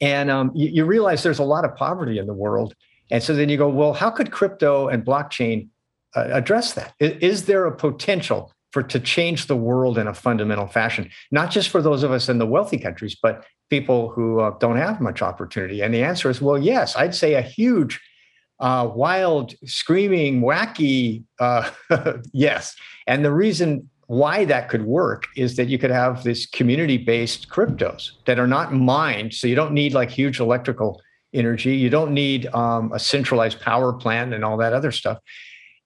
And 0.00 0.30
um, 0.30 0.52
you, 0.54 0.68
you, 0.68 0.84
realize 0.84 1.22
there's 1.22 1.38
a 1.38 1.44
lot 1.44 1.64
of 1.64 1.74
poverty 1.74 2.18
in 2.18 2.26
the 2.26 2.34
world. 2.34 2.74
And 3.10 3.22
so 3.22 3.34
then 3.34 3.48
you 3.48 3.56
go, 3.56 3.68
well, 3.68 3.92
how 3.92 4.10
could 4.10 4.30
crypto 4.30 4.88
and 4.88 5.04
blockchain 5.04 5.68
uh, 6.14 6.28
address 6.32 6.74
that? 6.74 6.94
Is, 7.00 7.12
is 7.20 7.44
there 7.46 7.64
a 7.64 7.74
potential 7.74 8.52
for 8.72 8.82
to 8.82 9.00
change 9.00 9.46
the 9.46 9.56
world 9.56 9.96
in 9.96 10.06
a 10.06 10.12
fundamental 10.12 10.66
fashion, 10.66 11.10
not 11.30 11.50
just 11.50 11.70
for 11.70 11.80
those 11.80 12.02
of 12.02 12.12
us 12.12 12.28
in 12.28 12.38
the 12.38 12.46
wealthy 12.46 12.76
countries, 12.76 13.16
but 13.20 13.44
people 13.70 14.10
who 14.10 14.40
uh, 14.40 14.50
don't 14.58 14.76
have 14.76 15.00
much 15.00 15.22
opportunity? 15.22 15.80
And 15.80 15.94
the 15.94 16.02
answer 16.02 16.28
is, 16.28 16.42
well, 16.42 16.58
yes, 16.58 16.94
I'd 16.94 17.14
say 17.14 17.34
a 17.34 17.40
huge, 17.40 18.00
uh, 18.60 18.90
wild, 18.92 19.54
screaming, 19.64 20.42
wacky 20.42 21.24
uh, 21.38 21.70
yes. 22.32 22.74
And 23.06 23.24
the 23.24 23.32
reason 23.32 23.88
why 24.06 24.44
that 24.44 24.68
could 24.68 24.84
work 24.84 25.24
is 25.36 25.56
that 25.56 25.68
you 25.68 25.78
could 25.78 25.90
have 25.90 26.22
this 26.22 26.46
community 26.46 26.96
based 26.96 27.48
cryptos 27.48 28.12
that 28.26 28.38
are 28.38 28.46
not 28.46 28.72
mined. 28.72 29.34
So 29.34 29.46
you 29.46 29.54
don't 29.54 29.72
need 29.72 29.94
like 29.94 30.10
huge 30.10 30.38
electrical 30.38 31.00
energy. 31.34 31.76
You 31.76 31.90
don't 31.90 32.12
need 32.12 32.46
um, 32.54 32.92
a 32.92 32.98
centralized 32.98 33.60
power 33.60 33.92
plant 33.92 34.32
and 34.32 34.44
all 34.44 34.56
that 34.58 34.72
other 34.72 34.92
stuff. 34.92 35.18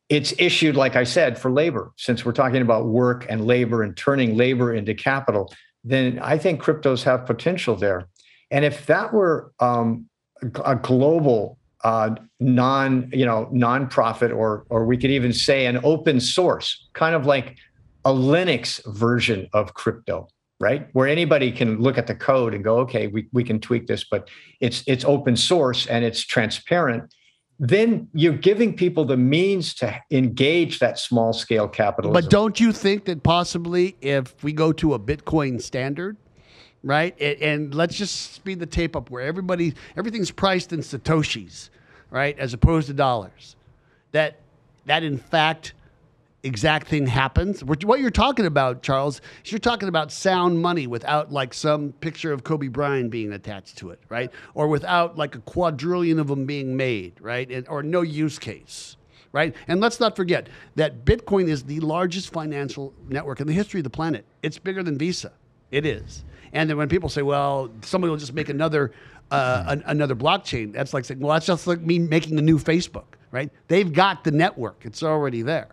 It's 0.09 0.35
issued, 0.39 0.77
like 0.77 0.97
I 0.97 1.05
said, 1.05 1.39
for 1.39 1.51
labor. 1.51 1.93
Since 1.97 2.25
we're 2.25 2.33
talking 2.33 2.63
about 2.63 2.87
work 2.87 3.27
and 3.29 3.47
labor 3.47 3.83
and 3.83 3.97
turning 3.97 4.37
labor 4.37 4.75
into 4.75 4.93
capital, 4.93 5.53
then 5.85 6.19
I 6.19 6.37
think 6.37 6.63
cryptos 6.63 7.05
have 7.05 7.27
potential 7.27 7.77
there. 7.77 8.07
And 8.51 8.65
if 8.65 8.87
that 8.87 9.15
were 9.15 9.53
um, 9.61 10.09
a 10.65 10.75
global 10.75 11.59
uh, 11.85 12.17
non, 12.41 13.09
you 13.13 13.25
know, 13.25 13.49
nonprofit, 13.53 14.37
or 14.37 14.67
or 14.69 14.85
we 14.85 14.97
could 14.97 15.11
even 15.11 15.33
say 15.33 15.67
an 15.67 15.81
open 15.83 16.21
source, 16.21 16.89
kind 16.93 17.15
of 17.15 17.25
like 17.25 17.57
a 18.05 18.11
Linux 18.11 18.81
version 18.95 19.49
of 19.53 19.75
crypto, 19.75 20.29
right? 20.59 20.89
Where 20.93 21.09
anybody 21.09 21.53
can 21.53 21.81
look 21.81 21.99
at 21.99 22.07
the 22.07 22.15
code 22.15 22.55
and 22.55 22.65
go, 22.65 22.79
okay, 22.79 23.07
we, 23.09 23.29
we 23.33 23.45
can 23.45 23.61
tweak 23.61 23.87
this, 23.87 24.05
but 24.05 24.29
it's 24.61 24.83
it's 24.87 25.05
open 25.05 25.37
source 25.37 25.87
and 25.87 26.05
it's 26.05 26.25
transparent. 26.25 27.15
Then 27.59 28.09
you're 28.15 28.33
giving 28.33 28.75
people 28.75 29.05
the 29.05 29.19
means 29.19 29.75
to 29.75 29.95
engage 30.11 30.79
that 30.79 30.99
small 30.99 31.35
scale 31.35 31.69
capitalism. 31.69 32.23
But 32.23 32.31
don't 32.31 32.59
you 32.59 32.73
think 32.73 33.05
that 33.05 33.23
possibly 33.23 33.97
if 34.01 34.43
we 34.43 34.55
go 34.55 34.73
to 34.73 34.95
a 34.95 34.99
Bitcoin 34.99 35.61
standard, 35.61 36.17
right? 36.83 37.15
And, 37.21 37.43
and 37.43 37.75
let's 37.75 37.97
just 37.97 38.33
speed 38.33 38.61
the 38.61 38.67
tape 38.67 38.97
up 38.97 39.11
where 39.11 39.23
everybody 39.23 39.75
everything's 39.95 40.31
priced 40.31 40.73
in 40.73 40.81
satoshis, 40.81 41.69
right, 42.11 42.39
as 42.39 42.55
opposed 42.55 42.87
to 42.87 42.95
dollars. 42.95 43.57
That 44.13 44.37
that 44.87 45.03
in 45.03 45.19
fact 45.19 45.75
exact 46.43 46.89
thing 46.89 47.07
happens. 47.07 47.63
What 47.63 48.01
you're 48.01 48.11
talking 48.11 48.47
about, 48.47 48.83
Charles, 48.83 49.21
is 49.45 49.53
you're 49.53 49.59
talking 49.59 49.89
about 49.89 50.11
sound 50.11 50.61
money 50.61 50.87
without 50.87 51.33
like 51.33 51.53
some 51.55 51.93
picture 51.93 52.33
of 52.33 52.45
Kobe 52.45 52.69
Bryant 52.69 53.11
being 53.11 53.33
attached 53.33 53.79
to 53.79 53.91
it, 53.91 54.01
right? 54.09 54.31
Or 54.55 54.69
without 54.69 55.19
like 55.19 55.35
a 55.35 55.41
quadrillion 55.41 56.19
of 56.19 56.29
them 56.29 56.47
being 56.47 56.77
made, 56.77 57.21
right? 57.21 57.51
And, 57.51 57.69
or 57.69 57.83
no 57.83 58.03
use 58.03 58.39
case. 58.39 58.97
Right. 59.33 59.55
And 59.69 59.81
let's 59.81 60.01
not 60.01 60.17
forget 60.17 60.49
that 60.75 61.05
Bitcoin 61.05 61.49
is 61.49 61.63
the 61.63 61.79
largest 61.79 62.33
financial 62.33 62.93
network 63.09 63.41
in 63.41 63.47
the 63.47 63.53
history 63.53 63.79
of 63.79 63.85
the 63.85 63.91
planet. 63.91 64.25
It's 64.43 64.59
bigger 64.59 64.83
than 64.83 64.99
Visa. 64.99 65.31
It 65.71 65.87
is. 65.87 66.25
And 66.53 66.69
then 66.69 66.77
when 66.77 66.89
people 66.89 67.09
say, 67.09 67.23
well, 67.23 67.71
somebody 67.83 68.11
will 68.11 68.17
just 68.17 68.35
make 68.35 68.49
another 68.49 68.91
uh, 69.31 69.65
an, 69.69 69.83
another 69.87 70.17
blockchain, 70.17 70.73
that's 70.73 70.93
like 70.93 71.05
saying, 71.05 71.21
well, 71.21 71.33
that's 71.33 71.47
just 71.47 71.67
like 71.67 71.81
me 71.81 71.99
making 71.99 72.39
a 72.39 72.43
new 72.43 72.59
Facebook, 72.59 73.05
right? 73.31 73.51
They've 73.69 73.93
got 73.93 74.25
the 74.25 74.33
network, 74.33 74.83
it's 74.85 75.03
already 75.03 75.43
there. 75.43 75.69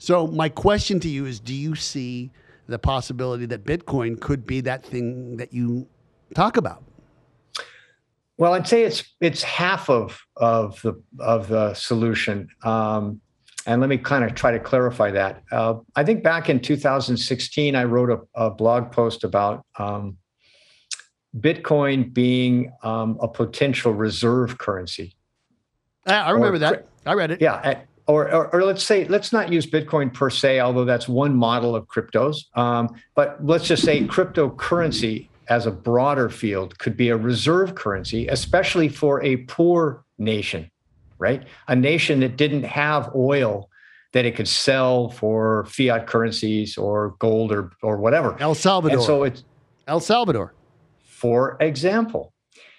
So 0.00 0.26
my 0.26 0.48
question 0.48 0.98
to 1.00 1.08
you 1.08 1.26
is: 1.26 1.38
Do 1.38 1.54
you 1.54 1.76
see 1.76 2.30
the 2.66 2.78
possibility 2.78 3.44
that 3.46 3.64
Bitcoin 3.64 4.18
could 4.18 4.46
be 4.46 4.62
that 4.62 4.84
thing 4.84 5.36
that 5.36 5.52
you 5.52 5.86
talk 6.34 6.56
about? 6.56 6.82
Well, 8.38 8.54
I'd 8.54 8.66
say 8.66 8.84
it's 8.84 9.04
it's 9.20 9.42
half 9.42 9.90
of 9.90 10.18
of 10.36 10.80
the 10.80 11.00
of 11.18 11.48
the 11.48 11.74
solution. 11.74 12.48
Um, 12.64 13.20
and 13.66 13.82
let 13.82 13.90
me 13.90 13.98
kind 13.98 14.24
of 14.24 14.34
try 14.34 14.52
to 14.52 14.58
clarify 14.58 15.10
that. 15.10 15.42
Uh, 15.52 15.74
I 15.94 16.02
think 16.02 16.22
back 16.22 16.48
in 16.48 16.60
2016, 16.60 17.76
I 17.76 17.84
wrote 17.84 18.08
a, 18.08 18.46
a 18.46 18.50
blog 18.50 18.90
post 18.90 19.22
about 19.22 19.66
um, 19.78 20.16
Bitcoin 21.38 22.10
being 22.10 22.72
um, 22.82 23.18
a 23.20 23.28
potential 23.28 23.92
reserve 23.92 24.56
currency. 24.56 25.14
I 26.06 26.30
remember 26.30 26.56
or, 26.56 26.60
that. 26.60 26.86
I 27.04 27.12
read 27.12 27.32
it. 27.32 27.42
Yeah, 27.42 27.82
or, 28.10 28.32
or, 28.32 28.54
or, 28.54 28.64
let's 28.64 28.82
say 28.82 29.04
let's 29.06 29.32
not 29.32 29.52
use 29.52 29.66
bitcoin 29.66 30.12
per 30.12 30.30
se 30.30 30.60
although 30.60 30.84
that's 30.84 31.08
one 31.08 31.34
model 31.34 31.74
of 31.74 31.86
cryptos. 31.86 32.56
Um, 32.56 32.88
but 33.14 33.44
let's 33.44 33.66
just 33.66 33.84
say 33.84 34.02
cryptocurrency 34.02 35.28
as 35.48 35.66
a 35.66 35.70
broader 35.70 36.28
field 36.28 36.78
could 36.78 36.96
be 36.96 37.08
a 37.08 37.16
reserve 37.16 37.74
currency 37.74 38.28
especially 38.28 38.88
for 38.88 39.22
a 39.22 39.36
poor 39.38 40.04
nation 40.18 40.70
right? 41.20 41.44
A 41.68 41.76
nation 41.76 42.20
that 42.20 42.36
didn't 42.36 42.64
have 42.64 43.14
oil 43.14 43.70
that 44.12 44.24
it 44.24 44.34
could 44.34 44.48
sell 44.48 45.10
for 45.10 45.64
fiat 45.66 46.08
currencies 46.08 46.76
or 46.76 47.14
gold 47.20 47.52
or 47.52 47.70
or 47.82 47.98
whatever. 47.98 48.36
El 48.40 48.56
salvador. 48.56 48.98
And 48.98 49.06
so 49.06 49.22
it's 49.22 49.44
el 49.86 50.00
salvador. 50.00 50.54
For 51.04 51.56
example 51.60 52.32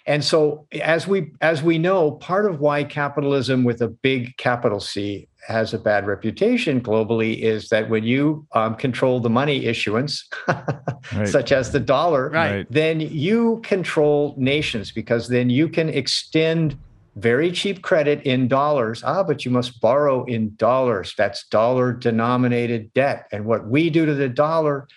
And 0.05 0.23
so 0.23 0.65
as 0.81 1.07
we 1.07 1.31
as 1.41 1.61
we 1.61 1.77
know, 1.77 2.11
part 2.11 2.45
of 2.45 2.59
why 2.59 2.83
capitalism 2.83 3.63
with 3.63 3.81
a 3.81 3.87
big 3.87 4.35
capital 4.37 4.79
C 4.79 5.27
has 5.47 5.73
a 5.73 5.79
bad 5.79 6.05
reputation 6.05 6.81
globally 6.81 7.39
is 7.39 7.69
that 7.69 7.89
when 7.89 8.03
you 8.03 8.45
um, 8.53 8.75
control 8.75 9.19
the 9.19 9.29
money 9.29 9.65
issuance, 9.65 10.27
right. 10.47 11.27
such 11.27 11.51
as 11.51 11.71
the 11.71 11.79
dollar, 11.79 12.29
right. 12.29 12.67
then 12.69 12.99
you 12.99 13.59
control 13.63 14.35
nations 14.37 14.91
because 14.91 15.27
then 15.27 15.49
you 15.49 15.67
can 15.67 15.89
extend 15.89 16.77
very 17.15 17.51
cheap 17.51 17.81
credit 17.81 18.21
in 18.23 18.47
dollars. 18.47 19.03
Ah, 19.03 19.23
but 19.23 19.43
you 19.43 19.51
must 19.51 19.81
borrow 19.81 20.23
in 20.25 20.55
dollars. 20.55 21.13
That's 21.17 21.45
dollar 21.47 21.91
denominated 21.91 22.93
debt. 22.93 23.27
And 23.31 23.45
what 23.45 23.67
we 23.67 23.89
do 23.89 24.05
to 24.05 24.13
the 24.13 24.29
dollar 24.29 24.87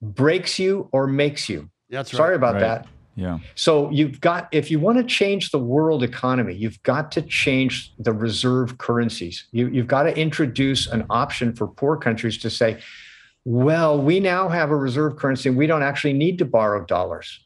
breaks 0.00 0.58
you 0.58 0.88
or 0.92 1.06
makes 1.06 1.48
you. 1.48 1.68
That's 1.90 2.12
right. 2.12 2.18
Sorry 2.18 2.34
about 2.36 2.54
right. 2.54 2.60
that. 2.60 2.86
Yeah. 3.16 3.38
So 3.54 3.90
you've 3.90 4.20
got, 4.20 4.48
if 4.52 4.70
you 4.70 4.78
want 4.78 4.98
to 4.98 5.04
change 5.04 5.50
the 5.50 5.58
world 5.58 6.02
economy, 6.02 6.54
you've 6.54 6.82
got 6.84 7.12
to 7.12 7.22
change 7.22 7.92
the 7.98 8.12
reserve 8.12 8.78
currencies. 8.78 9.46
You, 9.52 9.68
you've 9.68 9.88
got 9.88 10.04
to 10.04 10.16
introduce 10.16 10.86
an 10.86 11.04
option 11.10 11.54
for 11.54 11.66
poor 11.66 11.96
countries 11.96 12.38
to 12.38 12.50
say, 12.50 12.80
well, 13.44 14.00
we 14.00 14.20
now 14.20 14.48
have 14.48 14.70
a 14.70 14.76
reserve 14.76 15.16
currency 15.16 15.48
and 15.48 15.58
we 15.58 15.66
don't 15.66 15.82
actually 15.82 16.12
need 16.12 16.38
to 16.38 16.44
borrow 16.44 16.84
dollars. 16.84 17.40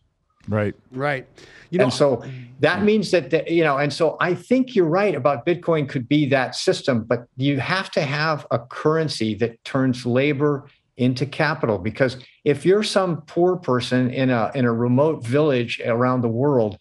Right. 0.48 0.74
Right. 0.92 1.26
You 1.70 1.78
know, 1.78 1.84
and 1.84 1.92
so 1.92 2.22
that 2.60 2.82
means 2.82 3.10
that, 3.10 3.30
the, 3.30 3.44
you 3.48 3.64
know, 3.64 3.78
and 3.78 3.92
so 3.92 4.16
I 4.20 4.34
think 4.34 4.76
you're 4.76 4.86
right 4.86 5.14
about 5.14 5.44
Bitcoin 5.46 5.88
could 5.88 6.08
be 6.08 6.26
that 6.26 6.54
system, 6.54 7.02
but 7.02 7.26
you 7.36 7.58
have 7.58 7.90
to 7.92 8.02
have 8.02 8.46
a 8.50 8.58
currency 8.58 9.34
that 9.36 9.64
turns 9.64 10.06
labor 10.06 10.66
into 10.96 11.26
capital. 11.26 11.78
Because 11.78 12.16
if 12.44 12.64
you're 12.64 12.82
some 12.82 13.22
poor 13.22 13.56
person 13.56 14.10
in 14.10 14.30
a 14.30 14.50
in 14.54 14.64
a 14.64 14.72
remote 14.72 15.26
village 15.26 15.80
around 15.84 16.20
the 16.20 16.28
world 16.28 16.78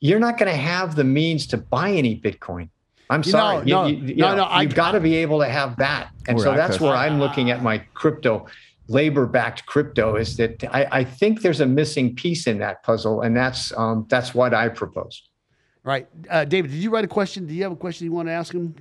you're 0.00 0.20
not 0.20 0.38
going 0.38 0.50
to 0.50 0.56
have 0.56 0.94
the 0.94 1.04
means 1.04 1.46
to 1.48 1.56
buy 1.56 1.90
any 1.90 2.18
bitcoin. 2.18 2.68
I'm 3.08 3.22
sorry. 3.22 3.64
no, 3.64 3.82
no, 3.82 3.86
you, 3.88 3.96
you, 3.96 4.16
no, 4.16 4.34
know, 4.34 4.48
no, 4.48 4.60
you've 4.60 4.74
got 4.74 4.92
to 4.92 5.00
be 5.00 5.14
able 5.16 5.38
to 5.40 5.48
have 5.48 5.76
that. 5.76 6.10
And 6.26 6.40
so 6.40 6.54
that's 6.54 6.80
where 6.80 6.94
i'm 6.94 7.20
looking 7.20 7.50
at 7.50 7.62
my 7.62 7.78
crypto 7.94 8.46
labor 8.88 9.26
backed 9.26 9.66
crypto 9.66 10.16
is 10.16 10.36
that 10.36 10.62
I, 10.72 10.86
I, 11.00 11.04
think 11.04 11.42
there's 11.42 11.60
a 11.60 11.66
missing 11.66 12.14
piece 12.14 12.46
in 12.46 12.58
that 12.58 12.84
puzzle 12.84 13.22
and 13.22 13.36
that's 13.36 13.76
um, 13.76 14.06
that's 14.08 14.34
what 14.34 14.54
i 14.54 14.68
propose. 14.68 15.22
Right. 15.84 16.08
Uh, 16.28 16.44
david 16.44 16.72
did 16.72 16.78
you 16.78 16.90
write 16.90 17.04
a 17.04 17.08
question? 17.08 17.46
Do 17.46 17.54
you 17.54 17.62
have 17.62 17.72
a 17.72 17.76
question 17.76 18.06
you 18.06 18.12
want 18.12 18.28
to 18.28 18.32
ask 18.32 18.52
him? 18.52 18.74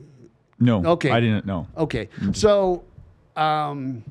No. 0.59 0.83
Okay. 0.85 1.11
I 1.11 1.19
didn't 1.19 1.45
know. 1.45 1.67
Okay. 1.77 2.09
So 2.33 2.83
um, 3.35 4.03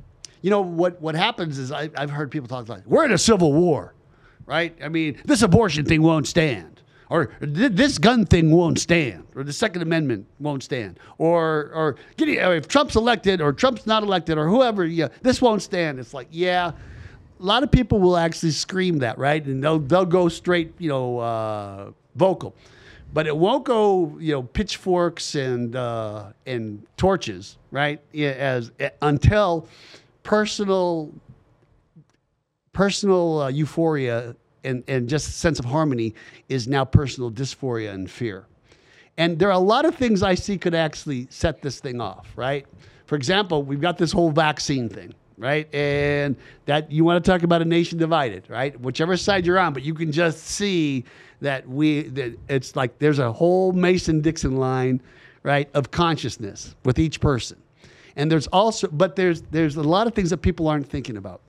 you 0.45 0.51
know 0.51 0.61
what 0.61 1.01
what 1.01 1.15
happens 1.15 1.59
is 1.59 1.73
I, 1.73 1.89
have 1.97 2.11
heard 2.11 2.31
people 2.31 2.49
talk 2.49 2.69
like 2.69 2.83
we're 2.85 3.07
in 3.07 3.13
a 3.13 3.19
civil 3.19 3.55
war, 3.55 3.95
right? 4.45 4.77
I 4.85 4.91
mean, 4.91 5.19
this 5.25 5.41
abortion 5.41 5.87
thing 5.87 6.03
won't 6.03 6.29
stand, 6.29 6.83
or 7.09 7.31
this 7.41 7.97
gun 7.97 8.27
thing 8.27 8.51
won't 8.51 8.79
stand, 8.79 9.27
or 9.35 9.43
the 9.43 9.55
Second 9.55 9.81
Amendment 9.81 10.27
won't 10.41 10.63
stand, 10.63 11.01
or 11.17 11.71
or 11.73 11.97
if 12.19 12.69
Trump's 12.69 12.95
elected 12.95 13.41
or 13.41 13.55
Trump's 13.55 13.87
not 13.87 14.03
elected 14.03 14.37
or 14.37 14.47
whoever, 14.47 14.85
yeah, 14.85 15.09
this 15.23 15.41
won't 15.41 15.63
stand. 15.63 15.99
It's 15.99 16.13
like 16.13 16.29
yeah. 16.31 16.73
A 17.41 17.43
lot 17.43 17.63
of 17.63 17.71
people 17.71 17.99
will 17.99 18.19
actually 18.19 18.53
scream 18.53 18.99
that, 18.99 19.17
right? 19.17 19.43
And 19.43 19.65
they'll 19.65 19.79
they'll 19.79 20.05
go 20.05 20.29
straight, 20.29 20.75
you 20.79 20.91
know, 20.91 21.21
uh, 21.21 21.91
vocal 22.17 22.55
but 23.15 23.29
it 23.29 23.37
won't 23.37 23.65
go 23.65 24.17
you 24.19 24.33
know 24.33 24.43
pitchforks 24.43 25.37
and 25.37 25.75
uh, 25.77 26.33
and 26.47 26.85
torches 26.97 27.57
right 27.71 28.01
as 28.15 28.73
until 29.01 29.67
personal 30.25 31.13
personal 32.73 33.43
uh, 33.43 33.49
euphoria 33.49 34.35
and, 34.65 34.83
and 34.89 35.09
just 35.09 35.39
sense 35.39 35.59
of 35.59 35.65
harmony 35.65 36.13
is 36.49 36.67
now 36.67 36.85
personal 36.85 37.31
dysphoria 37.31 37.93
and 37.95 38.11
fear. 38.11 38.47
And 39.17 39.39
there 39.39 39.49
are 39.49 39.53
a 39.53 39.59
lot 39.59 39.85
of 39.85 39.95
things 39.95 40.25
I 40.25 40.35
see 40.35 40.59
could 40.59 40.75
actually 40.75 41.29
set 41.31 41.63
this 41.63 41.79
thing 41.79 42.01
off, 42.01 42.33
right? 42.35 42.67
For 43.07 43.15
example, 43.15 43.63
we've 43.63 43.81
got 43.81 43.97
this 43.97 44.11
whole 44.11 44.31
vaccine 44.31 44.89
thing, 44.89 45.15
right? 45.39 45.73
And 45.73 46.35
that 46.67 46.91
you 46.91 47.05
want 47.05 47.25
to 47.25 47.31
talk 47.31 47.45
about 47.45 47.63
a 47.63 47.65
nation 47.65 47.97
divided, 47.97 48.49
right? 48.49 48.79
Whichever 48.81 49.17
side 49.17 49.47
you're 49.47 49.59
on, 49.59 49.73
but 49.73 49.85
you 49.85 49.95
can 49.95 50.11
just 50.11 50.39
see 50.39 51.05
that 51.43 51.69
we 51.69 52.05
that 52.09 52.37
it's 52.49 52.75
like 52.75 52.99
there's 52.99 53.19
a 53.21 53.31
whole 53.31 53.73
Mason 53.73 54.21
Dixon 54.21 54.57
line, 54.57 55.01
right, 55.45 55.69
of 55.75 55.91
consciousness 55.91 56.75
with 56.85 56.99
each 56.99 57.21
person. 57.21 57.59
And 58.17 58.31
there's 58.31 58.47
also, 58.49 58.89
but 58.89 59.17
there's 59.17 59.43
there's 59.43 59.77
a 59.77 59.83
lot 59.83 60.07
of 60.07 60.15
things 60.15 60.31
that 60.31 60.39
people 60.39 60.69
aren't 60.69 60.89
thinking 60.89 61.17
about. 61.17 61.41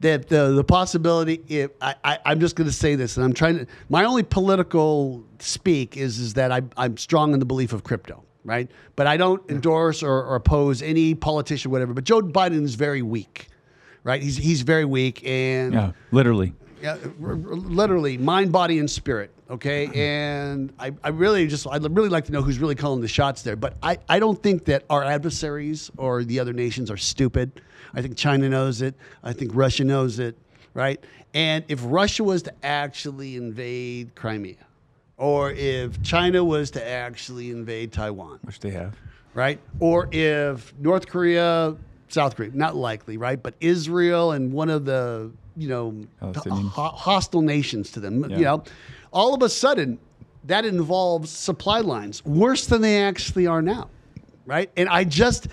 That 0.00 0.28
the 0.28 0.52
the 0.52 0.64
possibility, 0.64 1.42
if 1.48 1.70
I, 1.80 1.94
I 2.04 2.18
I'm 2.24 2.40
just 2.40 2.56
going 2.56 2.68
to 2.68 2.74
say 2.74 2.94
this, 2.94 3.16
and 3.16 3.24
I'm 3.24 3.32
trying 3.32 3.58
to. 3.58 3.66
My 3.88 4.04
only 4.04 4.22
political 4.22 5.24
speak 5.38 5.96
is 5.96 6.18
is 6.18 6.34
that 6.34 6.52
I 6.52 6.62
I'm 6.76 6.96
strong 6.96 7.32
in 7.32 7.40
the 7.40 7.46
belief 7.46 7.72
of 7.72 7.82
crypto, 7.84 8.24
right? 8.44 8.70
But 8.96 9.06
I 9.06 9.16
don't 9.16 9.48
endorse 9.50 10.02
or, 10.02 10.22
or 10.24 10.36
oppose 10.36 10.82
any 10.82 11.14
politician, 11.14 11.70
whatever. 11.70 11.94
But 11.94 12.04
Joe 12.04 12.20
Biden 12.22 12.62
is 12.62 12.76
very 12.76 13.02
weak, 13.02 13.48
right? 14.04 14.22
He's 14.22 14.36
he's 14.36 14.62
very 14.62 14.84
weak, 14.84 15.24
and 15.26 15.72
yeah, 15.72 15.92
literally 16.12 16.52
yeah, 16.82 16.96
literally 17.18 18.18
mind, 18.18 18.52
body, 18.52 18.78
and 18.78 18.90
spirit. 18.90 19.30
Okay, 19.50 19.86
mm-hmm. 19.86 19.98
and 19.98 20.72
I, 20.78 20.92
I 21.02 21.08
really 21.08 21.46
just 21.46 21.66
I'd 21.66 21.82
really 21.96 22.10
like 22.10 22.26
to 22.26 22.32
know 22.32 22.42
who's 22.42 22.58
really 22.58 22.74
calling 22.74 23.00
the 23.00 23.08
shots 23.08 23.42
there. 23.42 23.56
But 23.56 23.76
I, 23.82 23.98
I 24.08 24.18
don't 24.18 24.40
think 24.42 24.66
that 24.66 24.84
our 24.90 25.02
adversaries 25.02 25.90
or 25.96 26.24
the 26.24 26.38
other 26.40 26.52
nations 26.52 26.90
are 26.90 26.96
stupid. 26.96 27.62
I 27.94 28.02
think 28.02 28.16
China 28.16 28.48
knows 28.48 28.82
it. 28.82 28.94
I 29.22 29.32
think 29.32 29.52
Russia 29.54 29.84
knows 29.84 30.18
it. 30.18 30.36
Right, 30.74 31.02
and 31.34 31.64
if 31.68 31.80
Russia 31.82 32.24
was 32.24 32.42
to 32.42 32.52
actually 32.64 33.36
invade 33.36 34.14
Crimea, 34.14 34.66
or 35.16 35.50
if 35.52 36.02
China 36.02 36.44
was 36.44 36.70
to 36.72 36.86
actually 36.86 37.50
invade 37.50 37.92
Taiwan, 37.92 38.38
which 38.42 38.60
they 38.60 38.70
have, 38.70 38.94
right, 39.34 39.58
or 39.80 40.08
if 40.12 40.74
North 40.78 41.08
Korea, 41.08 41.74
South 42.08 42.36
Korea, 42.36 42.50
not 42.52 42.76
likely, 42.76 43.16
right, 43.16 43.42
but 43.42 43.54
Israel 43.60 44.32
and 44.32 44.52
one 44.52 44.68
of 44.68 44.84
the 44.84 45.32
you 45.58 45.68
know 45.68 46.02
ho- 46.20 46.88
hostile 46.88 47.42
nations 47.42 47.90
to 47.92 48.00
them. 48.00 48.28
Yeah. 48.30 48.36
You 48.36 48.44
know, 48.44 48.64
all 49.12 49.34
of 49.34 49.42
a 49.42 49.48
sudden 49.48 49.98
that 50.44 50.64
involves 50.64 51.30
supply 51.30 51.80
lines 51.80 52.24
worse 52.24 52.66
than 52.66 52.80
they 52.80 53.02
actually 53.02 53.46
are 53.46 53.60
now, 53.60 53.90
right? 54.46 54.70
And 54.76 54.88
I 54.88 55.04
just 55.04 55.48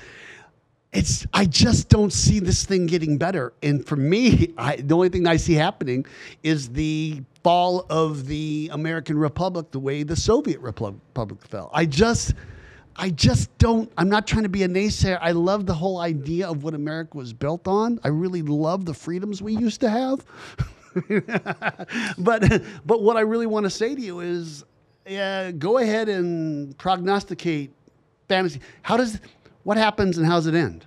it's 0.94 1.28
I 1.34 1.46
just 1.46 1.90
don't 1.90 2.14
see 2.14 2.40
this 2.40 2.64
thing 2.64 2.86
getting 2.86 3.18
better. 3.18 3.54
And 3.62 3.86
for 3.86 3.98
me, 3.98 4.54
I, 4.58 4.78
the 4.78 4.96
only 4.96 5.10
thing 5.10 5.28
I 5.28 5.36
see 5.36 5.54
happening 5.54 6.06
is 6.44 6.70
the 6.70 7.22
fall 7.44 7.86
of 7.90 8.28
the 8.28 8.70
American 8.72 9.18
Republic, 9.18 9.72
the 9.72 9.80
way 9.80 10.04
the 10.04 10.16
Soviet 10.16 10.60
Republic 10.62 11.46
fell. 11.46 11.70
I 11.74 11.86
just 11.86 12.34
I 12.98 13.10
just 13.10 13.56
don't, 13.58 13.92
I'm 13.98 14.10
not 14.10 14.26
trying 14.26 14.44
to 14.44 14.50
be 14.50 14.64
a 14.64 14.68
naysayer. 14.68 15.18
I 15.22 15.32
love 15.32 15.66
the 15.66 15.74
whole 15.74 16.00
idea 16.00 16.48
of 16.48 16.64
what 16.64 16.74
America 16.74 17.18
was 17.18 17.34
built 17.34 17.68
on. 17.68 18.00
I 18.04 18.08
really 18.08 18.42
love 18.42 18.86
the 18.86 18.94
freedoms 18.94 19.42
we 19.42 19.56
used 19.56 19.82
to 19.82 19.90
have. 19.90 20.26
but, 22.18 22.64
but 22.86 23.02
what 23.02 23.18
I 23.18 23.22
really 23.22 23.48
want 23.48 23.66
to 23.66 23.70
say 23.70 23.96
to 23.96 24.02
you 24.02 24.22
is 24.22 24.64
uh, 25.12 25.52
go 25.52 25.78
ahead 25.80 26.08
and 26.08 26.78
prognosticate 26.78 27.72
fantasy. 28.30 28.62
How 28.82 28.96
does, 28.96 29.20
what 29.64 29.78
happens 29.78 30.18
and 30.18 30.26
how 30.26 30.36
does 30.36 30.48
it 30.48 30.56
end? 30.56 30.86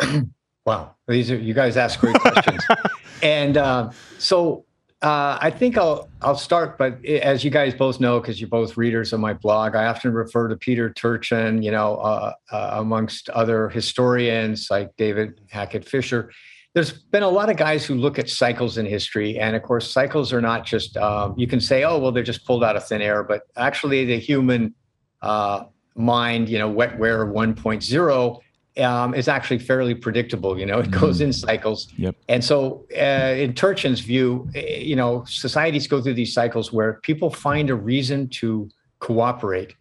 wow. 0.66 0.96
These 1.06 1.30
are, 1.30 1.36
you 1.36 1.54
guys 1.54 1.76
ask 1.76 2.00
great 2.00 2.16
questions. 2.16 2.64
and 3.22 3.56
uh, 3.56 3.90
so 4.18 4.64
uh, 5.02 5.38
I 5.40 5.50
think 5.50 5.78
I'll 5.78 6.10
I'll 6.20 6.36
start, 6.36 6.76
but 6.76 7.02
as 7.06 7.42
you 7.42 7.50
guys 7.50 7.72
both 7.72 8.00
know, 8.00 8.20
because 8.20 8.38
you're 8.38 8.50
both 8.50 8.76
readers 8.76 9.14
of 9.14 9.20
my 9.20 9.32
blog, 9.32 9.74
I 9.74 9.86
often 9.86 10.12
refer 10.12 10.48
to 10.48 10.56
Peter 10.56 10.90
Turchin, 10.90 11.62
you 11.62 11.70
know, 11.70 11.96
uh, 11.96 12.34
uh, 12.52 12.70
amongst 12.74 13.30
other 13.30 13.70
historians 13.70 14.68
like 14.70 14.94
David 14.96 15.40
Hackett 15.48 15.88
Fischer. 15.88 16.30
There's 16.74 16.92
been 16.92 17.22
a 17.22 17.28
lot 17.30 17.48
of 17.48 17.56
guys 17.56 17.86
who 17.86 17.94
look 17.94 18.18
at 18.18 18.28
cycles 18.28 18.76
in 18.76 18.84
history, 18.84 19.38
and 19.38 19.56
of 19.56 19.62
course, 19.62 19.90
cycles 19.90 20.34
are 20.34 20.42
not 20.42 20.66
just 20.66 20.98
um, 20.98 21.34
you 21.38 21.46
can 21.46 21.60
say, 21.60 21.82
oh, 21.84 21.98
well, 21.98 22.12
they're 22.12 22.22
just 22.22 22.44
pulled 22.44 22.62
out 22.62 22.76
of 22.76 22.86
thin 22.86 23.00
air, 23.00 23.24
but 23.24 23.44
actually, 23.56 24.04
the 24.04 24.18
human 24.18 24.74
uh, 25.22 25.64
mind, 25.94 26.50
you 26.50 26.58
know, 26.58 26.70
wetware 26.70 27.26
1.0 27.26 28.40
um, 28.78 29.14
is 29.14 29.28
actually 29.28 29.58
fairly 29.58 29.94
predictable. 29.94 30.58
You 30.58 30.66
know, 30.66 30.78
it 30.78 30.90
goes 30.90 31.16
mm-hmm. 31.16 31.26
in 31.26 31.32
cycles. 31.32 31.88
Yep. 31.96 32.16
And 32.28 32.44
so, 32.44 32.86
uh, 32.96 33.34
in 33.36 33.54
Turchin's 33.54 34.00
view, 34.00 34.48
eh, 34.54 34.78
you 34.78 34.96
know, 34.96 35.24
societies 35.26 35.86
go 35.86 36.00
through 36.00 36.14
these 36.14 36.32
cycles 36.32 36.72
where 36.72 36.94
people 37.02 37.30
find 37.30 37.70
a 37.70 37.74
reason 37.74 38.28
to 38.28 38.68
cooperate, 39.00 39.74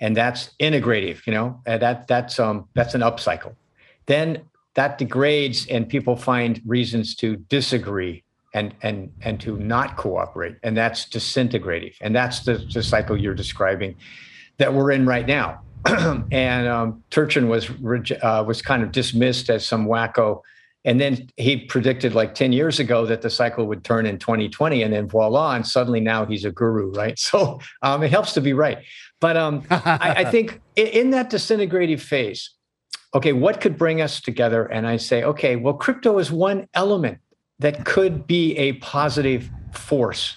and 0.00 0.16
that's 0.16 0.50
integrative. 0.60 1.26
You 1.26 1.34
know, 1.34 1.60
and 1.66 1.80
that 1.82 2.08
that's 2.08 2.38
um 2.38 2.68
that's 2.74 2.94
an 2.94 3.00
upcycle. 3.02 3.54
Then 4.06 4.42
that 4.74 4.98
degrades, 4.98 5.66
and 5.68 5.88
people 5.88 6.16
find 6.16 6.60
reasons 6.66 7.14
to 7.16 7.36
disagree 7.36 8.24
and 8.54 8.74
and 8.82 9.12
and 9.22 9.40
to 9.40 9.56
not 9.56 9.96
cooperate, 9.96 10.56
and 10.62 10.76
that's 10.76 11.06
disintegrative. 11.06 11.94
And 12.00 12.14
that's 12.14 12.40
the, 12.40 12.58
the 12.72 12.82
cycle 12.82 13.16
you're 13.16 13.34
describing 13.34 13.96
that 14.58 14.72
we're 14.72 14.92
in 14.92 15.06
right 15.06 15.26
now. 15.26 15.60
and 16.32 16.68
um, 16.68 17.02
Turchin 17.10 17.48
was 17.48 17.70
uh, 18.22 18.44
was 18.46 18.62
kind 18.62 18.82
of 18.82 18.92
dismissed 18.92 19.50
as 19.50 19.66
some 19.66 19.86
wacko 19.86 20.40
And 20.84 21.00
then 21.00 21.28
he 21.36 21.56
predicted 21.56 22.14
like 22.14 22.34
10 22.34 22.52
years 22.52 22.78
ago 22.80 23.06
that 23.06 23.22
the 23.22 23.30
cycle 23.30 23.66
would 23.66 23.84
turn 23.84 24.06
in 24.06 24.18
2020, 24.18 24.82
and 24.82 24.92
then 24.92 25.08
voila, 25.08 25.54
and 25.54 25.66
suddenly 25.66 26.00
now 26.00 26.26
he's 26.26 26.44
a 26.44 26.50
guru, 26.50 26.92
right? 26.92 27.18
So 27.30 27.60
um, 27.82 28.02
it 28.02 28.10
helps 28.10 28.32
to 28.34 28.40
be 28.40 28.52
right. 28.52 28.78
But 29.20 29.36
um, 29.36 29.62
I, 29.70 30.14
I, 30.18 30.24
think 30.24 30.60
in 30.76 31.10
that 31.10 31.30
disintegrative 31.30 32.00
phase, 32.00 32.50
okay, 33.14 33.32
what 33.32 33.60
could 33.60 33.78
bring 33.78 34.00
us 34.00 34.20
together? 34.20 34.66
And 34.66 34.86
I 34.86 34.98
say, 34.98 35.22
okay, 35.22 35.56
well, 35.56 35.74
crypto 35.74 36.18
is 36.18 36.30
one 36.30 36.68
element 36.74 37.18
that 37.60 37.84
could 37.84 38.26
be 38.26 38.56
a 38.56 38.74
positive 38.74 39.48
force 39.72 40.36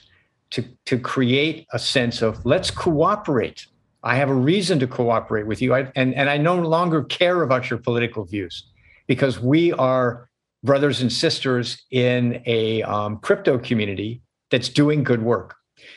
to, 0.51 0.63
to 0.85 0.97
create 0.97 1.67
a 1.73 1.79
sense 1.79 2.21
of 2.21 2.45
let's 2.45 2.71
cooperate. 2.71 3.67
I 4.03 4.15
have 4.15 4.29
a 4.29 4.33
reason 4.33 4.79
to 4.79 4.87
cooperate 4.87 5.47
with 5.47 5.61
you. 5.61 5.73
I, 5.73 5.91
and, 5.95 6.13
and 6.15 6.29
I 6.29 6.37
no 6.37 6.55
longer 6.55 7.03
care 7.03 7.41
about 7.41 7.69
your 7.69 7.79
political 7.79 8.25
views 8.25 8.63
because 9.07 9.39
we 9.39 9.73
are 9.73 10.29
brothers 10.63 11.01
and 11.01 11.11
sisters 11.11 11.83
in 11.91 12.41
a 12.45 12.83
um, 12.83 13.17
crypto 13.19 13.57
community 13.57 14.21
that's 14.51 14.69
doing 14.69 15.03
good 15.03 15.21
work. 15.21 15.55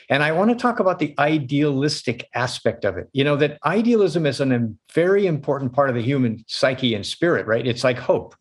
And 0.09 0.23
I 0.23 0.31
want 0.31 0.51
to 0.51 0.55
talk 0.55 0.79
about 0.79 0.99
the 0.99 1.15
idealistic 1.17 2.27
aspect 2.35 2.85
of 2.85 2.97
it. 2.97 3.09
You 3.13 3.23
know, 3.23 3.35
that 3.37 3.57
idealism 3.65 4.25
is 4.25 4.39
a 4.39 4.69
very 4.93 5.25
important 5.25 5.73
part 5.73 5.89
of 5.89 5.95
the 5.95 6.01
human 6.01 6.43
psyche 6.47 6.93
and 6.93 7.05
spirit, 7.05 7.47
right? 7.47 7.65
It's 7.65 7.83
like 7.83 7.97
hope. 7.97 8.35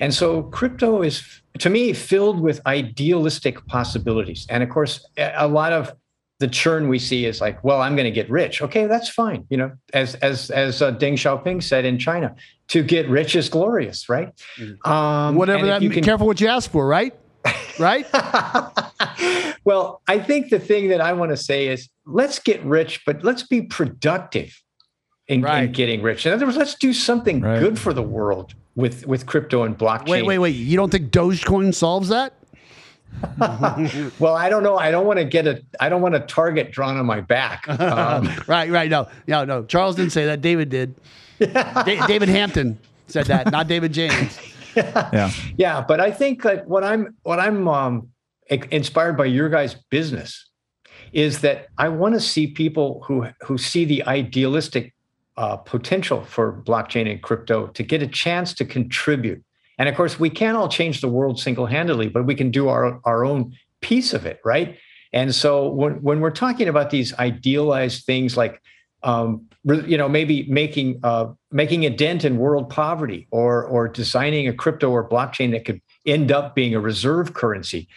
And 0.00 0.14
so 0.14 0.44
crypto 0.44 1.02
is, 1.02 1.42
to 1.58 1.70
me, 1.70 1.92
filled 1.92 2.40
with 2.40 2.60
idealistic 2.66 3.64
possibilities. 3.66 4.46
And 4.48 4.62
of 4.62 4.70
course, 4.70 5.06
a 5.16 5.46
lot 5.46 5.72
of 5.72 5.92
the 6.40 6.48
churn 6.48 6.88
we 6.88 6.98
see 6.98 7.26
is 7.26 7.40
like, 7.40 7.62
well, 7.62 7.82
I'm 7.82 7.94
going 7.94 8.06
to 8.06 8.10
get 8.10 8.28
rich. 8.30 8.62
Okay, 8.62 8.86
that's 8.86 9.10
fine. 9.10 9.46
You 9.50 9.58
know, 9.58 9.72
as 9.92 10.14
as 10.16 10.50
as 10.50 10.82
uh, 10.82 10.92
Deng 10.92 11.12
Xiaoping 11.12 11.62
said 11.62 11.84
in 11.84 11.98
China, 11.98 12.34
to 12.68 12.82
get 12.82 13.08
rich 13.08 13.36
is 13.36 13.48
glorious, 13.48 14.08
right? 14.08 14.32
Mm-hmm. 14.58 14.90
Um, 14.90 15.36
Whatever 15.36 15.66
that. 15.66 15.82
Can, 15.82 16.02
careful 16.02 16.26
what 16.26 16.40
you 16.40 16.48
ask 16.48 16.70
for, 16.70 16.88
right? 16.88 17.14
Right. 17.78 18.06
well, 19.64 20.02
I 20.08 20.18
think 20.18 20.50
the 20.50 20.58
thing 20.58 20.88
that 20.88 21.00
I 21.00 21.12
want 21.12 21.30
to 21.30 21.36
say 21.36 21.68
is, 21.68 21.88
let's 22.04 22.38
get 22.38 22.62
rich, 22.64 23.02
but 23.06 23.22
let's 23.22 23.42
be 23.42 23.62
productive 23.62 24.62
in, 25.28 25.42
right. 25.42 25.64
in 25.64 25.72
getting 25.72 26.02
rich. 26.02 26.26
In 26.26 26.32
other 26.32 26.46
words, 26.46 26.58
let's 26.58 26.74
do 26.74 26.92
something 26.92 27.40
right. 27.40 27.58
good 27.58 27.78
for 27.78 27.92
the 27.92 28.02
world 28.02 28.54
with 28.76 29.06
with 29.06 29.26
crypto 29.26 29.64
and 29.64 29.76
blockchain. 29.76 30.08
Wait, 30.08 30.22
wait, 30.24 30.38
wait! 30.38 30.50
You 30.50 30.76
don't 30.76 30.90
think 30.90 31.10
Dogecoin 31.10 31.74
solves 31.74 32.08
that? 32.08 32.32
well, 34.18 34.34
I 34.34 34.48
don't 34.48 34.62
know. 34.62 34.78
I 34.78 34.90
don't 34.90 35.06
want 35.06 35.18
to 35.18 35.24
get 35.24 35.46
a. 35.46 35.62
I 35.78 35.88
don't 35.88 36.00
want 36.00 36.14
a 36.14 36.20
target 36.20 36.70
drawn 36.72 36.96
on 36.96 37.06
my 37.06 37.20
back. 37.20 37.66
Um, 37.80 38.30
right, 38.46 38.70
right. 38.70 38.90
No, 38.90 39.08
no, 39.26 39.44
no. 39.44 39.64
Charles 39.64 39.96
didn't 39.96 40.12
say 40.12 40.26
that. 40.26 40.40
David 40.40 40.68
did. 40.68 40.94
da- 41.38 42.06
David 42.06 42.28
Hampton 42.28 42.78
said 43.08 43.26
that, 43.26 43.50
not 43.50 43.66
David 43.66 43.92
James. 43.92 44.38
yeah, 44.76 45.30
yeah. 45.56 45.84
But 45.86 46.00
I 46.00 46.10
think 46.10 46.42
that 46.42 46.68
what 46.68 46.84
I'm 46.84 47.16
what 47.22 47.40
I'm 47.40 47.66
um, 47.68 48.08
inspired 48.48 49.16
by 49.16 49.26
your 49.26 49.48
guys' 49.48 49.74
business 49.90 50.48
is 51.12 51.40
that 51.40 51.68
I 51.78 51.88
want 51.88 52.14
to 52.14 52.20
see 52.20 52.46
people 52.46 53.02
who 53.06 53.26
who 53.42 53.58
see 53.58 53.84
the 53.84 54.04
idealistic 54.04 54.94
uh, 55.36 55.56
potential 55.56 56.22
for 56.24 56.62
blockchain 56.66 57.10
and 57.10 57.22
crypto 57.22 57.68
to 57.68 57.82
get 57.82 58.02
a 58.02 58.06
chance 58.06 58.54
to 58.54 58.64
contribute. 58.64 59.42
And 59.80 59.88
of 59.88 59.96
course, 59.96 60.20
we 60.20 60.28
can't 60.28 60.58
all 60.58 60.68
change 60.68 61.00
the 61.00 61.08
world 61.08 61.40
single 61.40 61.64
handedly, 61.64 62.08
but 62.08 62.26
we 62.26 62.34
can 62.34 62.50
do 62.50 62.68
our, 62.68 63.00
our 63.04 63.24
own 63.24 63.56
piece 63.80 64.12
of 64.12 64.26
it, 64.26 64.38
right? 64.44 64.76
And 65.14 65.34
so 65.34 65.70
when, 65.70 66.02
when 66.02 66.20
we're 66.20 66.30
talking 66.32 66.68
about 66.68 66.90
these 66.90 67.14
idealized 67.14 68.04
things 68.04 68.36
like, 68.36 68.60
um, 69.02 69.46
you 69.64 69.96
know, 69.96 70.06
maybe 70.06 70.44
making 70.50 71.00
uh, 71.02 71.28
making 71.50 71.86
a 71.86 71.90
dent 71.90 72.26
in 72.26 72.36
world 72.36 72.68
poverty, 72.68 73.26
or 73.30 73.64
or 73.64 73.88
designing 73.88 74.46
a 74.48 74.52
crypto 74.52 74.90
or 74.90 75.08
blockchain 75.08 75.50
that 75.52 75.64
could 75.64 75.80
end 76.04 76.30
up 76.30 76.54
being 76.54 76.74
a 76.74 76.80
reserve 76.80 77.32
currency, 77.32 77.88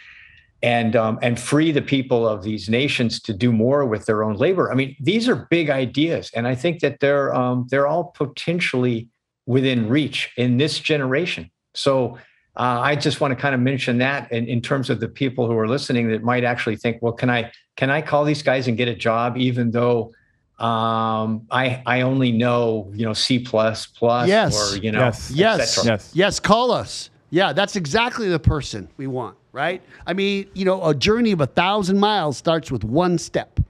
and 0.62 0.96
um, 0.96 1.18
and 1.20 1.38
free 1.38 1.70
the 1.70 1.82
people 1.82 2.26
of 2.26 2.42
these 2.42 2.70
nations 2.70 3.20
to 3.20 3.34
do 3.34 3.52
more 3.52 3.84
with 3.84 4.06
their 4.06 4.24
own 4.24 4.36
labor. 4.36 4.72
I 4.72 4.74
mean, 4.74 4.96
these 5.00 5.28
are 5.28 5.46
big 5.50 5.68
ideas, 5.68 6.30
and 6.34 6.48
I 6.48 6.54
think 6.54 6.80
that 6.80 7.00
they're 7.00 7.34
um, 7.34 7.66
they're 7.70 7.86
all 7.86 8.04
potentially 8.04 9.08
within 9.46 9.90
reach 9.90 10.32
in 10.38 10.56
this 10.56 10.78
generation. 10.78 11.50
So 11.74 12.18
uh, 12.56 12.80
I 12.80 12.96
just 12.96 13.20
want 13.20 13.32
to 13.32 13.36
kind 13.36 13.54
of 13.54 13.60
mention 13.60 13.98
that 13.98 14.30
in, 14.32 14.46
in 14.46 14.60
terms 14.60 14.90
of 14.90 15.00
the 15.00 15.08
people 15.08 15.46
who 15.46 15.58
are 15.58 15.68
listening 15.68 16.08
that 16.10 16.22
might 16.22 16.44
actually 16.44 16.76
think, 16.76 17.02
well, 17.02 17.12
can 17.12 17.30
I 17.30 17.52
can 17.76 17.90
I 17.90 18.00
call 18.00 18.24
these 18.24 18.42
guys 18.42 18.68
and 18.68 18.76
get 18.76 18.88
a 18.88 18.94
job, 18.94 19.36
even 19.36 19.70
though 19.70 20.12
um, 20.58 21.46
I 21.50 21.82
I 21.84 22.02
only 22.02 22.32
know 22.32 22.90
you 22.94 23.04
know 23.04 23.12
C 23.12 23.40
plus 23.40 23.86
plus 23.86 24.28
yes. 24.28 24.72
or 24.72 24.78
you 24.78 24.92
know 24.92 25.00
yes 25.00 25.30
yes 25.30 25.84
yes 25.84 26.10
yes 26.14 26.40
call 26.40 26.70
us. 26.70 27.10
Yeah, 27.30 27.52
that's 27.52 27.74
exactly 27.74 28.28
the 28.28 28.38
person 28.38 28.88
we 28.96 29.08
want 29.08 29.36
right? 29.54 29.80
I 30.04 30.12
mean, 30.12 30.48
you 30.52 30.66
know, 30.66 30.84
a 30.84 30.94
journey 30.94 31.30
of 31.30 31.40
a 31.40 31.46
thousand 31.46 31.98
miles 31.98 32.36
starts 32.36 32.70
with 32.70 32.84
one 32.84 33.16
step, 33.16 33.60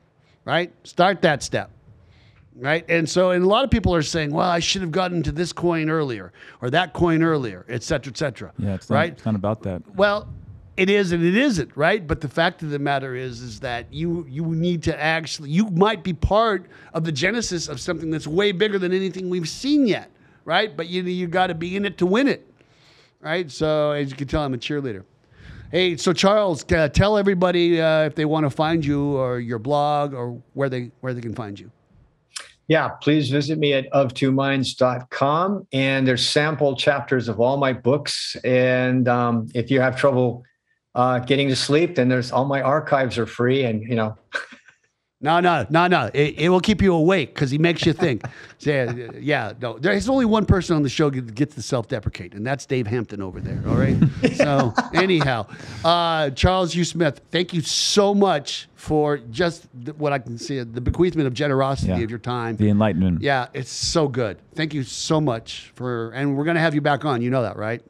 right? 0.45 0.73
Start 0.83 1.21
that 1.23 1.43
step, 1.43 1.71
right? 2.57 2.85
And 2.89 3.09
so, 3.09 3.31
and 3.31 3.45
a 3.45 3.49
lot 3.49 3.65
of 3.65 3.71
people 3.71 3.95
are 3.95 4.03
saying, 4.03 4.33
well, 4.33 4.49
I 4.49 4.61
should 4.61 4.83
have 4.83 4.93
gotten 4.93 5.23
to 5.25 5.33
this 5.33 5.53
coin 5.53 5.91
earlier 5.91 6.33
or 6.63 6.71
that 6.71 6.93
coin 6.93 7.23
earlier, 7.23 7.65
et 7.69 7.83
cetera, 7.83 8.11
et 8.13 8.17
cetera. 8.17 8.53
Yeah, 8.59 8.75
it's 8.75 8.91
right? 8.91 9.11
Not, 9.11 9.17
it's 9.17 9.27
not 9.27 9.35
about 9.35 9.63
that. 9.63 9.83
Well, 9.97 10.29
it 10.77 10.91
is 10.91 11.13
and 11.13 11.25
it 11.25 11.37
isn't, 11.37 11.77
right? 11.77 12.05
But 12.05 12.21
the 12.21 12.29
fact 12.29 12.63
of 12.63 12.71
the 12.71 12.79
matter 12.79 13.15
is, 13.15 13.41
is 13.41 13.61
that 13.61 13.93
you 13.93 14.27
you 14.29 14.45
need 14.45 14.83
to 14.85 15.01
actually, 15.01 15.51
you 15.51 15.67
might 15.71 16.03
be 16.03 16.13
part 16.13 16.67
of 16.93 17.05
the 17.05 17.13
genesis 17.13 17.69
of 17.69 17.79
something 17.81 18.11
that's 18.11 18.27
way 18.27 18.51
bigger 18.51 18.79
than 18.79 18.93
anything 18.93 19.31
we've 19.31 19.49
seen 19.49 19.87
yet, 19.87 20.11
right? 20.45 20.77
But 20.77 20.89
you 20.89 21.03
you 21.03 21.29
got 21.29 21.47
to 21.47 21.55
be 21.55 21.77
in 21.77 21.85
it 21.85 21.97
to 21.99 22.07
win 22.07 22.27
it, 22.27 22.45
right? 23.21 23.49
So 23.51 23.93
as 23.93 24.11
you 24.11 24.17
can 24.17 24.27
tell, 24.27 24.43
I'm 24.43 24.55
a 24.55 24.59
cheerleader. 24.59 25.05
Hey, 25.71 25.97
so 25.97 26.13
Charles, 26.13 26.65
uh, 26.73 26.89
tell 26.89 27.19
everybody 27.19 27.81
uh, 27.81 28.03
if 28.03 28.15
they 28.15 28.25
want 28.25 28.45
to 28.45 28.51
find 28.51 28.85
you 28.85 29.17
or 29.17 29.41
your 29.41 29.59
blog 29.59 30.13
or 30.13 30.41
where 30.55 30.69
they 30.69 30.91
where 31.01 31.15
they 31.15 31.21
can 31.21 31.35
find 31.35 31.59
you. 31.59 31.71
Yeah, 32.67 32.89
please 32.89 33.29
visit 33.29 33.59
me 33.59 33.75
at 33.75 33.91
oftwominds.com. 33.93 35.67
And 35.73 36.07
there's 36.07 36.27
sample 36.27 36.77
chapters 36.77 37.29
of 37.29 37.41
all 37.41 37.57
my 37.59 37.73
books. 37.73 38.37
And 38.45 39.07
um, 39.07 39.49
if 39.55 39.71
you 39.71 39.81
have 39.81 39.97
trouble 39.97 40.45
uh, 40.95 41.19
getting 41.19 41.49
to 41.49 41.57
sleep, 41.57 41.97
then 41.97 42.09
there's 42.09 42.33
all 42.33 42.47
my 42.47 42.63
archives 42.63 43.19
are 43.19 43.27
free. 43.27 43.65
And, 43.65 43.83
you 43.83 43.95
know, 43.95 44.17
No, 45.25 45.41
no, 45.41 45.67
no, 45.71 45.87
no. 45.87 46.11
It, 46.13 46.39
it 46.39 46.49
will 46.51 46.61
keep 46.61 46.83
you 46.83 46.93
awake 46.93 47.35
because 47.35 47.51
he 47.51 47.57
makes 47.57 47.87
you 47.87 47.95
think. 47.95 48.27
yeah, 48.61 48.93
yeah, 49.19 49.55
no. 49.59 49.79
There's 49.79 50.07
only 50.07 50.27
one 50.27 50.45
person 50.45 50.77
on 50.77 50.83
the 50.83 50.91
show 50.91 51.09
that 51.09 51.35
gets 51.35 51.55
to 51.55 51.63
self-deprecate, 51.63 52.35
and 52.35 52.47
that's 52.47 52.67
Dave 52.67 52.87
Hampton 52.87 53.23
over 53.23 53.41
there. 53.41 53.63
All 53.67 53.75
right. 53.75 53.97
so 54.35 54.75
anyhow, 54.93 55.47
uh, 55.83 56.29
Charles 56.31 56.75
Hugh 56.75 56.85
Smith, 56.85 57.23
thank 57.31 57.55
you 57.55 57.63
so 57.63 58.15
much 58.15 58.69
for 58.75 59.17
just 59.17 59.67
what 59.97 60.13
I 60.13 60.19
can 60.19 60.37
see 60.37 60.63
the 60.63 60.83
bequeathment 60.83 61.27
of 61.27 61.33
generosity 61.33 61.93
yeah. 61.93 62.01
of 62.01 62.11
your 62.11 62.19
time, 62.19 62.57
the 62.57 62.69
enlightenment. 62.69 63.23
Yeah, 63.23 63.47
it's 63.55 63.71
so 63.71 64.09
good. 64.09 64.37
Thank 64.55 64.75
you 64.75 64.83
so 64.83 65.23
much 65.23 65.73
for, 65.75 66.11
and 66.11 66.37
we're 66.37 66.45
gonna 66.45 66.61
have 66.61 66.75
you 66.75 66.83
back 66.83 67.07
on. 67.07 67.23
You 67.23 67.31
know 67.31 67.41
that, 67.41 67.57
right? 67.57 67.83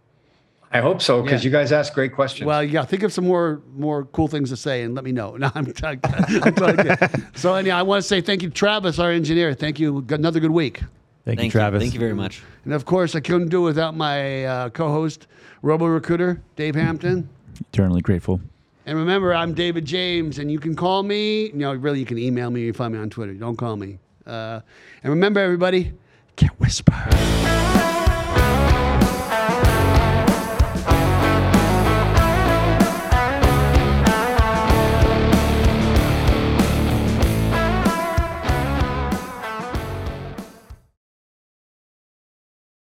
I 0.74 0.80
hope 0.80 1.00
so 1.00 1.22
because 1.22 1.44
yeah. 1.44 1.48
you 1.48 1.52
guys 1.52 1.70
ask 1.70 1.94
great 1.94 2.12
questions. 2.12 2.46
Well, 2.48 2.62
yeah, 2.62 2.84
think 2.84 3.04
of 3.04 3.12
some 3.12 3.26
more 3.26 3.62
more 3.76 4.06
cool 4.06 4.26
things 4.26 4.50
to 4.50 4.56
say 4.56 4.82
and 4.82 4.94
let 4.94 5.04
me 5.04 5.12
know. 5.12 5.36
No, 5.44 5.50
I'm, 5.54 5.72
I'm, 5.84 6.00
I'm 6.02 7.26
so 7.34 7.54
anyhow, 7.54 7.76
I 7.76 7.82
want 7.82 8.02
to 8.02 8.08
say 8.08 8.20
thank 8.20 8.42
you, 8.42 8.50
Travis, 8.50 8.98
our 8.98 9.10
engineer. 9.10 9.52
Thank 9.52 9.78
you. 9.78 10.04
Another 10.08 10.40
good 10.40 10.50
week. 10.50 10.78
Thank, 11.24 11.38
thank 11.38 11.44
you, 11.44 11.50
Travis. 11.50 11.80
You. 11.80 11.86
Thank 11.86 11.94
you 11.94 12.00
very 12.00 12.14
much. 12.14 12.42
And 12.64 12.72
of 12.72 12.86
course, 12.86 13.14
I 13.14 13.20
couldn't 13.20 13.48
do 13.48 13.62
it 13.62 13.64
without 13.64 13.94
my 13.94 14.44
uh, 14.46 14.70
co-host, 14.70 15.26
Robo 15.62 15.86
Recruiter, 15.86 16.40
Dave 16.56 16.74
Hampton. 16.74 17.28
Eternally 17.60 18.00
grateful. 18.00 18.40
And 18.86 18.98
remember, 18.98 19.34
I'm 19.34 19.54
David 19.54 19.84
James, 19.84 20.38
and 20.38 20.50
you 20.50 20.58
can 20.58 20.74
call 20.74 21.02
me. 21.02 21.46
You 21.46 21.54
know, 21.54 21.74
really, 21.74 22.00
you 22.00 22.06
can 22.06 22.18
email 22.18 22.50
me. 22.50 22.62
You 22.62 22.72
find 22.72 22.94
me 22.94 22.98
on 22.98 23.10
Twitter. 23.10 23.34
Don't 23.34 23.56
call 23.56 23.76
me. 23.76 23.98
Uh, 24.26 24.60
and 25.02 25.10
remember, 25.10 25.40
everybody, 25.40 25.92
get 26.36 26.50
whisper. 26.58 26.94